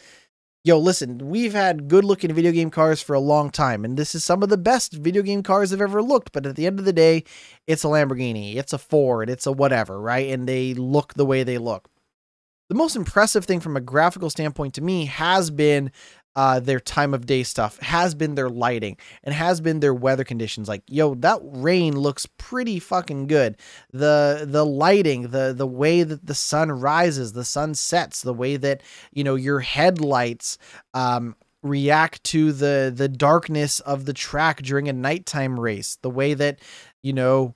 yo, 0.65 0.79
listen, 0.79 1.19
we've 1.29 1.53
had 1.53 1.89
good 1.89 2.05
looking 2.05 2.33
video 2.33 2.53
game 2.53 2.71
cars 2.71 3.03
for 3.03 3.15
a 3.15 3.21
long 3.21 3.51
time, 3.51 3.85
and 3.85 3.97
this 3.97 4.15
is 4.15 4.23
some 4.23 4.43
of 4.43 4.49
the 4.49 4.57
best 4.57 4.93
video 4.93 5.23
game 5.23 5.43
cars 5.43 5.73
I've 5.73 5.81
ever 5.81 6.03
looked. 6.03 6.33
But 6.33 6.47
at 6.47 6.57
the 6.57 6.67
end 6.67 6.79
of 6.79 6.85
the 6.85 6.93
day, 6.93 7.25
it's 7.67 7.85
a 7.85 7.89
Lamborghini, 7.89 8.57
it's 8.57 8.73
a 8.73 8.79
Ford, 8.79 9.29
it's 9.29 9.47
a 9.47 9.53
whatever, 9.53 10.01
right? 10.01 10.31
And 10.31 10.49
they 10.49 10.75
look 10.75 11.15
the 11.15 11.27
way 11.27 11.43
they 11.43 11.59
look. 11.59 11.89
The 12.69 12.77
most 12.77 12.97
impressive 12.97 13.45
thing 13.45 13.61
from 13.61 13.77
a 13.77 13.81
graphical 13.81 14.31
standpoint 14.31 14.75
to 14.75 14.81
me 14.81 15.07
has 15.07 15.51
been 15.51 15.91
uh, 16.35 16.61
their 16.61 16.81
time 16.81 17.13
of 17.15 17.27
day 17.27 17.43
stuff, 17.43 17.79
has 17.81 18.15
been 18.15 18.35
their 18.35 18.49
lighting, 18.49 18.97
and 19.23 19.35
has 19.35 19.61
been 19.61 19.81
their 19.81 19.95
weather 19.95 20.25
conditions. 20.25 20.69
Like, 20.69 20.83
yo, 20.89 21.15
that 21.17 21.41
rain 21.43 21.99
looks 21.99 22.27
pretty 22.39 22.79
fucking 22.79 23.27
good. 23.27 23.57
The 23.93 24.47
the 24.49 24.65
lighting, 24.65 25.29
the 25.29 25.53
the 25.57 25.67
way 25.67 26.03
that 26.03 26.27
the 26.27 26.35
sun 26.35 26.73
rises, 26.73 27.33
the 27.33 27.45
sun 27.45 27.75
sets, 27.75 28.23
the 28.23 28.35
way 28.35 28.57
that 28.57 28.83
you 29.13 29.25
know 29.25 29.35
your 29.35 29.61
headlights 29.61 30.59
um, 30.95 31.37
react 31.63 32.25
to 32.25 32.53
the 32.53 32.93
the 32.95 33.09
darkness 33.09 33.81
of 33.81 34.05
the 34.07 34.15
track 34.15 34.63
during 34.63 34.89
a 34.89 34.93
nighttime 34.93 35.61
race, 35.61 35.99
the 36.03 36.11
way 36.11 36.35
that 36.35 36.61
you 37.03 37.13
know 37.13 37.55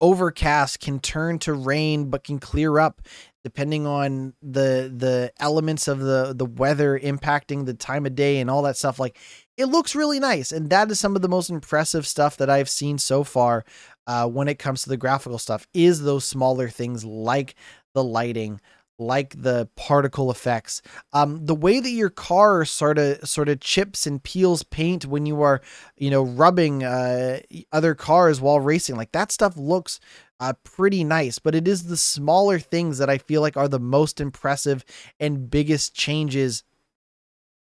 overcast 0.00 0.80
can 0.80 1.00
turn 1.00 1.38
to 1.38 1.54
rain 1.54 2.10
but 2.10 2.22
can 2.22 2.38
clear 2.38 2.78
up 2.78 3.00
depending 3.46 3.86
on 3.86 4.34
the 4.42 4.92
the 4.92 5.32
elements 5.38 5.86
of 5.86 6.00
the 6.00 6.34
the 6.36 6.44
weather 6.44 6.98
impacting 6.98 7.64
the 7.64 7.74
time 7.74 8.04
of 8.04 8.16
day 8.16 8.40
and 8.40 8.50
all 8.50 8.60
that 8.60 8.76
stuff 8.76 8.98
like 8.98 9.16
it 9.56 9.66
looks 9.66 9.94
really 9.94 10.18
nice. 10.18 10.50
And 10.50 10.68
that 10.70 10.90
is 10.90 10.98
some 10.98 11.14
of 11.14 11.22
the 11.22 11.28
most 11.28 11.48
impressive 11.48 12.08
stuff 12.08 12.36
that 12.38 12.50
i've 12.50 12.68
seen 12.68 12.98
so 12.98 13.22
far 13.22 13.64
uh, 14.08 14.26
when 14.26 14.48
it 14.48 14.58
comes 14.58 14.82
to 14.82 14.88
the 14.88 14.96
graphical 14.96 15.38
stuff 15.38 15.68
is 15.72 16.02
those 16.02 16.24
smaller 16.24 16.68
things 16.68 17.04
like 17.04 17.54
the 17.94 18.02
lighting 18.02 18.60
like 18.98 19.34
the 19.42 19.68
particle 19.76 20.30
effects 20.30 20.80
um 21.12 21.44
the 21.44 21.54
way 21.54 21.80
that 21.80 21.90
your 21.90 22.08
car 22.08 22.64
sort 22.64 22.96
of 22.96 23.28
sort 23.28 23.46
of 23.46 23.60
chips 23.60 24.06
and 24.06 24.22
peels 24.22 24.62
paint 24.62 25.04
when 25.04 25.26
you 25.26 25.42
are 25.42 25.60
you 25.98 26.08
know 26.10 26.22
rubbing 26.22 26.82
uh 26.82 27.38
other 27.72 27.94
cars 27.94 28.40
while 28.40 28.58
racing 28.58 28.96
like 28.96 29.12
that 29.12 29.30
stuff 29.30 29.54
looks 29.56 30.00
uh, 30.38 30.52
pretty 30.64 31.02
nice, 31.02 31.38
but 31.38 31.54
it 31.54 31.66
is 31.66 31.84
the 31.84 31.96
smaller 31.96 32.58
things 32.58 32.98
that 32.98 33.08
I 33.08 33.18
feel 33.18 33.40
like 33.40 33.56
are 33.56 33.68
the 33.68 33.80
most 33.80 34.20
impressive 34.20 34.84
and 35.18 35.50
biggest 35.50 35.94
changes 35.94 36.62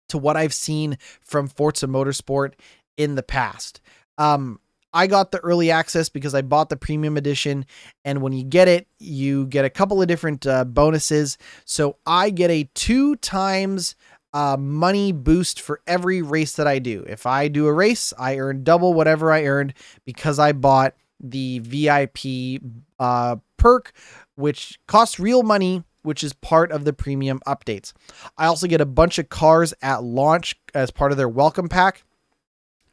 to 0.09 0.17
what 0.17 0.37
I've 0.37 0.53
seen 0.53 0.97
from 1.21 1.47
Forza 1.47 1.87
Motorsport 1.87 2.53
in 2.97 3.15
the 3.15 3.23
past. 3.23 3.81
Um, 4.17 4.59
I 4.93 5.07
got 5.07 5.31
the 5.31 5.39
early 5.39 5.71
access 5.71 6.09
because 6.09 6.35
I 6.35 6.41
bought 6.41 6.69
the 6.69 6.77
premium 6.77 7.17
edition, 7.17 7.65
and 8.05 8.21
when 8.21 8.33
you 8.33 8.43
get 8.43 8.67
it, 8.67 8.87
you 8.99 9.47
get 9.47 9.65
a 9.65 9.69
couple 9.69 10.01
of 10.01 10.07
different 10.07 10.45
uh, 10.45 10.65
bonuses. 10.65 11.37
So 11.65 11.97
I 12.05 12.29
get 12.29 12.51
a 12.51 12.69
two 12.75 13.15
times 13.17 13.95
uh, 14.33 14.57
money 14.57 15.11
boost 15.11 15.61
for 15.61 15.81
every 15.87 16.21
race 16.21 16.53
that 16.55 16.67
I 16.67 16.79
do. 16.79 17.05
If 17.07 17.25
I 17.25 17.47
do 17.47 17.67
a 17.67 17.73
race, 17.73 18.13
I 18.17 18.37
earn 18.37 18.63
double 18.63 18.93
whatever 18.93 19.31
I 19.31 19.45
earned 19.45 19.73
because 20.05 20.39
I 20.39 20.51
bought 20.51 20.95
the 21.19 21.59
VIP 21.59 22.61
uh, 22.99 23.37
perk, 23.57 23.93
which 24.35 24.79
costs 24.87 25.19
real 25.19 25.43
money, 25.43 25.83
which 26.01 26.23
is 26.23 26.33
part 26.33 26.71
of 26.71 26.83
the 26.83 26.93
premium 26.93 27.39
updates. 27.47 27.93
I 28.37 28.47
also 28.47 28.67
get 28.67 28.81
a 28.81 28.85
bunch 28.85 29.19
of 29.19 29.29
cars 29.29 29.73
at 29.81 30.03
launch 30.03 30.55
as 30.73 30.91
part 30.91 31.11
of 31.11 31.17
their 31.17 31.29
welcome 31.29 31.69
pack. 31.69 32.03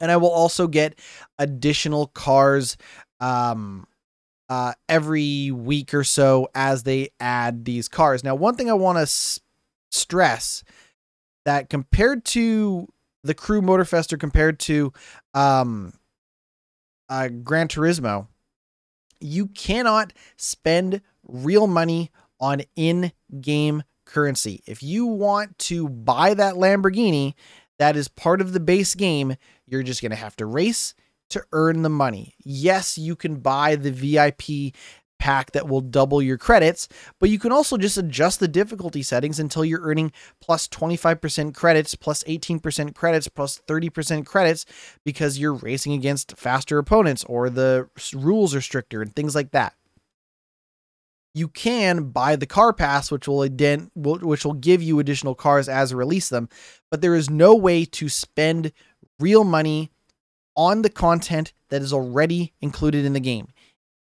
And 0.01 0.11
I 0.11 0.17
will 0.17 0.31
also 0.31 0.67
get 0.67 0.99
additional 1.39 2.07
cars 2.09 2.77
um, 3.21 3.87
uh, 4.49 4.73
every 4.89 5.51
week 5.51 5.95
or 5.95 6.05
so 6.05 6.49
as 6.55 6.83
they 6.83 7.11
add 7.21 7.65
these 7.65 7.89
cars. 7.89 8.25
Now, 8.25 8.35
one 8.35 8.57
thing 8.57 8.71
I 8.71 8.75
want 8.75 8.99
to 8.99 9.03
s- 9.03 9.39
stress 9.91 10.65
that 11.45 11.71
compared 11.71 12.25
to 12.27 12.89
the 13.23 13.35
Crew 13.35 13.61
Motorfest 13.61 14.13
or 14.13 14.17
compared 14.17 14.59
to 14.61 14.93
um, 15.35 15.93
uh, 17.09 17.29
Gran 17.29 17.69
Turismo, 17.69 18.29
you 19.21 19.47
cannot 19.47 20.13
spend 20.37 21.03
real 21.27 21.67
money 21.67 22.11
on 22.41 22.63
in 22.75 23.13
game 23.41 23.83
currency. 24.07 24.63
If 24.67 24.83
you 24.83 25.07
want 25.07 25.59
to 25.59 25.89
buy 25.89 26.35
that 26.35 26.55
Lamborghini, 26.55 27.35
that 27.79 27.97
is 27.97 28.09
part 28.09 28.41
of 28.41 28.53
the 28.53 28.61
base 28.61 28.95
game, 28.95 29.37
you're 29.71 29.83
just 29.83 30.03
going 30.03 30.11
to 30.11 30.17
have 30.17 30.37
to 30.37 30.47
race 30.47 30.95
to 31.31 31.43
earn 31.53 31.83
the 31.83 31.89
money. 31.89 32.35
Yes, 32.45 32.99
you 32.99 33.17
can 33.17 33.37
buy 33.37 33.77
the 33.77 33.93
VIP 33.93 34.75
pack 35.21 35.53
that 35.53 35.69
will 35.69 35.83
double 35.83 36.21
your 36.21 36.39
credits, 36.39 36.89
but 37.21 37.31
you 37.31 37.39
can 37.39 37.53
also 37.53 37.77
just 37.77 37.99
adjust 37.99 38.41
the 38.41 38.49
difficulty 38.49 39.03
settings 39.03 39.39
until 39.39 39.65
you're 39.65 39.83
earning 39.83 40.11
plus 40.41 40.67
25% 40.67 41.55
credits, 41.55 41.95
plus 41.95 42.25
18% 42.25 42.95
credits, 42.95 43.29
plus 43.29 43.61
30% 43.69 44.27
credits 44.27 44.65
because 45.05 45.39
you're 45.39 45.55
racing 45.55 45.93
against 45.93 46.37
faster 46.37 46.79
opponents 46.79 47.23
or 47.25 47.51
the 47.51 47.89
rules 48.15 48.55
are 48.55 48.63
stricter 48.63 49.03
and 49.03 49.15
things 49.15 49.35
like 49.35 49.53
that. 49.53 49.75
You 51.33 51.47
can 51.47 52.11
buy 52.11 52.35
the 52.35 52.47
car 52.47 52.73
pass, 52.73 53.13
which 53.13 53.29
will 53.29 53.49
ident- 53.49 53.91
which 53.95 54.45
will 54.45 54.55
give 54.55 54.83
you 54.83 54.99
additional 54.99 55.37
cars 55.37 55.69
as 55.69 55.95
release 55.95 56.29
them, 56.29 56.49
but 56.91 57.03
there 57.03 57.15
is 57.15 57.31
no 57.31 57.55
way 57.55 57.85
to 57.85 58.09
spend 58.09 58.73
real 59.21 59.45
money 59.45 59.91
on 60.57 60.83
the 60.83 60.91
content 60.91 61.53
that 61.69 61.83
is 61.83 61.93
already 61.93 62.53
included 62.61 63.05
in 63.05 63.13
the 63.13 63.21
game 63.21 63.49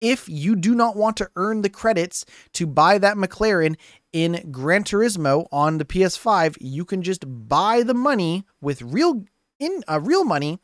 if 0.01 0.29
you 0.29 0.57
do 0.57 0.75
not 0.75 0.97
want 0.97 1.17
to 1.19 1.31
earn 1.37 1.63
the 1.63 1.69
credits 1.69 2.25
to 2.55 2.67
buy 2.67 2.99
that 2.99 3.17
McLaren 3.17 3.77
in 4.13 4.49
Gran 4.51 4.85
Turismo 4.85 5.47
on 5.53 5.79
the 5.79 5.85
PS5, 5.85 6.57
you 6.61 6.85
can 6.85 7.03
just 7.03 7.25
buy 7.49 7.83
the 7.83 7.95
money 7.95 8.45
with 8.61 8.83
real 8.83 9.25
in 9.59 9.83
uh, 9.89 10.01
real 10.01 10.25
money 10.25 10.59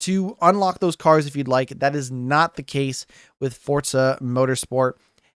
to 0.00 0.36
unlock 0.40 0.80
those 0.80 0.96
cars 0.96 1.26
if 1.26 1.36
you'd 1.36 1.48
like. 1.48 1.68
That 1.70 1.94
is 1.94 2.10
not 2.10 2.56
the 2.56 2.62
case 2.62 3.06
with 3.38 3.54
Forza 3.54 4.18
Motorsport. 4.20 4.94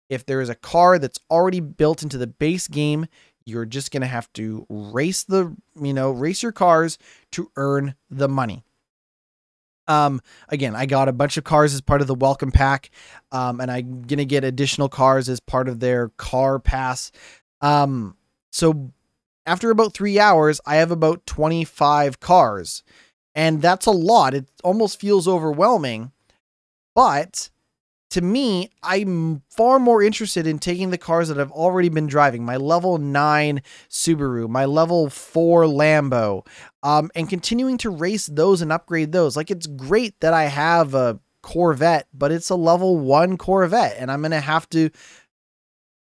If 0.08 0.26
there 0.26 0.40
is 0.40 0.48
a 0.48 0.54
car 0.54 0.98
that's 0.98 1.18
already 1.30 1.60
built 1.60 2.02
into 2.02 2.18
the 2.18 2.26
base 2.26 2.68
game, 2.68 3.06
you're 3.44 3.66
just 3.66 3.90
going 3.90 4.02
to 4.02 4.06
have 4.06 4.32
to 4.34 4.66
race 4.68 5.24
the, 5.24 5.56
you 5.80 5.94
know, 5.94 6.10
race 6.10 6.42
your 6.42 6.52
cars 6.52 6.98
to 7.32 7.50
earn 7.56 7.94
the 8.10 8.28
money. 8.28 8.64
Um, 9.90 10.20
again, 10.48 10.76
I 10.76 10.86
got 10.86 11.08
a 11.08 11.12
bunch 11.12 11.36
of 11.36 11.42
cars 11.42 11.74
as 11.74 11.80
part 11.80 12.00
of 12.00 12.06
the 12.06 12.14
welcome 12.14 12.52
pack, 12.52 12.90
um, 13.32 13.60
and 13.60 13.70
I'm 13.70 14.02
gonna 14.02 14.24
get 14.24 14.44
additional 14.44 14.88
cars 14.88 15.28
as 15.28 15.40
part 15.40 15.68
of 15.68 15.80
their 15.80 16.10
car 16.10 16.60
pass. 16.60 17.10
Um, 17.60 18.16
so 18.52 18.92
after 19.46 19.68
about 19.70 19.92
three 19.92 20.20
hours, 20.20 20.60
I 20.64 20.76
have 20.76 20.92
about 20.92 21.26
25 21.26 22.20
cars, 22.20 22.84
and 23.34 23.60
that's 23.60 23.86
a 23.86 23.90
lot. 23.90 24.32
It 24.32 24.48
almost 24.62 25.00
feels 25.00 25.26
overwhelming, 25.26 26.12
but 26.94 27.50
to 28.10 28.20
me, 28.20 28.70
I'm 28.82 29.42
far 29.48 29.78
more 29.78 30.02
interested 30.02 30.46
in 30.46 30.58
taking 30.58 30.90
the 30.90 30.98
cars 30.98 31.28
that 31.28 31.38
I've 31.38 31.52
already 31.52 31.88
been 31.88 32.08
driving. 32.08 32.44
My 32.44 32.56
level 32.56 32.98
9 32.98 33.62
Subaru, 33.88 34.48
my 34.48 34.64
level 34.64 35.08
4 35.08 35.64
Lambo, 35.64 36.44
um, 36.82 37.10
and 37.14 37.28
continuing 37.28 37.78
to 37.78 37.90
race 37.90 38.26
those 38.26 38.62
and 38.62 38.72
upgrade 38.72 39.12
those. 39.12 39.36
Like, 39.36 39.50
it's 39.50 39.66
great 39.66 40.18
that 40.20 40.34
I 40.34 40.44
have 40.44 40.94
a 40.94 41.20
Corvette, 41.42 42.08
but 42.12 42.32
it's 42.32 42.50
a 42.50 42.56
level 42.56 42.98
1 42.98 43.38
Corvette, 43.38 43.96
and 43.98 44.10
I'm 44.10 44.22
going 44.22 44.32
to 44.32 44.40
have 44.40 44.68
to 44.70 44.90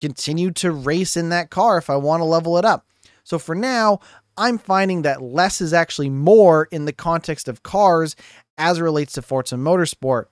continue 0.02 0.52
to 0.52 0.72
race 0.72 1.16
in 1.16 1.30
that 1.30 1.50
car 1.50 1.78
if 1.78 1.90
I 1.90 1.96
want 1.96 2.20
to 2.20 2.26
level 2.26 2.58
it 2.58 2.66
up. 2.66 2.86
So 3.24 3.40
for 3.40 3.56
now, 3.56 4.02
I'm 4.36 4.58
finding 4.58 5.04
that 5.04 5.22
less 5.22 5.62
is 5.62 5.74
actually 5.74 6.10
more 6.10 6.68
in 6.72 6.84
the 6.84 6.92
context 6.92 7.48
of 7.48 7.64
cars 7.64 8.18
as 8.58 8.80
it 8.80 8.84
relates 8.84 9.14
to 9.14 9.22
Forza 9.22 9.56
Motorsport 9.56 10.26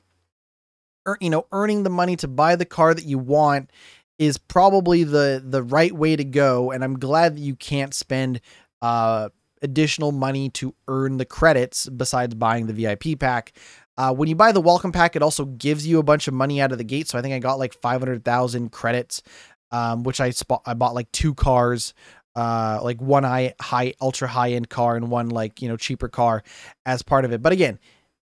you 1.20 1.30
know, 1.30 1.48
earning 1.52 1.84
the 1.84 1.90
money 1.90 2.16
to 2.18 2.28
buy 2.28 2.56
the 2.56 2.66
car 2.66 2.94
that 2.94 3.06
you 3.06 3.18
want 3.18 3.70
is 4.20 4.38
probably 4.38 5.04
the 5.04 5.44
the 5.44 5.64
right 5.64 5.92
way 5.92 6.16
to 6.16 6.24
go. 6.24 6.72
And 6.72 6.84
I'm 6.84 7.00
glad 7.00 7.38
that 7.38 7.42
you 7.42 7.56
can't 7.56 7.94
spend 7.94 8.42
uh, 8.82 9.30
additional 9.62 10.12
money 10.12 10.50
to 10.50 10.76
earn 10.88 11.18
the 11.18 11.26
credits 11.26 11.90
besides 11.90 12.36
buying 12.36 12.68
the 12.68 12.74
VIP 12.74 13.20
pack. 13.20 13.54
Uh, 13.98 14.14
when 14.14 14.30
you 14.30 14.36
buy 14.36 14.52
the 14.52 14.62
welcome 14.62 14.92
pack, 14.92 15.16
it 15.16 15.22
also 15.22 15.46
gives 15.46 15.86
you 15.86 16.00
a 16.00 16.04
bunch 16.04 16.28
of 16.28 16.34
money 16.34 16.62
out 16.62 16.72
of 16.72 16.78
the 16.78 16.84
gate. 16.84 17.08
So 17.08 17.20
I 17.20 17.22
think 17.22 17.34
I 17.34 17.40
got 17.40 17.60
like 17.60 17.74
500,000 17.74 18.72
credits, 18.72 19.22
um, 19.72 20.04
which 20.04 20.20
I 20.20 20.30
spot, 20.32 20.62
I 20.66 20.74
bought 20.74 20.96
like 20.96 21.12
two 21.12 21.34
cars, 21.36 21.94
uh, 22.36 22.80
like 22.82 23.02
one 23.02 23.24
high, 23.24 23.54
high, 23.60 23.94
ultra 24.02 24.28
high 24.28 24.52
end 24.52 24.70
car 24.70 24.96
and 24.96 25.12
one 25.12 25.30
like, 25.30 25.62
you 25.62 25.68
know, 25.68 25.78
cheaper 25.78 26.08
car 26.08 26.44
as 26.86 27.04
part 27.04 27.26
of 27.26 27.34
it. 27.34 27.42
But 27.42 27.54
again, 27.54 27.80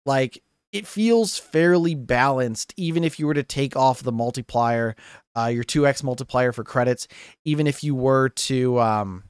like 0.05 0.41
it 0.77 0.85
feels 0.85 1.39
fairly 1.39 1.95
balanced, 1.95 2.71
even 2.77 3.03
if 3.03 3.17
you 3.17 3.25
were 3.25 3.33
to 3.33 3.41
take 3.41 3.75
off 3.75 4.03
the 4.03 4.11
multiplier, 4.11 4.95
uh, 5.35 5.47
your 5.47 5.63
2x 5.63 6.03
multiplier 6.03 6.51
for 6.51 6.63
credits, 6.63 7.07
even 7.45 7.65
if 7.65 7.83
you 7.83 7.95
were 7.95 8.29
to, 8.29 8.79
um, 8.79 9.23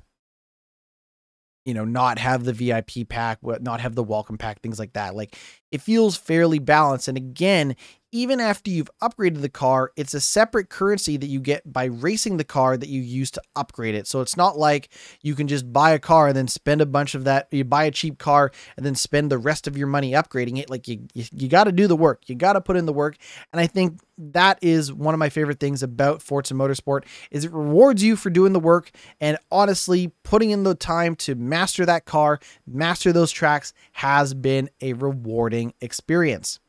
you 1.65 1.73
know, 1.73 1.85
not 1.85 2.19
have 2.19 2.43
the 2.43 2.51
VIP 2.51 3.07
pack, 3.07 3.39
not 3.61 3.79
have 3.79 3.95
the 3.95 4.03
welcome 4.03 4.37
pack, 4.37 4.61
things 4.61 4.77
like 4.77 4.91
that. 4.91 5.15
Like 5.15 5.37
it 5.71 5.79
feels 5.79 6.17
fairly 6.17 6.59
balanced. 6.59 7.07
And 7.07 7.17
again, 7.17 7.77
even 8.17 8.39
after 8.39 8.71
you've 8.71 8.89
upgraded 8.99 9.41
the 9.41 9.49
car, 9.49 9.91
it's 9.95 10.15
a 10.15 10.19
separate 10.19 10.69
currency 10.69 11.17
that 11.17 11.27
you 11.27 11.39
get 11.39 11.71
by 11.71 11.85
racing 11.85 12.37
the 12.37 12.43
car 12.43 12.75
that 12.75 12.89
you 12.89 12.99
use 12.99 13.29
to 13.29 13.41
upgrade 13.55 13.93
it. 13.93 14.07
So 14.07 14.21
it's 14.21 14.35
not 14.35 14.57
like 14.57 14.89
you 15.21 15.35
can 15.35 15.47
just 15.47 15.71
buy 15.71 15.91
a 15.91 15.99
car 15.99 16.27
and 16.27 16.35
then 16.35 16.47
spend 16.47 16.81
a 16.81 16.87
bunch 16.87 17.13
of 17.13 17.25
that. 17.25 17.47
You 17.51 17.63
buy 17.63 17.83
a 17.83 17.91
cheap 17.91 18.17
car 18.17 18.51
and 18.75 18.83
then 18.83 18.95
spend 18.95 19.29
the 19.29 19.37
rest 19.37 19.67
of 19.67 19.77
your 19.77 19.85
money 19.85 20.13
upgrading 20.13 20.57
it. 20.57 20.67
Like 20.67 20.87
you, 20.87 21.07
you, 21.13 21.25
you 21.31 21.47
got 21.47 21.65
to 21.65 21.71
do 21.71 21.85
the 21.85 21.95
work. 21.95 22.23
You 22.27 22.33
got 22.33 22.53
to 22.53 22.61
put 22.61 22.75
in 22.75 22.87
the 22.87 22.93
work. 22.93 23.17
And 23.53 23.61
I 23.61 23.67
think 23.67 23.99
that 24.17 24.57
is 24.63 24.91
one 24.91 25.13
of 25.13 25.19
my 25.19 25.29
favorite 25.29 25.59
things 25.59 25.83
about 25.83 26.23
Forza 26.23 26.55
Motorsport 26.55 27.03
is 27.29 27.45
it 27.45 27.53
rewards 27.53 28.03
you 28.03 28.15
for 28.15 28.31
doing 28.31 28.53
the 28.53 28.59
work 28.59 28.89
and 29.21 29.37
honestly 29.51 30.11
putting 30.23 30.49
in 30.49 30.63
the 30.63 30.73
time 30.73 31.15
to 31.17 31.35
master 31.35 31.85
that 31.85 32.05
car, 32.05 32.39
master 32.65 33.13
those 33.13 33.31
tracks 33.31 33.73
has 33.91 34.33
been 34.33 34.71
a 34.81 34.93
rewarding 34.93 35.73
experience. 35.81 36.59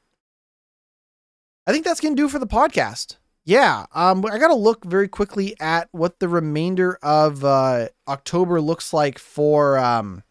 I 1.69 1.73
think 1.73 1.85
that's 1.85 2.01
going 2.01 2.17
to 2.17 2.23
do 2.23 2.31
for 2.31 2.39
the 2.39 2.47
podcast. 2.47 3.19
Yeah, 3.45 3.85
um, 3.95 4.25
I 4.25 4.39
got 4.39 4.49
to 4.49 4.55
look 4.55 4.87
very 4.87 5.07
quickly 5.07 5.55
at 5.61 5.91
what 5.93 6.19
the 6.19 6.27
remainder 6.27 6.99
of 7.03 7.45
uh, 7.45 7.89
October 8.09 8.59
looks 8.63 8.95
like 8.95 9.19
for 9.19 9.77
um, 9.77 10.23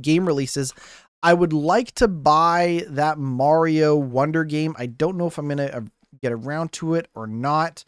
game 0.00 0.26
releases. 0.26 0.74
I 1.22 1.34
would 1.34 1.52
like 1.52 1.92
to 1.96 2.08
buy 2.08 2.84
that 2.88 3.18
Mario 3.18 3.94
Wonder 3.94 4.42
game. 4.42 4.74
I 4.76 4.86
don't 4.86 5.16
know 5.16 5.28
if 5.28 5.38
I'm 5.38 5.46
going 5.46 5.58
to 5.58 5.76
uh, 5.76 5.80
get 6.20 6.32
around 6.32 6.72
to 6.72 6.94
it 6.94 7.06
or 7.14 7.28
not. 7.28 7.84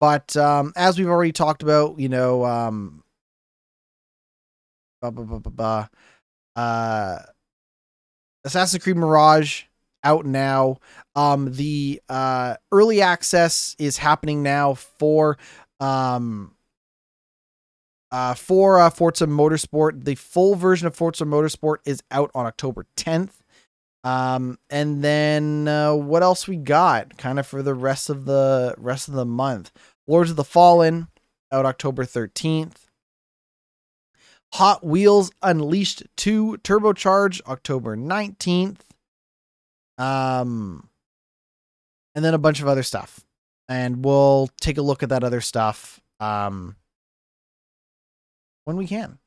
But 0.00 0.36
um, 0.36 0.72
as 0.76 0.96
we've 0.96 1.08
already 1.08 1.32
talked 1.32 1.64
about, 1.64 1.98
you 1.98 2.08
know, 2.08 2.44
um, 2.44 3.02
blah, 5.00 5.10
blah, 5.10 5.38
blah, 5.40 5.88
uh, 6.54 7.18
Assassin's 8.44 8.80
Creed 8.80 8.96
Mirage 8.96 9.64
out 10.04 10.24
now. 10.26 10.76
Um, 11.16 11.52
the 11.52 12.00
uh, 12.08 12.56
early 12.70 13.00
access 13.00 13.74
is 13.78 13.98
happening 13.98 14.42
now 14.42 14.74
for 14.74 15.38
um, 15.80 16.54
uh, 18.12 18.34
for 18.34 18.78
uh, 18.78 18.90
Forza 18.90 19.26
Motorsport. 19.26 20.04
The 20.04 20.14
full 20.14 20.54
version 20.54 20.86
of 20.86 20.94
Forza 20.94 21.24
Motorsport 21.24 21.78
is 21.84 22.02
out 22.10 22.30
on 22.34 22.46
October 22.46 22.86
10th. 22.96 23.30
Um, 24.04 24.58
and 24.68 25.02
then 25.02 25.66
uh, 25.66 25.94
what 25.94 26.22
else 26.22 26.46
we 26.46 26.56
got? 26.56 27.16
Kind 27.16 27.38
of 27.38 27.46
for 27.46 27.62
the 27.62 27.74
rest 27.74 28.10
of 28.10 28.26
the 28.26 28.74
rest 28.76 29.08
of 29.08 29.14
the 29.14 29.24
month. 29.24 29.72
Lords 30.06 30.30
of 30.30 30.36
the 30.36 30.44
Fallen 30.44 31.08
out 31.50 31.64
October 31.64 32.04
13th. 32.04 32.84
Hot 34.54 34.86
Wheels 34.86 35.32
Unleashed 35.42 36.04
2 36.16 36.58
Turbocharge 36.62 37.40
October 37.46 37.96
19th. 37.96 38.76
Um, 39.98 40.88
and 42.14 42.24
then 42.24 42.34
a 42.34 42.38
bunch 42.38 42.60
of 42.60 42.68
other 42.68 42.82
stuff. 42.82 43.20
And 43.68 44.04
we'll 44.04 44.50
take 44.60 44.78
a 44.78 44.82
look 44.82 45.02
at 45.02 45.08
that 45.08 45.24
other 45.24 45.40
stuff 45.40 46.00
um, 46.20 46.76
when 48.64 48.76
we 48.76 48.86
can. 48.86 49.18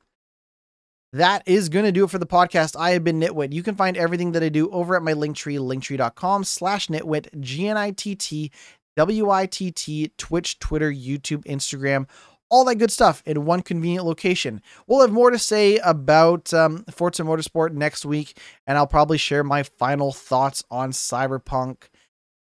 That 1.14 1.44
is 1.46 1.70
going 1.70 1.86
to 1.86 1.92
do 1.92 2.04
it 2.04 2.10
for 2.10 2.20
the 2.20 2.28
podcast. 2.28 2.76
I 2.78 2.92
have 2.92 3.04
been 3.04 3.20
GnittWitt. 3.20 3.54
You 3.54 3.64
can 3.64 3.76
find 3.76 3.96
everything 3.96 4.34
that 4.34 4.44
I 4.44 4.50
do 4.50 4.70
over 4.72 4.96
at 4.96 5.02
my 5.02 5.14
Linktree, 5.14 5.58
linktree.com 5.58 6.44
slash 6.44 6.88
GnittWitt, 6.88 7.40
G-N-I-T-T, 7.40 8.52
W-I-T-T, 8.98 10.12
Twitch, 10.18 10.60
Twitter, 10.60 10.92
YouTube, 10.92 11.46
Instagram, 11.46 12.08
all 12.50 12.66
that 12.66 12.76
good 12.76 12.92
stuff 12.92 13.22
in 13.26 13.46
one 13.46 13.62
convenient 13.62 14.06
location. 14.06 14.62
We'll 14.88 15.02
have 15.02 15.12
more 15.12 15.32
to 15.32 15.40
say 15.40 15.78
about 15.78 16.54
um, 16.54 16.86
Forza 16.92 17.24
Motorsport 17.24 17.74
next 17.74 18.06
week, 18.06 18.40
and 18.66 18.78
I'll 18.78 18.88
probably 18.88 19.18
share 19.18 19.44
my 19.44 19.64
final 19.64 20.12
thoughts 20.12 20.64
on 20.72 20.92
Cyberpunk 20.92 21.90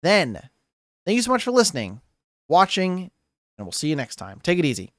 then. 0.02 0.50
Thank 1.06 1.16
you 1.16 1.22
so 1.22 1.32
much 1.32 1.44
for 1.44 1.52
listening, 1.52 2.02
watching, 2.48 3.12
and 3.58 3.66
we'll 3.66 3.72
see 3.72 3.90
you 3.90 3.96
next 3.96 4.16
time. 4.16 4.40
Take 4.42 4.60
it 4.60 4.66
easy. 4.66 4.94